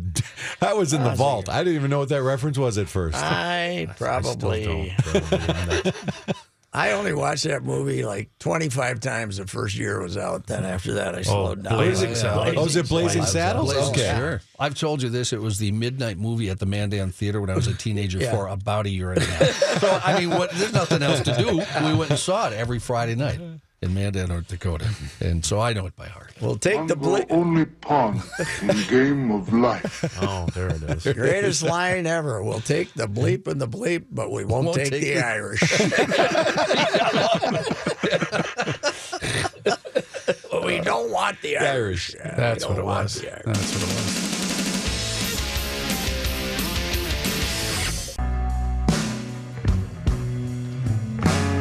that 0.59 0.77
was 0.77 0.93
in 0.93 1.03
the 1.03 1.11
vault. 1.15 1.49
I 1.49 1.59
didn't 1.63 1.75
even 1.75 1.89
know 1.89 1.99
what 1.99 2.09
that 2.09 2.23
reference 2.23 2.57
was 2.57 2.77
at 2.77 2.87
first. 2.87 3.17
I 3.17 3.87
I 3.89 3.93
probably 3.97 4.93
still. 5.01 5.91
I 6.71 6.91
only 6.91 7.13
watched 7.15 7.45
that 7.45 7.63
movie 7.63 8.03
like 8.03 8.29
25 8.37 8.99
times 8.99 9.37
the 9.37 9.47
first 9.47 9.75
year 9.75 9.99
it 9.99 10.03
was 10.03 10.17
out. 10.17 10.45
Then 10.45 10.65
after 10.65 10.93
that, 10.93 11.15
I 11.15 11.23
slowed 11.23 11.63
down. 11.63 11.73
Blazing 11.73 12.09
Yeah. 12.09 12.15
Saddles. 12.15 12.55
Oh, 12.57 12.65
is 12.65 12.75
it 12.75 12.87
Blazing 12.87 13.23
Saddles? 13.25 13.73
Blazing 13.73 13.93
Okay. 13.95 14.15
Sure. 14.15 14.41
I've 14.59 14.75
told 14.75 15.01
you 15.01 15.09
this. 15.09 15.33
It 15.33 15.41
was 15.41 15.57
the 15.57 15.71
midnight 15.71 16.19
movie 16.19 16.47
at 16.51 16.59
the 16.59 16.67
Mandan 16.67 17.11
Theater 17.11 17.41
when 17.41 17.49
I 17.49 17.55
was 17.55 17.65
a 17.65 17.73
teenager 17.73 18.19
Yeah. 18.19 18.31
for 18.35 18.47
about 18.47 18.85
a 18.85 18.89
year 18.89 19.11
and 19.13 19.19
a 19.19 19.25
half. 19.25 19.49
So 19.81 19.99
I 20.05 20.19
mean, 20.19 20.29
what, 20.29 20.51
there's 20.51 20.71
nothing 20.71 21.01
else 21.01 21.21
to 21.21 21.35
do. 21.35 21.47
We 21.87 21.93
went 21.95 22.11
and 22.11 22.19
saw 22.19 22.47
it 22.47 22.53
every 22.53 22.77
Friday 22.77 23.15
night 23.15 23.39
in 23.81 23.93
Mandan, 23.93 24.27
North 24.27 24.47
Dakota, 24.49 24.89
and 25.21 25.45
so 25.45 25.57
I 25.59 25.71
know 25.73 25.85
it 25.85 25.95
by 25.95 26.07
heart. 26.07 26.33
We'll 26.41 26.57
take 26.57 26.85
the 26.87 26.95
Mongo 26.95 27.25
ble- 27.27 27.35
only 27.37 27.65
pawn 27.65 28.21
in 28.61 28.75
game 28.89 29.31
of 29.31 29.53
life. 29.53 30.03
Oh, 30.21 30.47
there 30.53 30.67
it 30.67 30.83
is. 30.83 31.03
greatest 31.13 31.63
line 31.63 32.05
ever. 32.05 32.43
We'll 32.43 32.59
take 32.59 32.93
the 32.93 33.07
bleep 33.07 33.47
and 33.47 33.61
the 33.61 33.67
bleep, 33.69 34.05
but 34.11 34.31
we 34.31 34.43
won't, 34.43 34.65
Won't 34.65 34.75
take, 34.77 34.89
take 34.91 35.01
the 35.01 35.13
the- 35.13 35.25
Irish. 35.25 35.61
we 40.65 40.79
don't 40.81 41.09
want 41.11 41.41
the 41.41 41.57
Irish. 41.57 41.69
Irish. 41.69 42.15
Yeah, 42.15 42.35
That's 42.35 42.63
don't 42.65 42.73
what 42.73 42.79
it 42.79 42.85
was. 42.85 43.15
the 43.21 43.41
That's 43.45 43.73
what 43.75 43.83
it 43.83 43.87
was. 43.87 44.29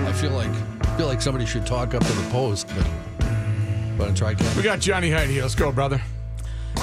I 0.07 0.13
feel 0.13 0.31
like 0.33 0.51
feel 0.99 1.07
like 1.07 1.23
somebody 1.23 1.47
should 1.47 1.65
talk 1.65 1.95
up 1.95 2.05
to 2.05 2.13
the 2.13 2.29
post, 2.31 2.67
but 2.75 2.85
want 3.97 4.17
to 4.17 4.21
try, 4.21 4.35
Ken? 4.35 4.57
We 4.57 4.65
got 4.65 4.81
Johnny 4.81 5.13
Hyde 5.13 5.29
here. 5.29 5.43
Let's 5.43 5.55
go, 5.55 5.71
brother. 5.71 6.03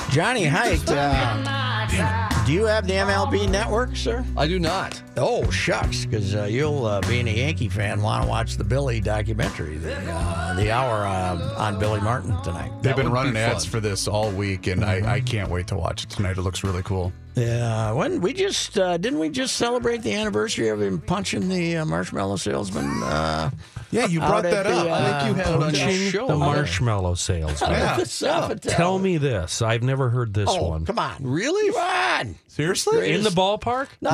Johnny 0.09 0.45
Height. 0.45 0.81
Uh, 0.87 2.45
do 2.45 2.53
you 2.53 2.63
have 2.63 2.87
the 2.87 2.93
MLB 2.93 3.49
network, 3.49 3.97
sir? 3.97 4.23
I 4.37 4.47
do 4.47 4.57
not. 4.57 5.01
Oh 5.17 5.51
shucks, 5.51 6.05
because 6.05 6.33
uh, 6.33 6.45
you'll, 6.45 6.85
uh, 6.85 7.01
being 7.01 7.27
a 7.27 7.31
Yankee 7.31 7.67
fan, 7.67 8.01
want 8.01 8.23
to 8.23 8.29
watch 8.29 8.55
the 8.55 8.63
Billy 8.63 9.01
documentary, 9.01 9.75
the, 9.79 9.97
uh, 10.09 10.53
the 10.53 10.71
hour 10.71 11.05
uh, 11.05 11.55
on 11.57 11.77
Billy 11.77 11.99
Martin 11.99 12.41
tonight. 12.41 12.71
They've 12.81 12.95
been 12.95 13.11
running 13.11 13.33
be 13.33 13.39
ads 13.39 13.65
for 13.65 13.81
this 13.81 14.07
all 14.07 14.31
week, 14.31 14.67
and 14.67 14.85
I, 14.85 15.15
I 15.15 15.19
can't 15.19 15.51
wait 15.51 15.67
to 15.67 15.75
watch 15.75 16.05
it 16.05 16.09
tonight. 16.09 16.37
It 16.37 16.41
looks 16.41 16.63
really 16.63 16.83
cool. 16.83 17.11
Yeah, 17.35 17.91
when 17.91 18.21
we 18.21 18.31
just 18.33 18.77
uh, 18.79 18.97
didn't 18.97 19.19
we 19.19 19.29
just 19.29 19.57
celebrate 19.57 20.01
the 20.03 20.13
anniversary 20.13 20.69
of 20.69 20.81
him 20.81 20.99
punching 21.01 21.49
the 21.49 21.77
uh, 21.77 21.85
marshmallow 21.85 22.37
salesman? 22.37 22.85
Uh, 23.03 23.51
Yeah, 23.91 24.05
you 24.07 24.19
brought 24.19 24.45
at 24.45 24.51
that 24.51 24.63
the, 24.63 24.69
up. 24.77 24.87
uh, 24.87 24.93
I 24.93 25.19
think 25.19 25.37
you 25.37 25.43
had 25.43 25.53
it 25.53 25.55
on 25.55 25.61
your 25.61 25.85
Punching 25.85 26.11
show. 26.11 26.27
the 26.27 26.35
marshmallow 26.37 27.15
salesman. 27.15 27.71
Yeah. 27.71 27.97
Sofitel. 27.99 28.61
Tell 28.75 28.97
me 28.99 29.17
this. 29.17 29.61
I've 29.61 29.83
never 29.83 30.09
heard 30.09 30.33
this 30.33 30.47
Oh, 30.49 30.69
one. 30.69 30.85
come 30.85 30.97
on, 30.99 31.15
Really? 31.23 31.71
come 31.73 31.81
on. 32.29 32.35
Seriously? 32.47 33.11
In 33.11 33.23
the 33.23 33.29
ballpark? 33.31 33.87
No, 34.01 34.11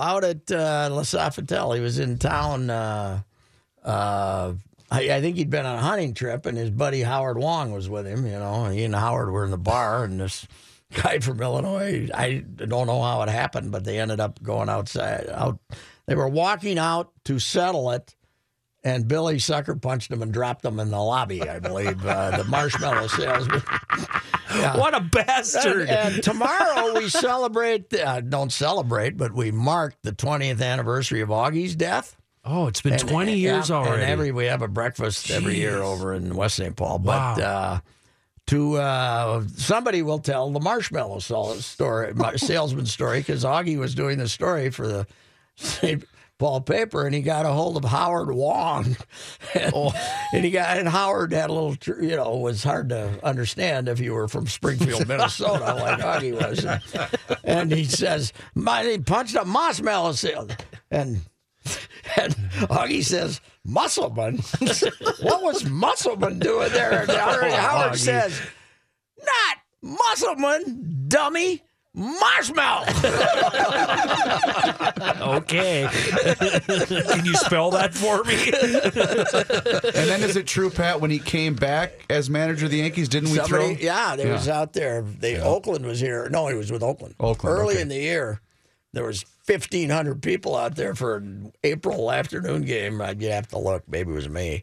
out 0.00 0.24
at 0.24 0.50
uh, 0.50 0.88
La 0.90 1.02
Sofitel. 1.02 1.74
He 1.74 1.80
was 1.82 1.98
in 1.98 2.16
town. 2.18 2.70
Uh, 2.70 3.20
uh, 3.84 4.54
I, 4.90 5.10
I 5.12 5.20
think 5.20 5.36
he'd 5.36 5.50
been 5.50 5.66
on 5.66 5.78
a 5.78 5.82
hunting 5.82 6.14
trip, 6.14 6.46
and 6.46 6.56
his 6.56 6.70
buddy 6.70 7.02
Howard 7.02 7.36
Wong 7.38 7.72
was 7.72 7.88
with 7.88 8.06
him. 8.06 8.24
You 8.26 8.32
know, 8.38 8.66
he 8.66 8.84
and 8.84 8.94
Howard 8.94 9.30
were 9.30 9.44
in 9.44 9.50
the 9.50 9.58
bar, 9.58 10.04
and 10.04 10.20
this 10.20 10.46
guy 10.94 11.18
from 11.20 11.40
Illinois. 11.40 12.08
I 12.14 12.44
don't 12.56 12.86
know 12.86 13.02
how 13.02 13.22
it 13.22 13.28
happened, 13.28 13.72
but 13.72 13.84
they 13.84 13.98
ended 13.98 14.20
up 14.20 14.42
going 14.42 14.68
outside. 14.68 15.28
Out, 15.32 15.58
they 16.06 16.14
were 16.14 16.28
walking 16.28 16.78
out 16.78 17.12
to 17.24 17.38
settle 17.38 17.90
it. 17.92 18.14
And 18.84 19.06
Billy 19.06 19.38
sucker 19.38 19.76
punched 19.76 20.10
him 20.10 20.22
and 20.22 20.32
dropped 20.32 20.64
him 20.64 20.80
in 20.80 20.90
the 20.90 20.98
lobby, 21.00 21.48
I 21.48 21.60
believe. 21.60 22.04
Uh, 22.04 22.36
the 22.38 22.44
marshmallow 22.44 23.06
salesman. 23.08 23.62
Yeah. 24.54 24.76
What 24.76 24.94
a 24.94 25.00
bastard. 25.00 25.88
And, 25.88 26.14
and 26.16 26.22
tomorrow 26.22 26.92
we 26.98 27.08
celebrate, 27.08 27.94
uh, 27.94 28.20
don't 28.20 28.52
celebrate, 28.52 29.16
but 29.16 29.32
we 29.32 29.50
mark 29.50 29.94
the 30.02 30.12
20th 30.12 30.60
anniversary 30.60 31.22
of 31.22 31.30
Augie's 31.30 31.74
death. 31.74 32.14
oh, 32.44 32.66
it's 32.66 32.82
been 32.82 32.92
And- 32.92 33.08
20 33.08 33.34
years 33.34 33.70
yeah, 33.70 33.76
already. 33.76 34.02
And 34.02 34.10
every 34.10 34.30
we 34.30 34.44
have 34.46 34.60
a 34.60 34.68
breakfast 34.68 35.30
every 35.30 35.56
year 35.56 35.82
over 35.82 36.12
in 36.12 36.36
West 36.36 36.56
St. 36.56 36.76
Paul. 36.76 36.98
But 36.98 37.38
Wow. 37.38 37.44
uh, 37.46 37.80
to 38.48 38.76
uh, 38.76 39.44
somebody 39.56 40.02
will 40.02 40.18
tell 40.18 40.50
the 40.50 40.60
marshmallow 40.60 41.20
story, 41.20 42.12
salesman 42.36 42.86
story, 42.86 43.20
because 43.20 43.44
Augie 43.44 43.78
was 43.78 43.94
doing 43.94 44.18
the 44.18 44.28
story 44.28 44.70
for 44.70 44.86
the 44.86 45.06
St. 45.56 46.04
Paul 46.38 46.60
paper, 46.60 47.06
and 47.06 47.14
he 47.14 47.22
got 47.22 47.46
a 47.46 47.50
hold 47.50 47.76
of 47.76 47.84
Howard 47.84 48.34
Wong, 48.34 48.96
and, 49.54 49.74
and 50.32 50.44
he 50.44 50.50
got 50.50 50.76
and 50.76 50.88
Howard 50.88 51.32
had 51.32 51.50
a 51.50 51.52
little, 51.52 51.76
you 52.02 52.16
know, 52.16 52.36
was 52.36 52.64
hard 52.64 52.88
to 52.88 53.24
understand 53.24 53.88
if 53.88 54.00
you 54.00 54.12
were 54.12 54.26
from 54.26 54.48
Springfield, 54.48 55.06
Minnesota, 55.08 55.74
like 55.74 56.00
Augie 56.00 56.32
was, 56.32 56.64
and, 56.64 56.82
and 57.44 57.72
he 57.72 57.84
says, 57.84 58.32
"My 58.56 58.82
he 58.82 58.98
punched 58.98 59.36
a 59.36 59.44
marshmallow 59.44 60.12
salesman," 60.12 60.56
and 60.90 61.20
and 62.16 62.34
Augie 62.68 63.04
says, 63.04 63.40
Muscleman? 63.66 64.38
what 65.22 65.42
was 65.42 65.62
Muscleman 65.64 66.38
doing 66.40 66.72
there? 66.72 67.02
And 67.02 67.10
Howard, 67.12 67.44
oh, 67.44 67.50
Howard 67.50 67.98
says, 67.98 68.40
Not 69.18 69.58
Muscleman, 69.98 71.08
dummy. 71.08 71.62
Marshmallow. 71.94 72.86
okay. 75.36 75.86
Can 75.90 77.26
you 77.26 77.34
spell 77.34 77.70
that 77.72 77.92
for 77.92 78.24
me? 78.24 78.34
And 79.94 80.08
then 80.08 80.22
is 80.22 80.36
it 80.36 80.46
true, 80.46 80.70
Pat, 80.70 81.02
when 81.02 81.10
he 81.10 81.18
came 81.18 81.54
back 81.54 81.92
as 82.08 82.30
manager 82.30 82.64
of 82.64 82.70
the 82.70 82.78
Yankees, 82.78 83.10
didn't 83.10 83.30
we 83.30 83.40
throw? 83.40 83.68
yeah, 83.72 84.16
there 84.16 84.28
Yeah. 84.28 84.32
was 84.32 84.48
out 84.48 84.72
there. 84.72 85.02
They 85.02 85.38
Oakland 85.38 85.84
was 85.84 86.00
here. 86.00 86.30
No, 86.30 86.48
he 86.48 86.54
was 86.54 86.72
with 86.72 86.82
Oakland. 86.82 87.14
Oakland, 87.20 87.58
Early 87.58 87.74
okay. 87.74 87.82
in 87.82 87.88
the 87.88 87.98
year, 87.98 88.40
there 88.92 89.04
was 89.04 89.24
fifteen 89.44 89.90
hundred 89.90 90.22
people 90.22 90.56
out 90.56 90.76
there 90.76 90.94
for 90.94 91.16
an 91.16 91.52
April 91.64 92.10
afternoon 92.12 92.62
game. 92.62 93.00
I'd 93.00 93.22
have 93.22 93.48
to 93.48 93.58
look. 93.58 93.84
Maybe 93.88 94.10
it 94.10 94.14
was 94.14 94.28
me 94.28 94.62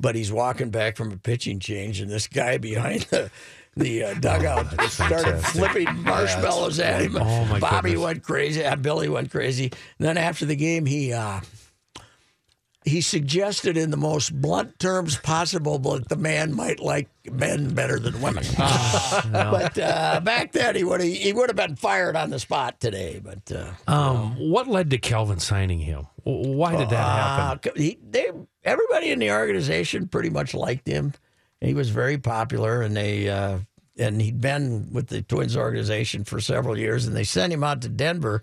but 0.00 0.14
he's 0.14 0.32
walking 0.32 0.70
back 0.70 0.96
from 0.96 1.12
a 1.12 1.16
pitching 1.16 1.58
change, 1.58 2.00
and 2.00 2.10
this 2.10 2.26
guy 2.26 2.58
behind 2.58 3.02
the. 3.02 3.30
The 3.76 4.02
uh, 4.02 4.14
dugout 4.14 4.66
started 4.90 5.38
flipping 5.38 6.02
marshmallows 6.02 6.80
at 6.80 7.02
him. 7.02 7.16
Oh, 7.16 7.44
my 7.44 7.60
Bobby 7.60 7.90
goodness. 7.90 8.04
went 8.04 8.22
crazy. 8.24 8.64
Uh, 8.64 8.74
Billy 8.74 9.08
went 9.08 9.30
crazy. 9.30 9.66
And 9.66 10.08
then 10.08 10.16
after 10.16 10.46
the 10.46 10.56
game, 10.56 10.84
he 10.84 11.12
uh, 11.12 11.38
he 12.88 13.00
suggested 13.00 13.76
in 13.76 13.90
the 13.90 13.96
most 13.96 14.32
blunt 14.40 14.78
terms 14.78 15.16
possible 15.18 15.78
that 15.78 16.08
the 16.08 16.16
man 16.16 16.54
might 16.54 16.80
like 16.80 17.08
men 17.30 17.74
better 17.74 17.98
than 17.98 18.20
women. 18.20 18.44
But 19.32 19.78
uh, 19.78 20.20
back 20.20 20.52
then, 20.52 20.74
he 20.76 20.84
would 20.84 21.00
he 21.00 21.32
would 21.32 21.48
have 21.48 21.56
been 21.56 21.76
fired 21.76 22.16
on 22.16 22.30
the 22.30 22.38
spot 22.38 22.80
today. 22.80 23.20
But 23.22 23.52
uh, 23.52 23.72
Um, 23.90 24.34
what 24.50 24.66
led 24.66 24.90
to 24.90 24.98
Calvin 24.98 25.38
signing 25.38 25.78
him? 25.78 26.06
Why 26.24 26.76
did 26.76 26.90
that 26.90 26.96
happen? 26.96 27.70
uh, 27.70 27.74
he, 27.76 27.98
they, 28.10 28.30
everybody 28.64 29.10
in 29.10 29.18
the 29.18 29.30
organization 29.30 30.08
pretty 30.08 30.30
much 30.30 30.54
liked 30.54 30.86
him. 30.86 31.14
He 31.60 31.74
was 31.74 31.90
very 31.90 32.18
popular, 32.18 32.82
and 32.82 32.96
they 32.96 33.28
uh, 33.28 33.58
and 33.98 34.20
he'd 34.22 34.40
been 34.40 34.92
with 34.92 35.08
the 35.08 35.22
Twins 35.22 35.56
organization 35.56 36.24
for 36.24 36.40
several 36.40 36.78
years, 36.78 37.06
and 37.06 37.16
they 37.16 37.24
sent 37.24 37.52
him 37.52 37.64
out 37.64 37.82
to 37.82 37.88
Denver 37.88 38.42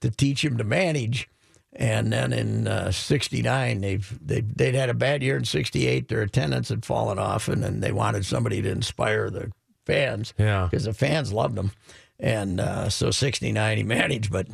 to 0.00 0.10
teach 0.10 0.44
him 0.44 0.56
to 0.58 0.64
manage. 0.64 1.28
And 1.72 2.12
then 2.12 2.32
in 2.32 2.92
'69, 2.92 3.80
they've 3.80 4.18
they, 4.26 4.40
they'd 4.40 4.74
had 4.74 4.90
a 4.90 4.94
bad 4.94 5.22
year 5.22 5.36
in 5.36 5.44
'68. 5.44 6.08
Their 6.08 6.22
attendance 6.22 6.68
had 6.68 6.84
fallen 6.84 7.18
off, 7.18 7.48
and 7.48 7.62
then 7.62 7.80
they 7.80 7.92
wanted 7.92 8.26
somebody 8.26 8.60
to 8.62 8.70
inspire 8.70 9.30
the 9.30 9.52
fans. 9.86 10.34
Yeah. 10.36 10.68
because 10.70 10.84
the 10.84 10.92
fans 10.92 11.32
loved 11.32 11.56
him. 11.56 11.70
And 12.18 12.60
uh, 12.60 12.88
so 12.88 13.10
'69 13.10 13.76
he 13.78 13.82
managed, 13.84 14.32
but 14.32 14.48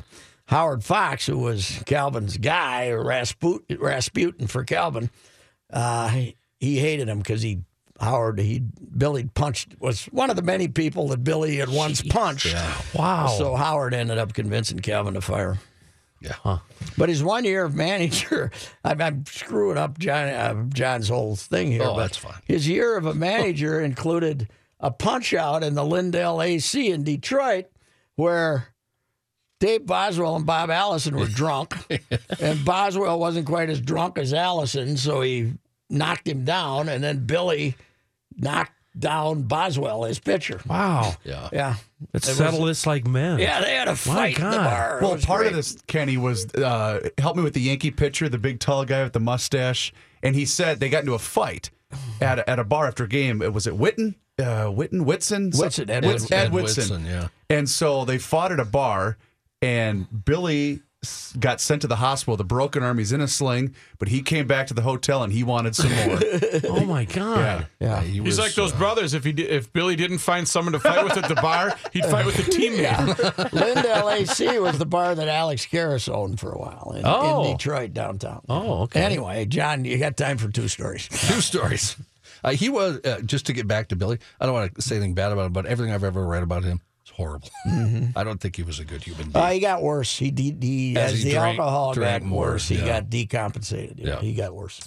Howard 0.46 0.85
Fox, 0.85 1.26
who 1.26 1.38
was 1.38 1.83
Calvin's 1.87 2.37
guy, 2.37 2.88
or 2.88 3.02
Rasput- 3.02 3.81
Rasputin 3.81 4.46
for 4.46 4.64
Calvin, 4.64 5.11
uh, 5.72 6.09
he, 6.09 6.37
he 6.61 6.79
hated 6.79 7.09
him 7.09 7.18
because 7.18 7.42
he 7.42 7.61
Howard 7.98 8.38
he 8.38 8.61
Billy 8.96 9.24
punched 9.35 9.81
was 9.81 10.05
one 10.07 10.29
of 10.29 10.37
the 10.37 10.42
many 10.42 10.68
people 10.68 11.09
that 11.09 11.24
Billy 11.24 11.57
had 11.57 11.70
once 11.70 12.02
punched. 12.02 12.55
Wow. 12.94 13.29
So 13.38 13.57
Howard 13.57 13.94
ended 13.94 14.18
up 14.18 14.35
convincing 14.35 14.81
Calvin 14.81 15.14
to 15.14 15.20
fire. 15.22 15.59
Yeah. 16.20 16.59
But 16.96 17.09
his 17.09 17.22
one 17.22 17.44
year 17.44 17.64
of 17.64 17.74
manager, 17.74 18.50
I'm, 18.85 19.00
I'm 19.00 19.26
screwing 19.26 19.79
up 19.79 19.98
John, 19.98 20.29
uh, 20.29 20.64
John's 20.68 21.09
whole 21.09 21.37
thing 21.37 21.70
here. 21.70 21.83
Oh, 21.85 21.98
that's 21.98 22.16
fine. 22.16 22.40
His 22.44 22.68
year 22.68 22.96
of 22.96 23.07
a 23.07 23.14
manager 23.14 23.81
included 23.85 24.48
a 24.81 24.90
punch 24.90 25.35
out 25.35 25.62
in 25.62 25.74
the 25.74 25.85
Lindell 25.85 26.42
AC 26.42 26.90
in 26.90 27.02
Detroit 27.05 27.66
where 28.16 28.68
Dave 29.61 29.87
Boswell 29.87 30.37
and 30.37 30.46
Bob 30.46 30.70
Allison 30.70 31.16
were 31.16 31.26
drunk. 31.35 31.74
and 32.40 32.64
Boswell 32.64 33.18
wasn't 33.18 33.46
quite 33.46 33.70
as 33.70 33.81
drunk 33.81 34.18
as 34.18 34.33
Allison, 34.35 34.96
so 34.96 35.20
he 35.22 35.52
knocked 35.88 36.26
him 36.29 36.44
down. 36.44 36.88
And 36.88 37.02
then 37.02 37.24
Billy 37.26 37.76
knocked 38.37 38.72
down 38.99 39.43
Boswell, 39.43 40.05
his 40.05 40.19
pitcher. 40.19 40.61
wow. 40.67 41.15
Yeah. 41.25 41.49
Yeah. 41.53 41.75
Let's 42.13 42.31
settle 42.33 42.65
this 42.65 42.87
like 42.87 43.07
men. 43.07 43.39
Yeah, 43.39 43.61
they 43.61 43.75
had 43.75 43.89
a 43.89 43.97
fight 43.97 44.39
in 44.39 44.45
the 44.51 44.57
bar. 44.57 44.99
Well, 45.03 45.17
part 45.19 45.41
great. 45.41 45.51
of 45.51 45.57
this, 45.57 45.77
Kenny, 45.87 46.17
was 46.17 46.47
uh, 46.55 47.09
help 47.19 47.37
me 47.37 47.43
with 47.43 47.55
the 47.55 47.61
Yankee 47.61 47.91
pitcher, 47.91 48.29
the 48.29 48.39
big 48.39 48.61
tall 48.61 48.85
guy 48.85 49.03
with 49.03 49.13
the 49.13 49.21
mustache, 49.21 49.93
and 50.23 50.35
he 50.35 50.45
said 50.45 50.81
they 50.81 50.89
got 50.89 51.01
into 51.01 51.15
a 51.15 51.19
fight 51.19 51.71
at 52.21 52.39
a, 52.39 52.51
at 52.51 52.59
a 52.59 52.65
bar 52.65 52.87
after 52.87 53.05
a 53.05 53.09
game. 53.09 53.41
It 53.43 53.53
was 53.53 53.67
it 53.67 53.75
Witten, 53.75 54.15
uh, 54.39 54.67
Witten, 54.67 55.05
Whitson, 55.05 55.51
Whitson, 55.55 55.89
Ed 55.91 56.05
Whit- 56.05 56.13
Whitson. 56.15 56.33
Ed 56.35 56.45
Ed 56.47 56.53
Whitson. 56.53 56.83
Whitson, 56.83 57.07
yeah. 57.07 57.29
And 57.49 57.69
so 57.69 58.05
they 58.05 58.19
fought 58.19 58.53
at 58.53 58.61
a 58.61 58.65
bar, 58.65 59.17
and 59.63 60.07
Billy 60.25 60.75
s- 60.75 60.81
got 61.39 61.61
sent 61.61 61.83
to 61.83 61.87
the 61.87 61.97
hospital 61.97 62.37
The 62.37 62.43
broken 62.45 62.83
arm. 62.83 62.99
He's 62.99 63.13
in 63.13 63.21
a 63.21 63.29
sling, 63.29 63.75
but 63.99 64.09
he 64.09 64.23
came 64.23 64.47
back 64.47 64.67
to 64.69 64.75
the 64.75 64.83
hotel 64.83 65.23
and 65.23 65.33
he 65.33 65.45
wanted 65.45 65.77
some 65.77 65.93
more. 65.95 66.19
Oh 66.69 66.85
my 66.85 67.05
God. 67.05 67.67
Yeah. 67.81 68.01
He 68.03 68.13
He's 68.13 68.23
was, 68.23 68.39
like 68.39 68.55
those 68.55 68.73
uh, 68.73 68.79
brothers. 68.79 69.15
If 69.15 69.25
he 69.25 69.33
did, 69.33 69.51
if 69.51 69.73
Billy 69.73 69.95
didn't 69.95 70.19
find 70.19 70.49
someone 70.49 70.73
to 70.73 70.81
fight 70.81 71.05
with 71.05 71.17
at 71.17 71.29
the 71.29 71.35
bar, 71.37 71.77
he'd 71.93 72.05
fight 72.07 72.25
with 72.27 72.39
a 72.41 72.43
teammate. 72.51 73.53
Lindell 73.53 74.11
AC 74.11 74.59
was 74.59 74.79
the 74.79 74.87
bar 74.87 75.15
that 75.15 75.29
Alex 75.29 75.67
Karras 75.67 76.13
owned 76.13 76.41
for 76.41 76.51
a 76.53 76.59
while 76.59 76.93
in, 76.97 77.03
Oh. 77.05 77.45
in 77.45 77.53
Detroit 77.53 77.93
downtown. 77.93 78.43
Oh, 78.49 78.83
okay. 78.83 79.01
Anyway, 79.03 79.45
John, 79.45 79.85
you 79.85 79.99
got 79.99 80.17
time 80.17 80.39
for 80.39 80.49
two 80.49 80.69
stories. 80.69 81.09
Two 81.09 81.41
stories. 81.41 81.97
Uh, 82.43 82.51
he 82.53 82.69
was 82.69 83.01
uh, 83.05 83.21
just 83.25 83.47
to 83.47 83.53
get 83.53 83.67
back 83.69 83.89
to 83.89 83.97
Billy. 83.97 84.19
I 84.41 84.47
don't 84.47 84.55
want 84.55 84.75
to 84.75 84.83
say 84.83 84.97
anything 84.97 85.15
bad 85.15 85.33
about 85.33 85.47
him, 85.47 85.53
but 85.53 85.67
everything 85.67 85.93
I've 85.95 86.05
ever 86.05 86.25
read 86.27 86.43
about 86.43 86.65
him 86.65 86.81
is 87.16 87.24
horrible. 87.24 87.48
I 88.16 88.24
don't 88.24 88.40
think 88.40 88.57
he 88.57 88.62
was 88.62 88.79
a 88.79 88.85
good 88.85 89.02
human 89.02 89.31
being. 89.31 89.37
Uh, 89.44 89.50
he 89.50 89.61
got 89.61 89.83
worse. 89.83 90.16
He, 90.18 90.33
he, 90.37 90.57
he 90.61 90.96
As 90.96 91.12
as, 91.12 91.18
he 91.22 91.24
the 91.31 91.31
drank- 91.37 91.59
alcohol 91.59 91.94
drank 91.94 92.22
got 92.22 92.29
more, 92.29 92.42
worse, 92.46 92.68
he 92.68 92.76
yeah. 92.76 92.87
got 93.00 93.11
decompensated. 93.11 93.98
Yeah, 93.98 94.07
Yeah. 94.07 94.20
he 94.20 94.35
got 94.35 94.55
worse. 94.55 94.81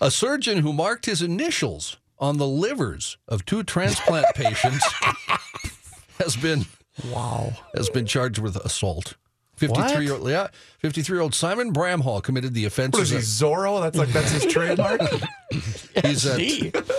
A 0.00 0.10
surgeon 0.10 0.58
who 0.58 0.72
marked 0.72 1.06
his 1.06 1.22
initials 1.22 1.96
on 2.18 2.38
the 2.38 2.46
livers 2.46 3.18
of 3.28 3.44
two 3.44 3.62
transplant 3.62 4.26
patients 4.34 4.84
has 6.18 6.36
been 6.36 6.64
wow 7.12 7.52
has 7.74 7.88
been 7.90 8.06
charged 8.06 8.38
with 8.38 8.56
assault. 8.56 9.14
53 9.56 10.04
year 10.04 10.14
old 10.14 10.28
yeah, 10.28 10.48
53 10.80 11.16
year 11.16 11.22
old 11.22 11.34
Simon 11.34 11.72
Bramhall 11.72 12.22
committed 12.22 12.52
the 12.52 12.66
offense. 12.66 12.92
what 12.92 13.02
is 13.02 13.10
he, 13.10 13.16
Zorro? 13.18 13.80
That's 13.80 13.96
like 13.96 14.10
that's 14.10 14.30
his 14.30 14.44
trademark. 14.52 15.00
He's 16.04 16.26
at 16.26 16.38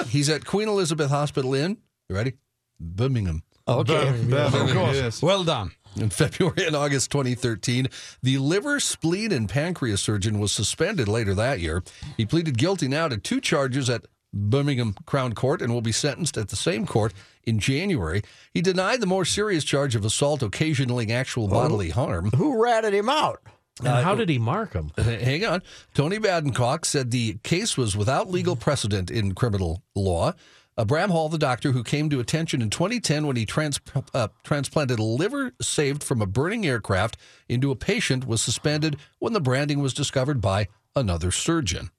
he's 0.08 0.28
at 0.30 0.44
Queen 0.46 0.68
Elizabeth 0.68 1.12
Hospital 1.12 1.54
in 1.54 1.78
you 2.10 2.16
ready? 2.16 2.34
Birmingham. 2.80 3.44
Okay. 3.68 4.10
Of 4.32 4.74
course. 4.74 5.22
Well 5.22 5.44
done. 5.44 5.72
In 5.96 6.10
February 6.10 6.66
and 6.66 6.76
August 6.76 7.12
2013, 7.12 7.88
the 8.22 8.38
liver, 8.38 8.80
spleen, 8.80 9.32
and 9.32 9.50
pancreas 9.50 10.02
surgeon 10.02 10.40
was 10.40 10.52
suspended 10.52 11.08
later 11.08 11.34
that 11.34 11.60
year. 11.60 11.84
He 12.18 12.26
pleaded 12.26 12.58
guilty 12.58 12.88
now 12.88 13.08
to 13.08 13.18
two 13.18 13.42
charges 13.42 13.90
at 13.90 14.06
Birmingham 14.34 14.94
Crown 15.06 15.34
Court 15.34 15.62
and 15.62 15.74
will 15.74 15.82
be 15.82 15.92
sentenced 15.92 16.38
at 16.38 16.50
the 16.50 16.56
same 16.56 16.86
court 16.86 17.14
in 17.44 17.60
January. 17.60 18.22
He 18.54 18.62
denied 18.62 19.02
the 19.02 19.08
more 19.08 19.26
serious 19.26 19.64
charge 19.64 19.96
of 19.96 20.06
assault 20.06 20.44
occasioning 20.44 21.12
actual 21.12 21.46
oh. 21.46 21.48
bodily 21.48 21.90
harm. 21.90 22.30
Who 22.36 22.62
ratted 22.62 22.94
him 22.94 23.10
out? 23.10 23.42
And 23.80 23.88
uh, 23.88 24.02
how 24.02 24.16
did 24.16 24.30
he 24.30 24.40
mark 24.40 24.74
him? 24.74 24.92
Uh, 24.98 25.04
hang 25.04 25.46
on. 25.46 25.62
Tony 25.94 26.18
Badenoch 26.18 26.86
said 26.86 27.12
the 27.12 27.38
case 27.44 27.78
was 27.78 27.96
without 27.96 28.30
legal 28.30 28.56
precedent 28.56 29.12
in 29.12 29.34
criminal 29.36 29.84
law. 29.96 30.34
Uh, 30.78 30.86
Bramhall, 30.86 31.32
the 31.32 31.40
doctor 31.40 31.72
who 31.72 31.84
came 31.84 32.10
to 32.10 32.20
attention 32.20 32.62
in 32.62 32.70
2010 32.70 33.26
when 33.26 33.36
he 33.36 33.46
trans- 33.46 33.80
uh, 34.14 34.28
transplanted 34.44 35.00
a 35.00 35.04
liver 35.04 35.54
saved 35.60 36.04
from 36.04 36.22
a 36.22 36.28
burning 36.28 36.66
aircraft 36.68 37.18
into 37.50 37.72
a 37.72 37.76
patient, 37.76 38.28
was 38.28 38.42
suspended 38.42 38.98
when 39.20 39.34
the 39.34 39.42
branding 39.42 39.80
was 39.80 39.94
discovered 39.94 40.40
by 40.40 40.68
another 40.96 41.32
surgeon. 41.32 41.90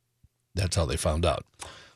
That's 0.54 0.76
how 0.76 0.86
they 0.86 0.96
found 0.96 1.26
out. 1.26 1.44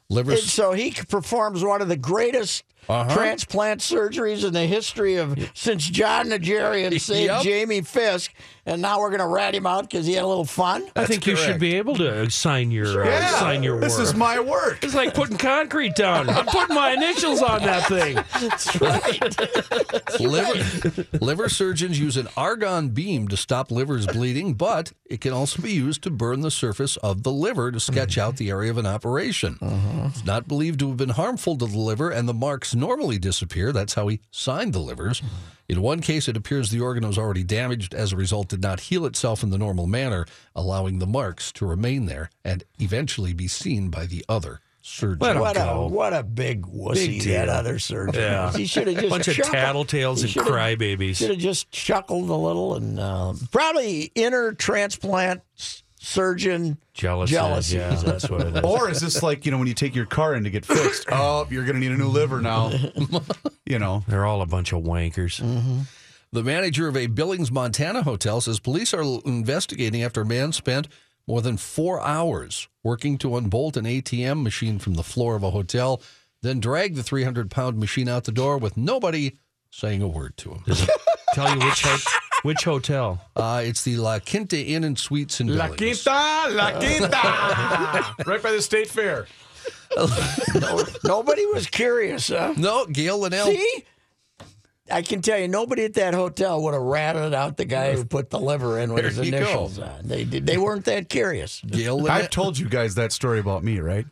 Liver. 0.08 0.32
And 0.32 0.40
so 0.40 0.72
he 0.72 0.90
performs 0.90 1.64
one 1.64 1.80
of 1.80 1.88
the 1.88 1.96
greatest 1.96 2.64
Uh-huh. 2.88 3.14
transplant 3.14 3.80
surgeries 3.80 4.44
in 4.44 4.52
the 4.52 4.66
history 4.66 5.16
of 5.16 5.38
since 5.54 5.88
John 5.88 6.26
Najarian 6.30 7.00
saved 7.00 7.26
Yep. 7.30 7.42
Jamie 7.42 7.80
Fisk, 7.82 8.32
and 8.66 8.82
now 8.82 8.98
we're 8.98 9.10
going 9.10 9.20
to 9.20 9.26
rat 9.26 9.54
him 9.54 9.66
out 9.66 9.88
because 9.88 10.04
he 10.06 10.14
had 10.14 10.24
a 10.24 10.26
little 10.26 10.44
fun. 10.44 10.84
I 10.96 11.06
think 11.06 11.26
you 11.26 11.36
should 11.36 11.60
be 11.60 11.76
able 11.76 11.94
to 11.96 12.28
sign 12.30 12.70
your 12.72 13.04
uh, 13.04 13.28
sign 13.38 13.62
your 13.62 13.78
This 13.80 13.94
work. 13.98 14.02
is 14.02 14.14
my 14.14 14.40
work. 14.40 14.82
It's 14.82 14.94
like 14.94 15.14
putting 15.14 15.38
concrete 15.38 15.94
down. 15.94 16.28
I'm 16.28 16.46
putting 16.46 16.74
my 16.74 16.90
initials 16.92 17.40
on 17.40 17.60
that 17.62 17.86
thing. 17.88 18.16
liver, 20.20 21.06
liver 21.20 21.48
surgeons 21.48 21.98
use 21.98 22.16
an 22.16 22.28
argon 22.36 22.88
beam 22.90 23.28
to 23.28 23.36
stop 23.36 23.70
livers 23.70 24.06
bleeding, 24.06 24.54
but 24.54 24.92
it 25.06 25.20
can 25.20 25.32
also 25.32 25.62
be 25.62 25.72
used 25.72 26.02
to 26.02 26.10
burn 26.10 26.40
the 26.40 26.50
surface 26.50 26.96
of 26.98 27.22
the 27.22 27.32
liver 27.32 27.70
to 27.72 27.80
sketch 27.80 28.18
out 28.18 28.36
the 28.36 28.50
area 28.50 28.70
of 28.70 28.78
an 28.78 28.86
operation. 28.86 29.58
It's 30.06 30.24
not 30.24 30.48
believed 30.48 30.80
to 30.80 30.88
have 30.88 30.96
been 30.96 31.10
harmful 31.10 31.56
to 31.58 31.66
the 31.66 31.78
liver, 31.78 32.10
and 32.10 32.28
the 32.28 32.34
marks 32.34 32.71
normally 32.74 33.18
disappear. 33.18 33.72
That's 33.72 33.94
how 33.94 34.08
he 34.08 34.20
signed 34.30 34.72
the 34.72 34.78
livers. 34.80 35.22
In 35.68 35.80
one 35.80 36.00
case, 36.00 36.28
it 36.28 36.36
appears 36.36 36.70
the 36.70 36.80
organ 36.80 37.06
was 37.06 37.16
already 37.18 37.44
damaged, 37.44 37.94
as 37.94 38.12
a 38.12 38.16
result, 38.16 38.48
did 38.48 38.62
not 38.62 38.80
heal 38.80 39.06
itself 39.06 39.42
in 39.42 39.50
the 39.50 39.58
normal 39.58 39.86
manner, 39.86 40.26
allowing 40.54 40.98
the 40.98 41.06
marks 41.06 41.50
to 41.52 41.66
remain 41.66 42.06
there 42.06 42.30
and 42.44 42.64
eventually 42.78 43.32
be 43.32 43.48
seen 43.48 43.88
by 43.88 44.06
the 44.06 44.24
other 44.28 44.60
surgeon. 44.82 45.20
Let 45.20 45.36
him 45.36 45.42
What 45.42 45.56
a 45.56 45.76
what 45.88 46.12
a 46.12 46.22
big 46.24 46.62
wussy 46.66 47.20
Big 47.20 47.22
that 47.28 47.48
other 47.48 47.78
surgeon. 47.78 48.20
Yeah. 48.20 48.46
was. 48.46 48.56
He 48.56 48.66
should 48.66 48.88
have 48.88 48.96
just 49.00 49.04
chuckled. 49.04 49.12
A 49.12 49.24
Bunch 49.24 49.38
of 49.38 49.46
tattletales 49.46 50.22
and 50.24 50.46
crybabies. 50.46 51.16
Should 51.16 51.30
have 51.30 51.38
just 51.38 51.70
chuckled 51.70 52.28
a 52.28 52.34
little 52.34 52.74
and 52.74 52.98
uh, 52.98 53.32
probably 53.52 54.10
inner 54.16 54.52
transplant 54.52 55.42
s- 55.56 55.81
surgeon 56.02 56.78
Jealousy. 56.94 57.32
jealousy. 57.32 57.76
Yeah, 57.76 57.94
that's 57.94 58.28
what 58.28 58.40
it 58.42 58.56
is. 58.56 58.62
Or 58.64 58.90
is 58.90 59.00
this 59.00 59.22
like, 59.22 59.46
you 59.46 59.52
know, 59.52 59.58
when 59.58 59.68
you 59.68 59.74
take 59.74 59.94
your 59.94 60.04
car 60.06 60.34
in 60.34 60.44
to 60.44 60.50
get 60.50 60.64
fixed? 60.66 61.06
Oh, 61.12 61.46
you're 61.50 61.64
going 61.64 61.74
to 61.74 61.80
need 61.80 61.92
a 61.92 61.96
new 61.96 62.08
liver 62.08 62.40
now. 62.40 62.72
You 63.64 63.78
know, 63.78 64.04
They're 64.08 64.26
all 64.26 64.42
a 64.42 64.46
bunch 64.46 64.72
of 64.72 64.82
wankers. 64.82 65.40
Mm-hmm. 65.40 65.80
The 66.32 66.42
manager 66.42 66.88
of 66.88 66.96
a 66.96 67.06
Billings, 67.06 67.50
Montana 67.50 68.02
hotel 68.02 68.40
says 68.40 68.58
police 68.58 68.92
are 68.92 69.02
investigating 69.24 70.02
after 70.02 70.22
a 70.22 70.26
man 70.26 70.52
spent 70.52 70.88
more 71.26 71.40
than 71.40 71.56
four 71.56 72.00
hours 72.02 72.68
working 72.82 73.16
to 73.18 73.36
unbolt 73.36 73.76
an 73.76 73.84
ATM 73.84 74.42
machine 74.42 74.78
from 74.78 74.94
the 74.94 75.02
floor 75.04 75.36
of 75.36 75.42
a 75.42 75.50
hotel, 75.50 76.02
then 76.42 76.58
drag 76.60 76.96
the 76.96 77.02
300 77.02 77.50
pound 77.50 77.78
machine 77.78 78.08
out 78.08 78.24
the 78.24 78.32
door 78.32 78.58
with 78.58 78.76
nobody 78.76 79.38
saying 79.70 80.02
a 80.02 80.08
word 80.08 80.36
to 80.38 80.50
him. 80.50 80.64
Tell 81.32 81.48
you 81.56 81.64
which 81.64 81.82
ho- 81.86 82.18
which 82.42 82.64
hotel. 82.64 83.20
Uh, 83.36 83.62
it's 83.64 83.82
the 83.84 83.96
La 83.96 84.18
Quinta 84.18 84.58
Inn 84.58 84.84
and 84.84 84.98
Suites 84.98 85.40
in 85.40 85.48
La 85.56 85.68
Billings. 85.68 86.02
Quinta, 86.02 86.48
La 86.54 86.70
Quinta, 86.78 88.14
right 88.26 88.42
by 88.42 88.52
the 88.52 88.62
state 88.62 88.88
fair. 88.88 89.26
Nobody 91.04 91.46
was 91.46 91.66
curious, 91.66 92.28
huh? 92.28 92.54
No, 92.56 92.86
Gail 92.86 93.18
Linnell. 93.18 93.46
See? 93.46 93.84
I 94.90 95.02
can 95.02 95.22
tell 95.22 95.38
you, 95.38 95.48
nobody 95.48 95.84
at 95.84 95.94
that 95.94 96.12
hotel 96.12 96.62
would 96.64 96.74
have 96.74 96.82
ratted 96.82 97.32
out 97.32 97.56
the 97.56 97.64
guy 97.64 97.94
who 97.94 98.04
put 98.04 98.30
the 98.30 98.38
liver 98.38 98.78
in 98.78 98.92
with 98.92 99.04
There 99.04 99.10
his 99.12 99.26
you 99.26 99.30
go. 99.30 99.36
initials 99.38 99.78
on. 99.78 100.00
They 100.02 100.24
did. 100.24 100.44
They 100.44 100.58
weren't 100.58 100.84
that 100.86 101.08
curious. 101.08 101.62
Gail 101.66 101.96
Linnell. 101.96 102.10
I've 102.10 102.30
told 102.30 102.58
you 102.58 102.68
guys 102.68 102.96
that 102.96 103.12
story 103.12 103.38
about 103.38 103.62
me, 103.62 103.78
right? 103.80 104.06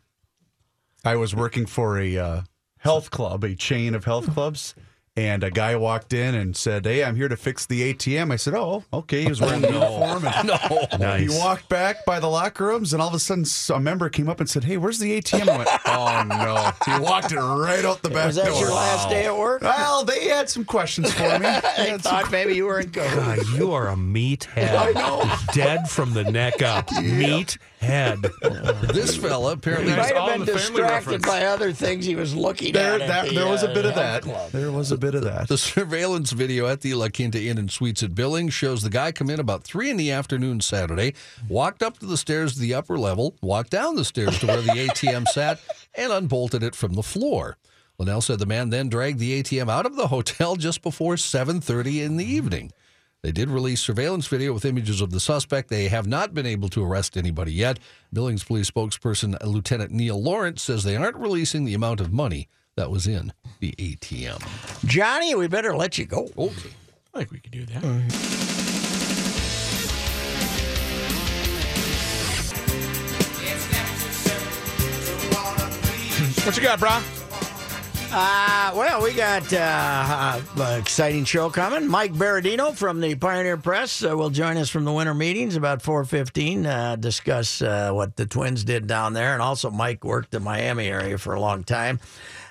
I 1.03 1.17
was 1.17 1.35
working 1.35 1.65
for 1.65 1.99
a 1.99 2.17
uh, 2.17 2.41
health 2.77 3.11
club, 3.11 3.43
a 3.43 3.53
chain 3.55 3.93
of 3.95 4.05
health 4.05 4.33
clubs, 4.33 4.73
and 5.17 5.43
a 5.43 5.51
guy 5.51 5.75
walked 5.75 6.13
in 6.13 6.35
and 6.35 6.55
said, 6.55 6.85
"Hey, 6.85 7.03
I'm 7.03 7.15
here 7.17 7.27
to 7.27 7.35
fix 7.35 7.65
the 7.65 7.93
ATM." 7.93 8.31
I 8.31 8.37
said, 8.37 8.53
"Oh, 8.53 8.83
okay." 8.93 9.23
He 9.23 9.27
was 9.29 9.41
wearing 9.41 9.61
the 9.61 9.67
uniform, 9.71 10.25
and 10.25 10.47
no. 10.99 11.15
he 11.17 11.27
walked 11.29 11.67
back 11.67 12.05
by 12.05 12.19
the 12.19 12.27
locker 12.27 12.65
rooms, 12.65 12.93
and 12.93 13.01
all 13.01 13.09
of 13.09 13.13
a 13.13 13.19
sudden, 13.19 13.45
a 13.75 13.79
member 13.79 14.07
came 14.09 14.29
up 14.29 14.39
and 14.39 14.49
said, 14.49 14.63
"Hey, 14.63 14.77
where's 14.77 14.99
the 14.99 15.19
ATM?" 15.21 15.49
I 15.49 15.57
went, 15.57 15.69
"Oh 15.85 16.23
no!" 16.27 16.93
He 16.93 17.01
walked 17.01 17.31
it 17.33 17.39
right 17.39 17.83
out 17.83 18.01
the 18.01 18.09
back 18.09 18.27
Was 18.27 18.35
that 18.37 18.45
door. 18.47 18.59
your 18.61 18.71
last 18.71 19.09
day 19.09 19.25
at 19.25 19.37
work? 19.37 19.61
Well, 19.61 20.05
they 20.05 20.29
had 20.29 20.49
some 20.49 20.63
questions 20.65 21.13
for 21.13 21.23
me. 21.39 21.45
They 21.81 21.87
I 21.87 21.89
had 21.91 22.03
some 22.03 22.11
thought 22.23 22.31
maybe 22.31 22.55
you 22.55 22.65
were 22.65 22.79
in 22.79 22.91
code. 22.91 23.13
God, 23.13 23.39
you 23.55 23.71
are 23.73 23.89
a 23.89 23.95
meathead. 23.95 24.75
I 24.77 24.91
know. 24.91 25.29
Dead 25.53 25.89
from 25.89 26.13
the 26.13 26.23
neck 26.23 26.61
up. 26.61 26.89
Meathead. 27.81 28.31
This 28.93 29.15
fella 29.15 29.53
apparently 29.53 29.91
He 29.91 29.97
Nice. 29.97 30.11
might 30.11 30.17
all 30.17 30.29
have 30.29 30.37
been 30.39 30.45
the 30.45 30.53
distracted 30.53 31.21
by 31.23 31.45
other 31.45 31.71
things 31.71 32.05
he 32.05 32.15
was 32.15 32.35
looking 32.35 32.73
there, 32.73 32.95
at. 32.95 33.01
at 33.01 33.07
that, 33.07 33.29
the, 33.29 33.35
there 33.35 33.47
was 33.47 33.63
a 33.63 33.71
uh, 33.71 33.73
bit 33.73 33.85
of 33.85 33.95
that. 33.95 34.23
club. 34.23 34.51
There 34.51 34.71
was 34.71 34.91
a 34.91 34.97
bit 34.97 35.15
of 35.15 35.23
that. 35.23 35.47
The 35.47 35.57
surveillance 35.57 36.31
video 36.31 36.67
at 36.67 36.81
the 36.81 36.93
La 36.93 37.09
Quinta 37.09 37.41
Inn 37.41 37.57
and 37.57 37.71
Suites 37.71 38.03
at 38.03 38.13
Billings 38.15 38.53
shows 38.53 38.81
the 38.83 38.89
guy 38.89 39.11
come 39.11 39.29
in 39.29 39.39
about 39.39 39.63
three 39.63 39.89
in 39.89 39.97
the 39.97 40.11
afternoon 40.11 40.61
Saturday, 40.61 41.13
walked 41.49 41.81
up 41.81 41.97
to 41.99 42.05
the 42.05 42.17
stairs 42.17 42.53
to 42.53 42.59
the 42.59 42.73
upper 42.73 42.97
level, 42.99 43.35
walked 43.41 43.71
down 43.71 43.95
the 43.95 44.05
stairs 44.05 44.37
to 44.39 44.47
where 44.47 44.61
the 44.61 44.71
ATM 44.71 45.27
sat, 45.33 45.59
and 45.95 46.11
unbolted 46.11 46.63
it 46.63 46.75
from 46.75 46.93
the 46.93 47.03
floor. 47.03 47.57
Linnell 47.97 48.21
said 48.21 48.39
the 48.39 48.45
man 48.45 48.69
then 48.69 48.89
dragged 48.89 49.19
the 49.19 49.41
ATM 49.43 49.69
out 49.69 49.85
of 49.85 49.95
the 49.95 50.07
hotel 50.07 50.55
just 50.55 50.81
before 50.81 51.15
7:30 51.15 52.01
in 52.03 52.17
the 52.17 52.25
evening. 52.25 52.71
They 53.23 53.31
did 53.31 53.51
release 53.51 53.81
surveillance 53.81 54.25
video 54.25 54.51
with 54.51 54.65
images 54.65 54.99
of 54.99 55.11
the 55.11 55.19
suspect. 55.19 55.69
They 55.69 55.89
have 55.89 56.07
not 56.07 56.33
been 56.33 56.47
able 56.47 56.69
to 56.69 56.83
arrest 56.83 57.15
anybody 57.15 57.53
yet. 57.53 57.77
Billings 58.11 58.43
police 58.43 58.71
spokesperson 58.71 59.37
Lieutenant 59.45 59.91
Neil 59.91 60.21
Lawrence 60.21 60.63
says 60.63 60.83
they 60.83 60.95
aren't 60.95 61.17
releasing 61.17 61.63
the 61.63 61.75
amount 61.75 62.01
of 62.01 62.11
money 62.11 62.47
that 62.77 62.89
was 62.89 63.05
in 63.05 63.31
the 63.59 63.73
ATM. 63.73 64.41
Johnny, 64.85 65.35
we 65.35 65.47
better 65.47 65.75
let 65.75 65.99
you 65.99 66.05
go. 66.05 66.29
Okay. 66.35 66.71
I 67.13 67.19
think 67.19 67.31
we 67.31 67.39
could 67.39 67.51
do 67.51 67.65
that. 67.67 67.83
What 76.43 76.57
you 76.57 76.63
got, 76.63 76.79
brah? 76.79 77.20
Uh, 78.13 78.73
well, 78.75 79.01
we 79.01 79.13
got 79.13 79.53
uh, 79.53 80.41
uh, 80.57 80.77
exciting 80.77 81.23
show 81.23 81.49
coming. 81.49 81.87
Mike 81.87 82.11
Berardino 82.11 82.75
from 82.75 82.99
the 82.99 83.15
Pioneer 83.15 83.55
Press 83.55 84.03
uh, 84.03 84.17
will 84.17 84.29
join 84.29 84.57
us 84.57 84.69
from 84.69 84.83
the 84.83 84.91
winter 84.91 85.13
meetings 85.13 85.55
about 85.55 85.81
4.15, 85.81 86.65
uh, 86.65 86.95
discuss 86.97 87.61
uh, 87.61 87.91
what 87.93 88.17
the 88.17 88.25
Twins 88.25 88.65
did 88.65 88.85
down 88.85 89.13
there. 89.13 89.31
And 89.31 89.41
also 89.41 89.69
Mike 89.69 90.03
worked 90.03 90.31
the 90.31 90.41
Miami 90.41 90.87
area 90.87 91.17
for 91.17 91.33
a 91.33 91.39
long 91.39 91.63
time. 91.63 92.01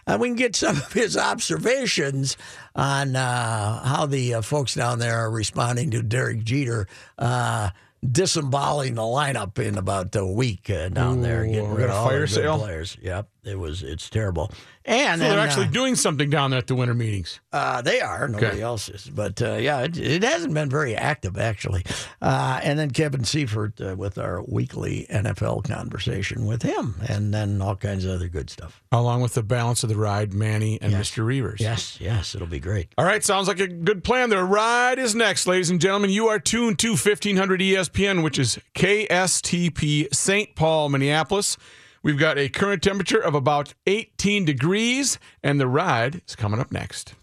Uh, 0.07 0.17
we 0.19 0.29
can 0.29 0.37
get 0.37 0.57
some 0.57 0.79
of 0.79 0.93
his 0.95 1.15
observations 1.15 2.39
on 2.75 3.15
uh, 3.15 3.85
how 3.85 4.07
the 4.07 4.35
uh, 4.35 4.43
folks 4.43 4.75
down 4.75 4.99
there 4.99 5.19
are 5.19 5.31
responding 5.31 5.91
to 5.91 6.03
Derek 6.03 6.43
Jeter 6.43 6.89
uh, 7.19 7.69
disemboweling 8.09 8.95
the 8.95 9.03
lineup 9.03 9.59
in 9.59 9.77
about 9.77 10.15
a 10.17 10.27
week 10.27 10.71
uh, 10.71 10.89
down 10.89 11.21
there, 11.21 11.45
getting 11.45 11.71
rid 11.75 11.91
of 11.91 11.97
all 11.97 12.07
fire 12.09 12.21
the 12.21 12.27
good 12.27 12.35
sale? 12.35 12.59
players. 12.59 12.97
Yep, 13.03 13.29
it 13.45 13.59
was 13.59 13.83
it's 13.83 14.09
terrible. 14.09 14.51
And 14.91 15.21
So 15.21 15.27
they're 15.29 15.37
then, 15.37 15.47
actually 15.49 15.67
uh, 15.67 15.71
doing 15.71 15.95
something 15.95 16.29
down 16.31 16.51
there 16.51 16.59
at 16.59 16.67
the 16.67 16.75
winter 16.75 16.95
meetings. 16.95 17.39
uh, 17.53 17.81
they 17.81 18.01
are. 18.01 18.27
Nobody 18.27 18.47
Okay. 18.49 18.61
else 18.63 18.89
is. 18.89 19.09
But 19.09 19.41
uh, 19.41 19.55
yeah, 19.55 19.83
it, 19.83 19.97
it 19.97 20.23
hasn't 20.25 20.53
been 20.53 20.69
very 20.69 20.97
active, 20.97 21.39
actually. 21.39 21.85
Uh, 22.21 22.59
and 22.63 22.77
then 22.79 22.91
Kevin 22.91 23.23
Seifert 23.25 23.81
uh, 23.81 23.95
with 23.97 24.19
our 24.19 24.43
weekly 24.43 25.07
NFL 25.11 25.63
conversation 25.65 26.45
with 26.45 26.63
him, 26.63 26.97
and 27.09 27.33
then 27.33 27.63
all 27.63 27.77
kinds 27.77 28.05
of 28.05 28.11
other 28.11 28.29
good 28.29 28.51
stuff. 28.51 28.83
Along 28.91 29.21
with 29.23 29.35
the 29.35 29.43
balance 29.45 29.83
of 29.85 29.89
the 29.89 29.97
ride, 29.97 30.35
Manny 30.35 30.81
and 30.83 30.93
Mr. 30.93 31.25
Reavers. 31.25 31.61
Yes, 31.61 31.99
yes, 32.01 32.35
it'll 32.35 32.47
be 32.49 32.59
great. 32.59 32.89
All 32.99 33.05
right, 33.05 33.23
sounds 33.23 33.47
like 33.47 33.61
a 33.61 33.69
good 33.69 34.03
plan. 34.03 34.29
The 34.31 34.43
ride 34.43 34.99
is 34.99 35.15
next, 35.15 35.47
ladies 35.47 35.71
and 35.71 35.81
gentlemen. 35.81 36.11
You 36.11 36.27
are 36.29 36.41
tuned 36.41 36.79
to 36.81 36.91
1500 36.91 37.61
ESPN, 37.61 38.23
which 38.25 38.39
is 38.41 38.59
KSTP 38.75 40.13
St. 40.15 40.55
Paul, 40.57 40.89
Minneapolis. 40.89 41.57
We've 42.03 42.19
got 42.19 42.39
a 42.39 42.49
current 42.49 42.83
temperature 42.83 43.19
of 43.19 43.35
about 43.35 43.75
18 43.87 44.47
degrees, 44.47 45.19
and 45.43 45.61
the 45.61 45.67
ride 45.67 46.23
is 46.27 46.35
coming 46.35 46.59
up 46.59 46.73
next. 46.73 47.15